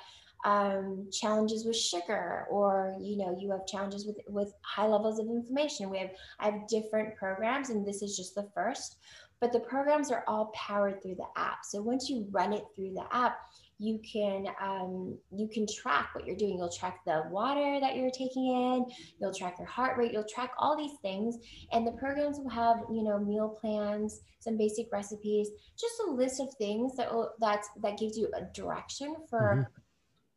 um, 0.45 1.09
challenges 1.11 1.65
with 1.65 1.77
sugar 1.77 2.47
or 2.51 2.95
you 3.01 3.17
know 3.17 3.37
you 3.39 3.51
have 3.51 3.67
challenges 3.67 4.07
with 4.07 4.19
with 4.29 4.53
high 4.61 4.87
levels 4.87 5.19
of 5.19 5.27
inflammation 5.27 5.89
we 5.89 5.99
have 5.99 6.11
i 6.39 6.51
have 6.51 6.69
different 6.69 7.17
programs 7.17 7.71
and 7.71 7.87
this 7.87 8.03
is 8.03 8.15
just 8.15 8.35
the 8.35 8.47
first 8.55 8.99
but 9.41 9.53
the 9.53 9.61
programs 9.61 10.11
are 10.11 10.23
all 10.27 10.53
powered 10.55 11.03
through 11.03 11.15
the 11.15 11.27
app 11.37 11.65
so 11.65 11.81
once 11.81 12.11
you 12.11 12.27
run 12.31 12.53
it 12.53 12.65
through 12.77 12.93
the 12.93 13.07
app 13.11 13.39
you 13.79 14.01
can 14.11 14.47
um, 14.63 15.19
you 15.33 15.49
can 15.49 15.67
track 15.67 16.11
what 16.15 16.27
you're 16.27 16.37
doing. 16.37 16.59
You'll 16.59 16.73
track 16.73 17.01
the 17.05 17.25
water 17.31 17.79
that 17.81 17.97
you're 17.97 18.11
taking 18.11 18.47
in. 18.47 18.87
You'll 19.21 19.35
track 19.35 19.57
your 19.59 19.69
heart 19.69 19.99
rate. 19.99 20.13
You'll 20.13 20.27
track 20.33 20.53
all 20.59 20.77
these 20.77 20.99
things. 21.03 21.37
And 21.73 21.87
the 21.87 21.93
programs 21.93 22.39
will 22.39 22.51
have 22.51 22.79
you 22.91 23.03
know 23.03 23.19
meal 23.19 23.57
plans 23.61 24.21
some 24.41 24.59
basic 24.59 24.93
recipes 24.93 25.49
just 25.79 25.95
a 26.07 26.11
list 26.11 26.39
of 26.39 26.53
things 26.59 26.95
that 26.97 27.11
will 27.11 27.33
that's 27.41 27.69
that 27.83 27.99
gives 27.99 28.19
you 28.19 28.31
a 28.37 28.45
direction 28.55 29.17
for 29.29 29.41
mm-hmm. 29.41 29.81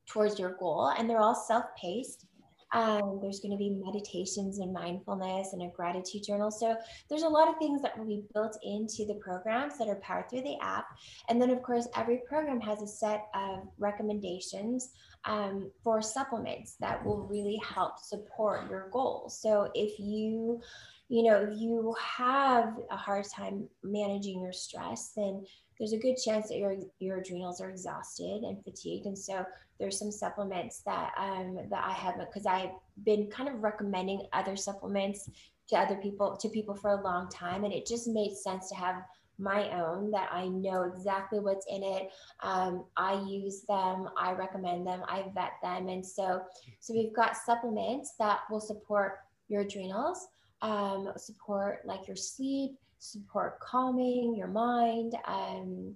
towards 0.08 0.40
your 0.40 0.56
goal. 0.60 0.94
And 0.98 1.10
they're 1.10 1.22
all 1.22 1.36
self-paced 1.36 2.26
um, 2.74 3.20
there's 3.22 3.40
going 3.40 3.52
to 3.52 3.58
be 3.58 3.70
meditations 3.70 4.60
and 4.60 4.74
mindfulness 4.74 5.54
and 5.54 5.62
a 5.62 5.70
gratitude 5.76 6.24
journal. 6.26 6.52
So 6.52 6.76
there's 7.10 7.24
a 7.24 7.30
lot 7.30 7.48
of 7.48 7.58
things 7.58 7.82
that 7.82 7.98
will 7.98 8.06
be 8.06 8.24
built 8.34 8.58
into 8.64 9.06
the 9.06 9.20
programs 9.22 9.78
that 9.78 9.88
are 9.88 9.96
powered 9.96 10.30
through 10.30 10.42
the 10.42 10.58
app. 10.62 10.88
And 11.30 11.42
then, 11.42 11.50
of 11.50 11.62
course, 11.64 11.88
every 11.96 12.22
program 12.28 12.60
has 12.62 12.82
a 12.82 12.88
set 12.88 13.28
of 13.34 13.68
recommendations 13.78 14.92
um, 15.26 15.72
for 15.84 16.02
supplements 16.02 16.76
that 16.80 17.04
will 17.04 17.22
really 17.22 17.60
help 17.64 18.00
support 18.00 18.70
your 18.70 18.90
goals. 18.92 19.42
So 19.42 19.70
if 19.74 20.00
you 20.00 20.62
you 21.10 21.24
know, 21.24 21.48
if 21.50 21.58
you 21.58 21.96
have 22.02 22.78
a 22.92 22.98
hard 22.98 23.26
time 23.34 23.70
managing 23.82 24.42
your 24.42 24.52
stress, 24.52 25.14
then 25.16 25.46
there's 25.78 25.94
a 25.94 25.98
good 25.98 26.16
chance 26.16 26.50
that 26.50 26.58
your 26.58 26.76
your 27.00 27.18
adrenals 27.18 27.62
are 27.62 27.70
exhausted 27.70 28.44
and 28.44 28.64
fatigued 28.64 29.06
and 29.06 29.18
so 29.18 29.46
there's 29.80 29.98
some 29.98 30.12
supplements 30.12 30.82
that 30.86 31.12
um 31.18 31.58
that 31.70 31.84
i 31.84 31.92
have 31.92 32.16
because 32.20 32.46
i've 32.46 32.72
been 33.04 33.28
kind 33.28 33.50
of 33.50 33.62
recommending 33.62 34.22
other 34.34 34.56
supplements 34.56 35.30
to 35.68 35.76
other 35.76 35.96
people 35.98 36.36
to 36.38 36.50
people 36.50 36.76
for 36.76 36.92
a 36.92 37.04
long 37.04 37.30
time 37.30 37.64
and 37.64 37.74
it 37.74 37.86
just 37.86 38.08
made 38.08 38.36
sense 38.36 38.70
to 38.70 38.76
have 38.76 39.04
my 39.40 39.70
own 39.80 40.12
that 40.12 40.30
I 40.32 40.48
know 40.48 40.84
exactly 40.84 41.40
what's 41.40 41.66
in 41.68 41.84
it. 41.84 42.10
Um, 42.42 42.86
I 42.96 43.22
use 43.28 43.62
them, 43.68 44.10
I 44.18 44.34
recommend 44.34 44.88
them, 44.88 45.02
I 45.08 45.26
vet 45.34 45.54
them. 45.62 45.90
And 45.90 46.06
so, 46.06 46.42
so 46.80 46.94
we've 46.94 47.14
got 47.14 47.38
supplements 47.38 48.14
that 48.20 48.40
will 48.50 48.60
support 48.60 49.20
your 49.48 49.62
adrenals, 49.62 50.28
um, 50.62 51.12
support 51.18 51.82
like 51.86 52.08
your 52.08 52.16
sleep, 52.16 52.72
support 53.00 53.60
calming 53.60 54.36
your 54.36 54.48
mind, 54.48 55.16
um, 55.26 55.96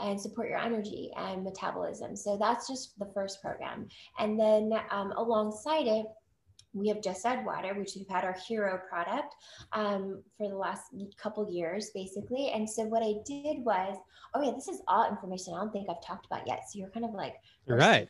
and 0.00 0.20
support 0.20 0.48
your 0.48 0.58
energy 0.58 1.10
and 1.16 1.42
metabolism. 1.42 2.14
So 2.14 2.36
that's 2.36 2.68
just 2.68 2.98
the 2.98 3.10
first 3.14 3.42
program. 3.42 3.88
And 4.18 4.38
then 4.38 4.72
um, 4.90 5.12
alongside 5.16 5.86
it, 5.86 6.06
we 6.72 6.88
have 6.88 7.02
Just 7.02 7.24
Add 7.26 7.44
Water, 7.44 7.74
which 7.74 7.92
we've 7.96 8.08
had 8.08 8.24
our 8.24 8.36
hero 8.46 8.80
product 8.88 9.34
um, 9.72 10.22
for 10.36 10.48
the 10.48 10.54
last 10.54 10.82
couple 11.20 11.50
years, 11.50 11.90
basically. 11.94 12.50
And 12.50 12.68
so 12.68 12.84
what 12.84 13.02
I 13.02 13.14
did 13.24 13.64
was, 13.64 13.96
oh 14.34 14.42
yeah, 14.42 14.52
this 14.52 14.68
is 14.68 14.82
all 14.86 15.08
information 15.08 15.54
I 15.54 15.60
don't 15.60 15.72
think 15.72 15.88
I've 15.90 16.04
talked 16.04 16.26
about 16.26 16.46
yet. 16.46 16.70
So 16.70 16.78
you're 16.78 16.90
kind 16.90 17.06
of 17.06 17.12
like, 17.12 17.34
right. 17.66 18.08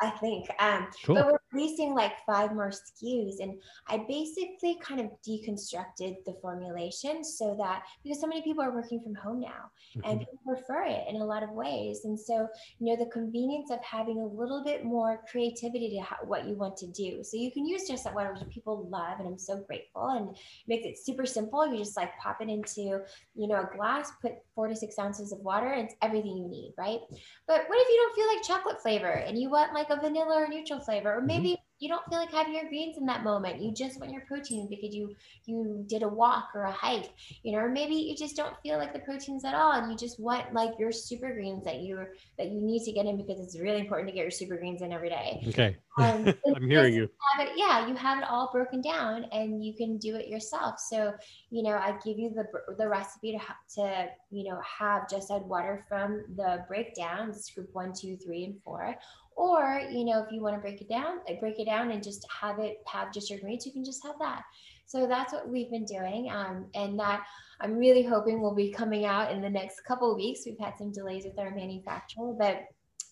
I 0.00 0.10
think. 0.10 0.48
Um, 0.58 0.88
cool. 1.04 1.16
But 1.16 1.26
we're 1.26 1.38
releasing 1.52 1.94
like 1.94 2.12
five 2.24 2.54
more 2.54 2.70
SKUs, 2.70 3.40
and 3.40 3.60
I 3.88 4.04
basically 4.08 4.78
kind 4.80 5.00
of 5.00 5.10
deconstructed 5.26 6.24
the 6.24 6.36
formulation 6.40 7.22
so 7.22 7.54
that 7.58 7.82
because 8.02 8.20
so 8.20 8.26
many 8.26 8.42
people 8.42 8.62
are 8.64 8.74
working 8.74 9.00
from 9.00 9.14
home 9.14 9.40
now, 9.40 9.70
mm-hmm. 9.96 10.00
and 10.04 10.20
people 10.20 10.38
prefer 10.46 10.84
it 10.84 11.04
in 11.08 11.16
a 11.16 11.24
lot 11.24 11.42
of 11.42 11.50
ways, 11.50 12.04
and 12.04 12.18
so 12.18 12.48
you 12.78 12.86
know 12.86 12.96
the 12.96 13.10
convenience 13.10 13.70
of 13.70 13.82
having 13.84 14.20
a 14.20 14.26
little 14.26 14.64
bit 14.64 14.84
more 14.84 15.20
creativity 15.30 15.90
to 15.90 16.00
ha- 16.00 16.18
what 16.24 16.46
you 16.46 16.54
want 16.54 16.76
to 16.78 16.86
do. 16.88 17.22
So 17.22 17.36
you 17.36 17.52
can 17.52 17.66
use 17.66 17.86
just 17.86 18.04
that 18.04 18.14
one, 18.14 18.32
which 18.32 18.48
people 18.48 18.88
love, 18.88 19.18
and 19.18 19.28
I'm 19.28 19.38
so 19.38 19.62
grateful, 19.66 20.08
and 20.08 20.36
makes 20.66 20.86
it 20.86 21.04
super 21.04 21.26
simple. 21.26 21.66
You 21.66 21.78
just 21.78 21.96
like 21.96 22.16
pop 22.18 22.40
it 22.40 22.48
into 22.48 23.02
you 23.34 23.48
know 23.48 23.60
a 23.60 23.76
glass, 23.76 24.12
put 24.22 24.32
four 24.60 24.68
to 24.68 24.76
six 24.76 24.98
ounces 24.98 25.32
of 25.32 25.38
water, 25.38 25.68
and 25.68 25.86
it's 25.86 25.94
everything 26.02 26.36
you 26.36 26.46
need, 26.46 26.74
right? 26.76 27.00
But 27.46 27.62
what 27.66 27.78
if 27.80 27.88
you 27.88 27.96
don't 27.96 28.14
feel 28.14 28.26
like 28.26 28.42
chocolate 28.42 28.82
flavor 28.82 29.08
and 29.08 29.38
you 29.38 29.48
want 29.48 29.72
like 29.72 29.88
a 29.88 29.96
vanilla 29.96 30.34
or 30.36 30.48
neutral 30.48 30.80
flavor, 30.80 31.16
or 31.16 31.22
maybe 31.22 31.52
mm-hmm 31.52 31.69
you 31.80 31.88
don't 31.88 32.06
feel 32.10 32.18
like 32.18 32.30
having 32.30 32.54
your 32.54 32.68
greens 32.68 32.98
in 32.98 33.06
that 33.06 33.24
moment. 33.24 33.60
You 33.60 33.72
just 33.72 33.98
want 33.98 34.12
your 34.12 34.20
protein 34.28 34.68
because 34.68 34.94
you 34.94 35.16
you 35.46 35.82
did 35.88 36.02
a 36.02 36.08
walk 36.08 36.50
or 36.54 36.64
a 36.64 36.70
hike, 36.70 37.10
you 37.42 37.52
know, 37.52 37.58
or 37.58 37.70
maybe 37.70 37.94
you 37.94 38.14
just 38.14 38.36
don't 38.36 38.54
feel 38.62 38.76
like 38.76 38.92
the 38.92 38.98
proteins 39.00 39.46
at 39.46 39.54
all 39.54 39.72
and 39.72 39.90
you 39.90 39.96
just 39.96 40.20
want 40.20 40.52
like 40.52 40.78
your 40.78 40.92
super 40.92 41.32
greens 41.32 41.64
that 41.64 41.80
you 41.80 42.04
that 42.38 42.48
you 42.50 42.60
need 42.60 42.84
to 42.84 42.92
get 42.92 43.06
in 43.06 43.16
because 43.16 43.40
it's 43.40 43.58
really 43.58 43.80
important 43.80 44.08
to 44.08 44.14
get 44.14 44.20
your 44.20 44.30
super 44.30 44.58
greens 44.58 44.82
in 44.82 44.92
every 44.92 45.08
day. 45.08 45.42
Okay. 45.48 45.76
Um, 45.98 46.34
I'm 46.54 46.68
hearing 46.68 46.94
you. 46.94 47.04
It, 47.38 47.52
yeah, 47.56 47.86
you 47.86 47.94
have 47.94 48.18
it 48.18 48.24
all 48.28 48.50
broken 48.52 48.82
down 48.82 49.24
and 49.32 49.64
you 49.64 49.74
can 49.74 49.96
do 49.96 50.16
it 50.16 50.28
yourself. 50.28 50.78
So, 50.78 51.14
you 51.48 51.62
know, 51.62 51.72
I 51.72 51.96
give 52.04 52.18
you 52.18 52.30
the 52.30 52.44
the 52.76 52.88
recipe 52.88 53.32
to 53.32 53.40
to 53.76 54.08
you 54.30 54.50
know 54.50 54.60
have 54.60 55.08
just 55.08 55.30
add 55.30 55.42
water 55.42 55.86
from 55.88 56.24
the 56.36 56.64
breakdowns, 56.68 57.50
group 57.50 57.70
one, 57.72 57.94
two, 57.94 58.18
three, 58.18 58.44
and 58.44 58.62
four 58.62 58.96
or, 59.36 59.82
you 59.90 60.04
know, 60.04 60.22
if 60.22 60.32
you 60.32 60.42
want 60.42 60.56
to 60.56 60.60
break 60.60 60.80
it 60.80 60.88
down, 60.88 61.18
break 61.40 61.58
it 61.58 61.66
down 61.66 61.90
and 61.90 62.02
just 62.02 62.26
have 62.40 62.58
it 62.58 62.78
have 62.86 63.12
just 63.12 63.30
your 63.30 63.38
greens, 63.38 63.64
you 63.64 63.72
can 63.72 63.84
just 63.84 64.04
have 64.04 64.16
that. 64.20 64.42
So 64.86 65.06
that's 65.06 65.32
what 65.32 65.48
we've 65.48 65.70
been 65.70 65.84
doing. 65.84 66.30
Um, 66.30 66.66
and 66.74 66.98
that 66.98 67.24
I'm 67.60 67.76
really 67.76 68.02
hoping 68.02 68.40
will 68.40 68.54
be 68.54 68.72
coming 68.72 69.04
out 69.04 69.30
in 69.30 69.40
the 69.40 69.48
next 69.48 69.84
couple 69.84 70.14
weeks. 70.16 70.40
We've 70.44 70.58
had 70.58 70.76
some 70.76 70.92
delays 70.92 71.24
with 71.24 71.38
our 71.38 71.54
manufacturer, 71.54 72.34
but 72.38 72.64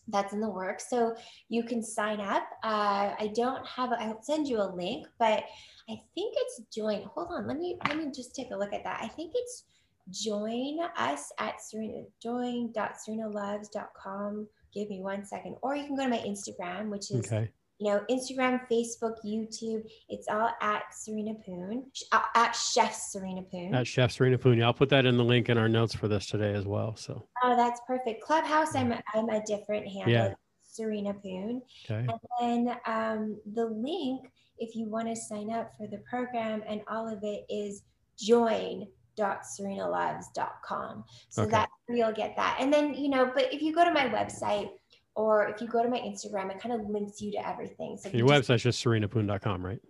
that's 0.08 0.32
in 0.32 0.40
the 0.40 0.48
works. 0.48 0.90
So 0.90 1.14
you 1.48 1.62
can 1.62 1.82
sign 1.82 2.20
up. 2.20 2.42
Uh, 2.64 3.14
I 3.18 3.32
don't 3.34 3.64
have, 3.66 3.92
a, 3.92 4.02
I'll 4.02 4.22
send 4.22 4.48
you 4.48 4.60
a 4.60 4.74
link, 4.74 5.06
but 5.18 5.44
I 5.88 6.00
think 6.14 6.34
it's 6.36 6.62
join. 6.74 7.02
Hold 7.14 7.28
on. 7.30 7.46
Let 7.46 7.58
me, 7.58 7.78
let 7.86 7.96
me 7.96 8.10
just 8.14 8.34
take 8.34 8.50
a 8.50 8.56
look 8.56 8.72
at 8.72 8.84
that. 8.84 9.00
I 9.02 9.08
think 9.08 9.32
it's 9.34 9.64
join 10.10 10.78
us 10.96 11.30
at 11.38 11.62
Serena, 11.62 12.04
join.serenaloves.com 12.22 14.48
give 14.78 14.88
me 14.88 15.00
one 15.00 15.24
second. 15.24 15.56
Or 15.62 15.74
you 15.74 15.84
can 15.84 15.96
go 15.96 16.04
to 16.04 16.10
my 16.10 16.18
Instagram, 16.18 16.88
which 16.88 17.10
is 17.10 17.26
okay. 17.26 17.50
you 17.78 17.90
know 17.90 18.02
Instagram, 18.10 18.60
Facebook, 18.70 19.16
YouTube. 19.24 19.82
It's 20.08 20.28
all 20.28 20.50
at 20.60 20.82
Serena 20.94 21.34
Poon 21.34 21.86
uh, 22.12 22.20
at 22.34 22.52
Chef 22.52 22.94
Serena 22.94 23.42
Poon. 23.42 23.74
At 23.74 23.86
Chef 23.86 24.12
Serena 24.12 24.38
Poon. 24.38 24.58
Yeah, 24.58 24.66
I'll 24.66 24.74
put 24.74 24.88
that 24.90 25.06
in 25.06 25.16
the 25.16 25.24
link 25.24 25.48
in 25.48 25.58
our 25.58 25.68
notes 25.68 25.94
for 25.94 26.08
this 26.08 26.26
today 26.26 26.54
as 26.54 26.64
well. 26.64 26.96
So. 26.96 27.26
Oh, 27.42 27.56
that's 27.56 27.80
perfect. 27.86 28.22
Clubhouse, 28.22 28.74
I'm 28.74 28.94
I'm 29.14 29.28
a 29.28 29.42
different 29.44 29.86
handle. 29.86 30.12
Yeah. 30.12 30.34
Serena 30.62 31.12
Poon. 31.14 31.62
Okay. 31.90 32.06
And 32.40 32.68
then 32.68 32.76
um, 32.86 33.40
the 33.54 33.66
link, 33.66 34.30
if 34.58 34.76
you 34.76 34.88
want 34.88 35.08
to 35.08 35.16
sign 35.16 35.50
up 35.50 35.72
for 35.76 35.88
the 35.88 35.98
program 36.08 36.62
and 36.68 36.82
all 36.88 37.12
of 37.12 37.18
it 37.24 37.44
is 37.48 37.82
join 38.16 38.86
www.serenaloves.com. 39.18 41.04
So 41.28 41.42
okay. 41.42 41.50
that's 41.50 41.72
where 41.86 41.98
you'll 41.98 42.12
get 42.12 42.36
that. 42.36 42.58
And 42.60 42.72
then, 42.72 42.94
you 42.94 43.08
know, 43.08 43.30
but 43.34 43.52
if 43.52 43.62
you 43.62 43.74
go 43.74 43.84
to 43.84 43.92
my 43.92 44.08
website 44.08 44.70
or 45.14 45.48
if 45.48 45.60
you 45.60 45.66
go 45.66 45.82
to 45.82 45.88
my 45.88 45.98
Instagram, 45.98 46.50
it 46.50 46.60
kind 46.60 46.80
of 46.80 46.88
links 46.88 47.20
you 47.20 47.32
to 47.32 47.48
everything. 47.48 47.98
So 48.00 48.10
your 48.10 48.28
website's 48.28 48.62
just 48.62 48.84
serenapoon.com, 48.84 49.64
right? 49.64 49.80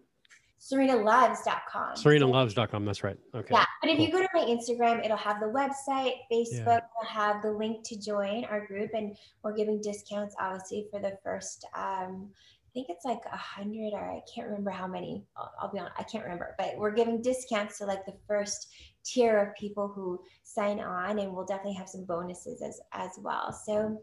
serenaloves.com. 0.61 1.95
Serenaloves.com. 1.95 2.85
That's 2.85 3.05
right. 3.05 3.16
Okay. 3.35 3.49
Yeah. 3.53 3.64
But 3.81 3.91
if 3.91 3.97
cool. 3.97 4.07
you 4.07 4.12
go 4.12 4.20
to 4.20 4.29
my 4.35 4.41
Instagram, 4.41 5.05
it'll 5.05 5.16
have 5.16 5.41
the 5.41 5.47
website, 5.47 6.14
Facebook 6.33 6.66
yeah. 6.66 6.81
will 6.97 7.07
have 7.09 7.43
the 7.43 7.51
link 7.53 7.85
to 7.85 7.99
join 7.99 8.45
our 8.47 8.66
group. 8.66 8.91
And 8.95 9.16
we're 9.43 9.55
giving 9.55 9.81
discounts, 9.81 10.35
obviously, 10.41 10.87
for 10.91 11.01
the 11.01 11.16
first, 11.22 11.64
um, 11.76 12.31
I 12.68 12.70
think 12.74 12.89
it's 12.91 13.05
like 13.05 13.20
a 13.33 13.37
hundred 13.37 13.93
or 13.95 14.11
I 14.11 14.20
can't 14.33 14.47
remember 14.49 14.70
how 14.70 14.87
many. 14.87 15.24
I'll, 15.37 15.53
I'll, 15.61 15.72
be 15.72 15.79
on. 15.79 15.91
I 15.99 16.03
can't 16.03 16.24
remember, 16.24 16.55
but 16.59 16.76
we're 16.76 16.93
giving 16.93 17.22
discounts 17.22 17.79
to 17.79 17.87
like 17.87 18.05
the 18.05 18.14
first 18.26 18.68
tier 19.12 19.38
of 19.38 19.54
people 19.54 19.88
who 19.88 20.20
sign 20.42 20.80
on, 20.80 21.18
and 21.18 21.32
we'll 21.32 21.44
definitely 21.44 21.74
have 21.74 21.88
some 21.88 22.04
bonuses 22.04 22.62
as 22.62 22.80
as 22.92 23.11
well. 23.18 23.52
So 23.52 24.02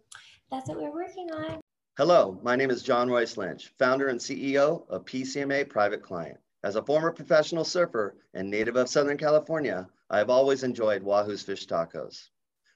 that's 0.52 0.70
what 0.70 0.78
we're 0.78 0.94
working 0.94 1.32
on. 1.32 1.60
Hello, 1.98 2.40
my 2.44 2.56
name 2.56 2.72
is 2.72 2.84
John 2.84 3.10
Royce 3.10 3.38
Lynch, 3.38 3.72
founder 3.80 4.10
and 4.10 4.20
CEO 4.20 4.88
of 4.90 5.06
PCMA 5.06 5.70
Private 5.70 6.04
Client. 6.04 6.38
As 6.64 6.76
a 6.76 6.84
former 6.84 7.12
professional 7.12 7.64
surfer 7.64 8.16
and 8.34 8.50
native 8.50 8.76
of 8.76 8.90
Southern 8.90 9.18
California, 9.18 9.88
I 10.10 10.18
have 10.18 10.30
always 10.30 10.64
enjoyed 10.64 11.04
Wahoo's 11.04 11.44
fish 11.44 11.68
tacos. 11.68 12.30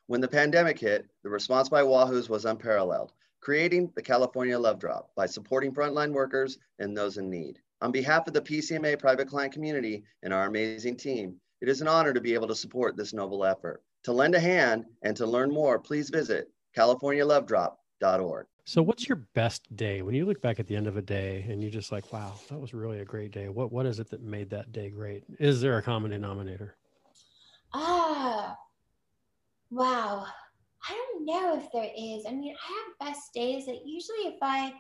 When 0.08 0.22
the 0.22 0.28
pandemic 0.28 0.80
hit, 0.80 1.06
the 1.24 1.30
response 1.30 1.70
by 1.70 1.84
Wahoo's 1.84 2.30
was 2.30 2.46
unparalleled, 2.46 3.12
creating 3.42 3.92
the 3.96 4.02
California 4.02 4.58
Love 4.58 4.80
Drop 4.80 5.14
by 5.16 5.26
supporting 5.26 5.74
frontline 5.74 6.14
workers 6.14 6.58
and 6.80 6.96
those 6.96 7.18
in 7.18 7.30
need. 7.30 7.60
On 7.82 7.92
behalf 7.92 8.28
of 8.28 8.34
the 8.34 8.42
PCMA 8.42 9.00
private 9.00 9.28
client 9.28 9.54
community 9.54 10.04
and 10.24 10.34
our 10.34 10.46
amazing 10.46 10.98
team, 10.98 11.40
it 11.62 11.70
is 11.70 11.82
an 11.82 11.88
honor 11.88 12.14
to 12.14 12.22
be 12.22 12.34
able 12.34 12.48
to 12.48 12.56
support 12.56 12.96
this 12.96 13.14
noble 13.14 13.46
effort. 13.46 13.84
To 14.04 14.14
lend 14.14 14.36
a 14.36 14.40
hand 14.40 14.86
and 15.02 15.16
to 15.18 15.26
learn 15.26 15.52
more, 15.52 15.78
please 15.78 16.10
visit 16.10 16.50
californialovedrop.org. 16.76 18.46
So 18.64 18.84
what's 18.84 19.10
your 19.10 19.24
best 19.34 19.76
day 19.76 20.04
when 20.04 20.14
you 20.14 20.26
look 20.26 20.42
back 20.42 20.60
at 20.60 20.68
the 20.68 20.76
end 20.76 20.88
of 20.88 20.96
a 20.96 21.02
day 21.02 21.46
and 21.50 21.62
you're 21.62 21.72
just 21.72 21.92
like, 21.92 22.14
wow, 22.14 22.36
that 22.50 22.60
was 22.60 22.74
really 22.74 23.00
a 23.00 23.06
great 23.06 23.32
day. 23.32 23.50
What 23.50 23.72
what 23.72 23.86
is 23.86 24.00
it 24.00 24.10
that 24.12 24.22
made 24.22 24.52
that 24.52 24.72
day 24.72 24.90
great? 24.90 25.24
Is 25.40 25.60
there 25.60 25.78
a 25.78 25.82
common 25.82 26.12
denominator? 26.12 26.76
Ah, 27.74 28.56
wow. 29.72 30.26
I 30.88 30.94
don't 30.94 31.26
know 31.26 31.58
if 31.58 31.72
there 31.72 31.92
is. 31.98 32.26
I 32.28 32.32
mean, 32.32 32.56
I 32.56 32.68
have 32.68 33.14
best 33.14 33.34
days 33.34 33.66
that 33.66 33.86
usually 33.86 34.28
if 34.28 34.38
I 34.42 34.72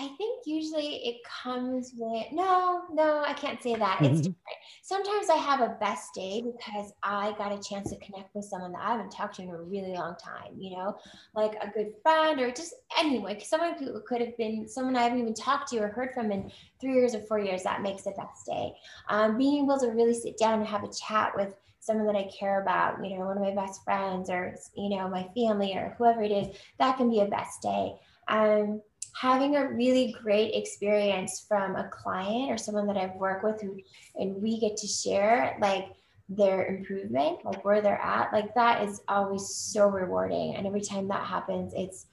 I 0.00 0.08
think 0.16 0.46
usually 0.46 0.96
it 1.06 1.16
comes 1.24 1.92
with 1.94 2.24
no, 2.32 2.84
no, 2.90 3.22
I 3.22 3.34
can't 3.34 3.62
say 3.62 3.74
that. 3.74 4.00
It's 4.00 4.20
different. 4.20 4.36
Sometimes 4.82 5.28
I 5.28 5.36
have 5.36 5.60
a 5.60 5.76
best 5.78 6.14
day 6.14 6.42
because 6.42 6.94
I 7.02 7.34
got 7.36 7.52
a 7.52 7.62
chance 7.62 7.90
to 7.90 7.98
connect 7.98 8.34
with 8.34 8.46
someone 8.46 8.72
that 8.72 8.80
I 8.80 8.92
haven't 8.92 9.10
talked 9.10 9.36
to 9.36 9.42
in 9.42 9.50
a 9.50 9.62
really 9.62 9.92
long 9.92 10.16
time, 10.16 10.54
you 10.56 10.74
know, 10.74 10.96
like 11.34 11.52
a 11.60 11.68
good 11.68 11.92
friend 12.02 12.40
or 12.40 12.50
just 12.50 12.72
anyone. 12.98 13.38
Someone 13.40 13.74
who 13.74 14.00
could 14.08 14.22
have 14.22 14.34
been 14.38 14.66
someone 14.66 14.96
I 14.96 15.02
haven't 15.02 15.18
even 15.18 15.34
talked 15.34 15.68
to 15.68 15.78
or 15.80 15.88
heard 15.88 16.14
from 16.14 16.32
in 16.32 16.50
three 16.80 16.94
years 16.94 17.14
or 17.14 17.20
four 17.20 17.38
years. 17.38 17.62
That 17.64 17.82
makes 17.82 18.04
the 18.04 18.12
best 18.12 18.46
day. 18.46 18.72
Um, 19.10 19.36
being 19.36 19.64
able 19.64 19.78
to 19.80 19.88
really 19.88 20.14
sit 20.14 20.38
down 20.38 20.60
and 20.60 20.66
have 20.66 20.82
a 20.82 20.90
chat 20.90 21.32
with 21.36 21.54
someone 21.78 22.06
that 22.06 22.16
I 22.16 22.30
care 22.38 22.62
about, 22.62 23.04
you 23.04 23.18
know, 23.18 23.26
one 23.26 23.36
of 23.36 23.42
my 23.42 23.54
best 23.54 23.84
friends 23.84 24.30
or, 24.30 24.54
you 24.74 24.88
know, 24.96 25.10
my 25.10 25.28
family 25.36 25.74
or 25.74 25.94
whoever 25.98 26.22
it 26.22 26.32
is, 26.32 26.56
that 26.78 26.96
can 26.96 27.10
be 27.10 27.20
a 27.20 27.26
best 27.26 27.60
day. 27.60 27.96
Um, 28.28 28.80
having 29.14 29.56
a 29.56 29.68
really 29.68 30.14
great 30.22 30.54
experience 30.54 31.44
from 31.46 31.76
a 31.76 31.88
client 31.88 32.50
or 32.50 32.56
someone 32.56 32.86
that 32.86 32.96
I've 32.96 33.14
worked 33.16 33.44
with 33.44 33.60
who 33.60 33.78
and 34.16 34.40
we 34.42 34.58
get 34.58 34.76
to 34.78 34.86
share 34.86 35.56
like 35.60 35.88
their 36.28 36.66
improvement, 36.66 37.44
like 37.44 37.64
where 37.64 37.82
they're 37.82 38.00
at, 38.00 38.32
like 38.32 38.54
that 38.54 38.88
is 38.88 39.02
always 39.08 39.48
so 39.48 39.88
rewarding. 39.88 40.54
And 40.54 40.66
every 40.66 40.80
time 40.80 41.08
that 41.08 41.26
happens, 41.26 41.72
it's 41.76 42.06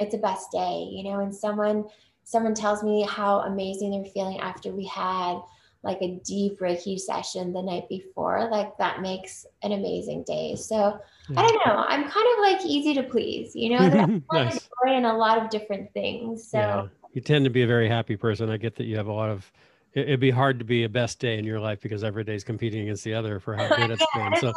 it's 0.00 0.14
a 0.14 0.18
best 0.18 0.50
day, 0.50 0.88
you 0.90 1.04
know, 1.04 1.20
and 1.20 1.34
someone 1.34 1.84
someone 2.24 2.54
tells 2.54 2.82
me 2.82 3.02
how 3.02 3.40
amazing 3.40 3.90
they're 3.90 4.12
feeling 4.12 4.40
after 4.40 4.72
we 4.72 4.86
had 4.86 5.38
like 5.82 5.98
a 6.00 6.20
deep 6.24 6.60
Reiki 6.60 6.98
session 6.98 7.52
the 7.52 7.62
night 7.62 7.88
before, 7.88 8.48
like 8.50 8.76
that 8.78 9.00
makes 9.00 9.46
an 9.62 9.72
amazing 9.72 10.24
day. 10.24 10.54
So 10.54 11.00
yeah. 11.28 11.40
I 11.40 11.42
hmm. 11.42 11.48
don't 11.48 11.66
know. 11.66 11.84
I'm 11.88 12.08
kind 12.08 12.26
of 12.32 12.38
like 12.40 12.64
easy 12.64 12.94
to 12.94 13.02
please, 13.02 13.54
you 13.54 13.76
know, 13.76 14.20
nice. 14.32 14.68
in 14.86 15.04
a 15.04 15.16
lot 15.16 15.42
of 15.42 15.50
different 15.50 15.92
things. 15.92 16.48
So 16.48 16.58
yeah. 16.58 16.86
you 17.12 17.20
tend 17.20 17.44
to 17.44 17.50
be 17.50 17.62
a 17.62 17.66
very 17.66 17.88
happy 17.88 18.16
person. 18.16 18.50
I 18.50 18.56
get 18.56 18.76
that 18.76 18.84
you 18.84 18.96
have 18.96 19.08
a 19.08 19.12
lot 19.12 19.30
of 19.30 19.50
it'd 19.94 20.20
be 20.20 20.30
hard 20.30 20.58
to 20.58 20.64
be 20.64 20.84
a 20.84 20.88
best 20.88 21.18
day 21.18 21.38
in 21.38 21.44
your 21.44 21.60
life 21.60 21.80
because 21.80 22.02
every 22.02 22.24
day 22.24 22.34
is 22.34 22.44
competing 22.44 22.82
against 22.82 23.04
the 23.04 23.14
other 23.14 23.38
for 23.38 23.54
how 23.54 23.68
good 23.76 23.90
it's 23.90 24.04
yeah, 24.14 24.30
been. 24.30 24.40
So, 24.40 24.52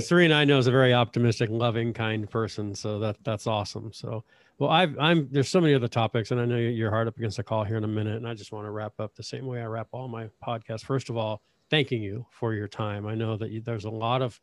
Serena 0.00 0.34
I 0.34 0.44
know 0.44 0.58
is 0.58 0.66
a 0.66 0.70
very 0.70 0.92
optimistic, 0.92 1.48
loving, 1.50 1.92
kind 1.92 2.28
person. 2.28 2.74
So 2.74 2.98
that 2.98 3.16
that's 3.24 3.46
awesome. 3.46 3.92
So 3.92 4.24
well, 4.58 4.70
I've, 4.70 4.96
I'm 4.98 5.28
there's 5.30 5.48
so 5.48 5.60
many 5.60 5.74
other 5.74 5.88
topics, 5.88 6.30
and 6.30 6.40
I 6.40 6.44
know 6.44 6.56
you're 6.56 6.90
hard 6.90 7.08
up 7.08 7.16
against 7.16 7.38
a 7.38 7.42
call 7.42 7.64
here 7.64 7.76
in 7.76 7.84
a 7.84 7.88
minute, 7.88 8.16
and 8.16 8.28
I 8.28 8.34
just 8.34 8.52
want 8.52 8.66
to 8.66 8.70
wrap 8.70 8.92
up 9.00 9.14
the 9.14 9.22
same 9.22 9.46
way 9.46 9.60
I 9.60 9.66
wrap 9.66 9.88
all 9.92 10.08
my 10.08 10.28
podcasts. 10.46 10.84
First 10.84 11.10
of 11.10 11.16
all, 11.16 11.42
thanking 11.70 12.02
you 12.02 12.26
for 12.30 12.54
your 12.54 12.68
time. 12.68 13.06
I 13.06 13.14
know 13.14 13.36
that 13.36 13.50
you, 13.50 13.60
there's 13.60 13.86
a 13.86 13.90
lot 13.90 14.22
of 14.22 14.40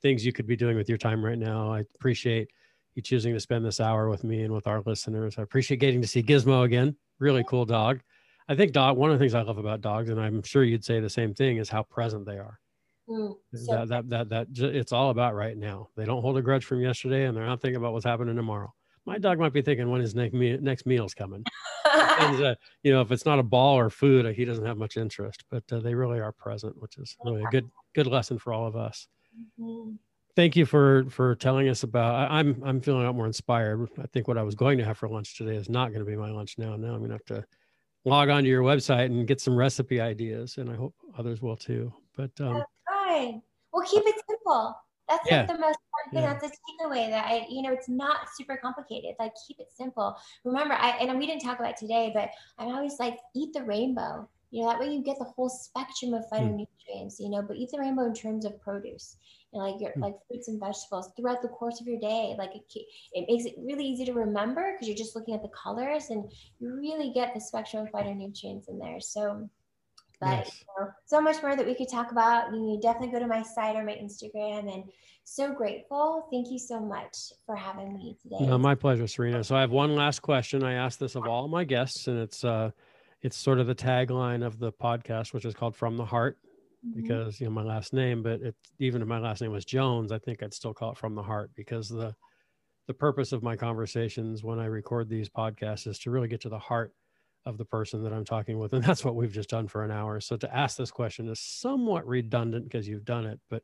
things 0.00 0.24
you 0.24 0.32
could 0.32 0.46
be 0.46 0.56
doing 0.56 0.76
with 0.76 0.88
your 0.88 0.98
time 0.98 1.24
right 1.24 1.38
now. 1.38 1.72
I 1.72 1.80
appreciate 1.94 2.48
you 2.94 3.02
choosing 3.02 3.34
to 3.34 3.40
spend 3.40 3.64
this 3.64 3.80
hour 3.80 4.08
with 4.08 4.24
me 4.24 4.42
and 4.42 4.54
with 4.54 4.66
our 4.66 4.82
listeners. 4.86 5.36
I 5.38 5.42
appreciate 5.42 5.80
getting 5.80 6.00
to 6.02 6.08
see 6.08 6.22
Gizmo 6.22 6.64
again. 6.64 6.96
Really 7.18 7.44
cool 7.44 7.64
dog. 7.64 8.00
I 8.48 8.54
think 8.54 8.72
dog. 8.72 8.96
One 8.96 9.10
of 9.10 9.18
the 9.18 9.22
things 9.22 9.34
I 9.34 9.42
love 9.42 9.58
about 9.58 9.80
dogs, 9.80 10.08
and 10.08 10.20
I'm 10.20 10.42
sure 10.42 10.64
you'd 10.64 10.84
say 10.84 11.00
the 11.00 11.10
same 11.10 11.34
thing, 11.34 11.58
is 11.58 11.68
how 11.68 11.82
present 11.84 12.26
they 12.26 12.38
are. 12.38 12.58
Mm, 13.08 13.34
so 13.54 13.84
that, 13.86 14.08
that 14.08 14.28
that 14.28 14.54
that 14.54 14.76
it's 14.76 14.92
all 14.92 15.10
about 15.10 15.34
right 15.34 15.56
now. 15.56 15.88
They 15.96 16.04
don't 16.04 16.22
hold 16.22 16.38
a 16.38 16.42
grudge 16.42 16.64
from 16.64 16.80
yesterday, 16.80 17.26
and 17.26 17.36
they're 17.36 17.46
not 17.46 17.60
thinking 17.60 17.76
about 17.76 17.92
what's 17.92 18.04
happening 18.04 18.36
tomorrow 18.36 18.72
my 19.06 19.18
dog 19.18 19.38
might 19.38 19.52
be 19.52 19.62
thinking 19.62 19.90
when 19.90 20.00
his 20.00 20.14
next 20.14 20.32
meal 20.32 20.58
next 20.60 20.86
meal's 20.86 21.14
coming. 21.14 21.44
and, 21.92 22.44
uh, 22.44 22.54
you 22.82 22.92
know, 22.92 23.00
if 23.00 23.10
it's 23.10 23.26
not 23.26 23.38
a 23.38 23.42
ball 23.42 23.78
or 23.78 23.90
food, 23.90 24.34
he 24.34 24.44
doesn't 24.44 24.64
have 24.64 24.76
much 24.76 24.96
interest. 24.96 25.44
But 25.50 25.64
uh, 25.72 25.80
they 25.80 25.94
really 25.94 26.20
are 26.20 26.32
present, 26.32 26.80
which 26.80 26.98
is 26.98 27.16
really 27.24 27.42
a 27.42 27.50
good 27.50 27.68
good 27.94 28.06
lesson 28.06 28.38
for 28.38 28.52
all 28.52 28.66
of 28.66 28.76
us. 28.76 29.08
Mm-hmm. 29.60 29.94
Thank 30.34 30.56
you 30.56 30.64
for 30.64 31.04
for 31.10 31.34
telling 31.34 31.68
us 31.68 31.82
about. 31.82 32.30
I, 32.30 32.40
am 32.40 32.56
I'm, 32.62 32.64
I'm 32.64 32.80
feeling 32.80 33.02
a 33.02 33.06
lot 33.06 33.16
more 33.16 33.26
inspired. 33.26 33.88
I 33.98 34.06
think 34.12 34.28
what 34.28 34.38
I 34.38 34.42
was 34.42 34.54
going 34.54 34.78
to 34.78 34.84
have 34.84 34.98
for 34.98 35.08
lunch 35.08 35.36
today 35.36 35.56
is 35.56 35.68
not 35.68 35.88
going 35.88 36.04
to 36.04 36.10
be 36.10 36.16
my 36.16 36.30
lunch 36.30 36.54
now. 36.58 36.76
Now 36.76 36.94
I'm 36.94 36.98
going 36.98 37.10
to 37.10 37.16
have 37.16 37.24
to 37.26 37.44
log 38.04 38.28
on 38.30 38.42
to 38.42 38.48
your 38.48 38.62
website 38.62 39.06
and 39.06 39.26
get 39.26 39.40
some 39.40 39.54
recipe 39.56 40.00
ideas, 40.00 40.56
and 40.58 40.70
I 40.70 40.74
hope 40.74 40.94
others 41.18 41.42
will 41.42 41.56
too. 41.56 41.92
But 42.16 42.30
um, 42.40 42.54
That's 42.54 42.70
fine. 42.88 43.42
We'll 43.72 43.86
keep 43.86 44.02
it 44.06 44.14
simple. 44.28 44.74
That's 45.12 45.30
yeah. 45.30 45.38
like 45.40 45.48
the 45.48 45.58
most 45.58 45.78
important 45.84 46.14
thing. 46.14 46.22
Yeah. 46.22 46.32
That's 46.32 46.46
a 46.46 46.86
takeaway 46.86 47.10
that 47.10 47.26
I, 47.26 47.46
you 47.50 47.62
know, 47.62 47.72
it's 47.72 47.88
not 47.88 48.28
super 48.34 48.56
complicated. 48.56 49.14
Like 49.18 49.32
keep 49.46 49.60
it 49.60 49.68
simple. 49.74 50.16
Remember, 50.44 50.74
I 50.74 50.90
and 51.00 51.18
we 51.18 51.26
didn't 51.26 51.42
talk 51.42 51.60
about 51.60 51.76
today, 51.76 52.10
but 52.14 52.30
I'm 52.58 52.74
always 52.74 52.98
like 52.98 53.18
eat 53.34 53.52
the 53.52 53.62
rainbow. 53.62 54.28
You 54.50 54.62
know, 54.62 54.68
that 54.68 54.80
way 54.80 54.92
you 54.92 55.02
get 55.02 55.18
the 55.18 55.24
whole 55.24 55.48
spectrum 55.48 56.14
of 56.14 56.24
hmm. 56.30 56.36
phytonutrients, 56.36 57.18
you 57.18 57.30
know, 57.30 57.42
but 57.42 57.56
eat 57.56 57.70
the 57.70 57.78
rainbow 57.78 58.04
in 58.04 58.14
terms 58.14 58.44
of 58.44 58.60
produce. 58.60 59.16
You 59.52 59.60
know, 59.60 59.66
like 59.66 59.82
your 59.82 59.92
mm. 59.92 60.00
like 60.00 60.14
fruits 60.26 60.48
and 60.48 60.58
vegetables 60.58 61.10
throughout 61.14 61.42
the 61.42 61.48
course 61.48 61.78
of 61.78 61.86
your 61.86 62.00
day. 62.00 62.34
Like 62.38 62.54
it, 62.54 62.62
it 63.12 63.26
makes 63.28 63.44
it 63.44 63.54
really 63.58 63.84
easy 63.84 64.06
to 64.06 64.14
remember 64.14 64.72
because 64.72 64.88
you're 64.88 64.96
just 64.96 65.14
looking 65.14 65.34
at 65.34 65.42
the 65.42 65.50
colors 65.50 66.08
and 66.08 66.32
you 66.58 66.74
really 66.74 67.12
get 67.12 67.34
the 67.34 67.40
spectrum 67.40 67.86
of 67.86 67.92
phytonutrients 67.92 68.70
in 68.70 68.78
there. 68.78 68.98
So 68.98 69.46
but 70.22 70.46
yes. 70.46 70.60
you 70.60 70.84
know, 70.84 70.90
so 71.04 71.20
much 71.20 71.42
more 71.42 71.56
that 71.56 71.66
we 71.66 71.74
could 71.74 71.88
talk 71.88 72.12
about. 72.12 72.52
You 72.52 72.78
definitely 72.80 73.12
go 73.12 73.18
to 73.18 73.26
my 73.26 73.42
site 73.42 73.74
or 73.74 73.82
my 73.82 73.94
Instagram 73.94 74.72
and 74.72 74.84
so 75.24 75.52
grateful. 75.52 76.28
Thank 76.30 76.50
you 76.50 76.60
so 76.60 76.78
much 76.78 77.32
for 77.44 77.56
having 77.56 77.94
me 77.94 78.16
today. 78.22 78.46
No, 78.46 78.56
my 78.56 78.76
pleasure, 78.76 79.08
Serena. 79.08 79.42
So 79.42 79.56
I 79.56 79.60
have 79.60 79.72
one 79.72 79.96
last 79.96 80.22
question. 80.22 80.62
I 80.62 80.74
ask 80.74 80.98
this 80.98 81.16
of 81.16 81.26
all 81.26 81.48
my 81.48 81.64
guests, 81.64 82.06
and 82.06 82.20
it's 82.20 82.44
uh 82.44 82.70
it's 83.22 83.36
sort 83.36 83.58
of 83.58 83.66
the 83.66 83.74
tagline 83.74 84.46
of 84.46 84.60
the 84.60 84.72
podcast, 84.72 85.32
which 85.32 85.44
is 85.44 85.54
called 85.54 85.74
From 85.74 85.96
the 85.96 86.04
Heart, 86.04 86.38
mm-hmm. 86.86 87.02
because 87.02 87.40
you 87.40 87.46
know 87.46 87.52
my 87.52 87.64
last 87.64 87.92
name, 87.92 88.22
but 88.22 88.40
it 88.42 88.54
even 88.78 89.02
if 89.02 89.08
my 89.08 89.18
last 89.18 89.42
name 89.42 89.50
was 89.50 89.64
Jones, 89.64 90.12
I 90.12 90.18
think 90.18 90.40
I'd 90.40 90.54
still 90.54 90.72
call 90.72 90.92
it 90.92 90.98
From 90.98 91.16
the 91.16 91.22
Heart 91.22 91.50
because 91.56 91.88
the 91.88 92.14
the 92.86 92.94
purpose 92.94 93.32
of 93.32 93.42
my 93.42 93.56
conversations 93.56 94.44
when 94.44 94.60
I 94.60 94.66
record 94.66 95.08
these 95.08 95.28
podcasts 95.28 95.88
is 95.88 95.98
to 96.00 96.10
really 96.10 96.28
get 96.28 96.40
to 96.42 96.48
the 96.48 96.58
heart 96.58 96.92
of 97.44 97.58
the 97.58 97.64
person 97.64 98.02
that 98.04 98.12
I'm 98.12 98.24
talking 98.24 98.58
with. 98.58 98.72
And 98.72 98.84
that's 98.84 99.04
what 99.04 99.14
we've 99.14 99.32
just 99.32 99.50
done 99.50 99.68
for 99.68 99.84
an 99.84 99.90
hour. 99.90 100.20
So 100.20 100.36
to 100.36 100.56
ask 100.56 100.76
this 100.76 100.90
question 100.90 101.28
is 101.28 101.40
somewhat 101.40 102.06
redundant 102.06 102.64
because 102.64 102.88
you've 102.88 103.04
done 103.04 103.26
it, 103.26 103.40
but 103.50 103.62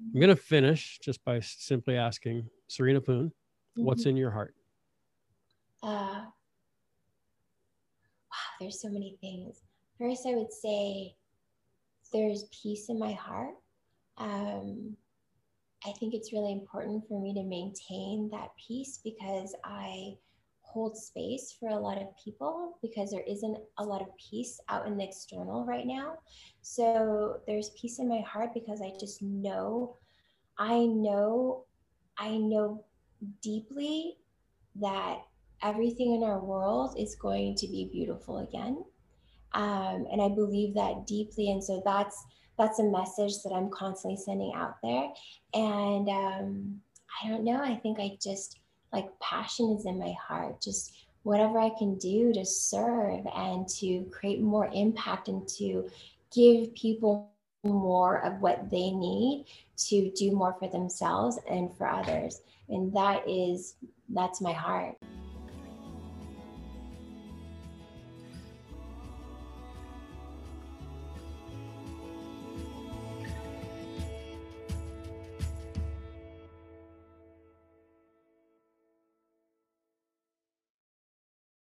I'm 0.00 0.20
going 0.20 0.34
to 0.34 0.36
finish 0.36 0.98
just 1.02 1.24
by 1.24 1.40
simply 1.40 1.96
asking 1.96 2.48
Serena 2.68 3.00
Poon, 3.00 3.26
mm-hmm. 3.26 3.84
what's 3.84 4.06
in 4.06 4.16
your 4.16 4.30
heart? 4.30 4.54
Uh, 5.82 6.22
wow, 6.24 6.30
there's 8.60 8.80
so 8.80 8.88
many 8.88 9.16
things. 9.20 9.62
First, 9.98 10.26
I 10.26 10.34
would 10.34 10.52
say 10.52 11.14
there's 12.12 12.44
peace 12.62 12.88
in 12.88 12.98
my 12.98 13.12
heart. 13.12 13.54
Um, 14.16 14.96
I 15.86 15.92
think 15.92 16.14
it's 16.14 16.32
really 16.32 16.52
important 16.52 17.04
for 17.08 17.20
me 17.20 17.34
to 17.34 17.42
maintain 17.42 18.28
that 18.32 18.48
peace 18.66 19.00
because 19.02 19.54
I 19.64 20.14
hold 20.70 20.96
space 20.96 21.56
for 21.58 21.70
a 21.70 21.78
lot 21.78 21.96
of 21.96 22.08
people 22.22 22.78
because 22.82 23.10
there 23.10 23.24
isn't 23.26 23.56
a 23.78 23.84
lot 23.84 24.02
of 24.02 24.08
peace 24.18 24.60
out 24.68 24.86
in 24.86 24.98
the 24.98 25.04
external 25.04 25.64
right 25.64 25.86
now. 25.86 26.18
So 26.60 27.40
there's 27.46 27.70
peace 27.70 27.98
in 27.98 28.08
my 28.08 28.20
heart 28.20 28.50
because 28.52 28.82
I 28.82 28.92
just 29.00 29.22
know, 29.22 29.96
I 30.58 30.84
know, 30.86 31.64
I 32.18 32.36
know 32.36 32.84
deeply 33.42 34.18
that 34.76 35.22
everything 35.62 36.14
in 36.14 36.22
our 36.22 36.44
world 36.44 36.94
is 36.98 37.14
going 37.14 37.54
to 37.56 37.66
be 37.66 37.88
beautiful 37.90 38.38
again. 38.38 38.84
Um, 39.54 40.06
and 40.12 40.20
I 40.20 40.28
believe 40.28 40.74
that 40.74 41.06
deeply. 41.06 41.50
And 41.50 41.64
so 41.64 41.82
that's 41.84 42.22
that's 42.58 42.80
a 42.80 42.84
message 42.84 43.42
that 43.44 43.52
I'm 43.54 43.70
constantly 43.70 44.20
sending 44.20 44.52
out 44.54 44.74
there. 44.82 45.08
And 45.54 46.08
um, 46.08 46.80
I 47.22 47.28
don't 47.28 47.44
know. 47.44 47.62
I 47.62 47.76
think 47.76 48.00
I 48.00 48.18
just 48.20 48.58
like 48.92 49.06
passion 49.20 49.76
is 49.78 49.86
in 49.86 49.98
my 49.98 50.14
heart 50.20 50.60
just 50.60 50.94
whatever 51.22 51.58
i 51.58 51.70
can 51.78 51.96
do 51.98 52.32
to 52.32 52.44
serve 52.44 53.26
and 53.34 53.68
to 53.68 54.04
create 54.10 54.40
more 54.40 54.70
impact 54.72 55.28
and 55.28 55.46
to 55.48 55.88
give 56.32 56.74
people 56.74 57.30
more 57.64 58.24
of 58.24 58.40
what 58.40 58.70
they 58.70 58.90
need 58.90 59.46
to 59.76 60.10
do 60.12 60.32
more 60.32 60.54
for 60.58 60.68
themselves 60.68 61.38
and 61.48 61.76
for 61.76 61.88
others. 61.88 62.40
And 62.68 62.92
that 62.94 63.28
is 63.28 63.76
that's 64.10 64.40
my 64.40 64.52
heart 64.52 64.96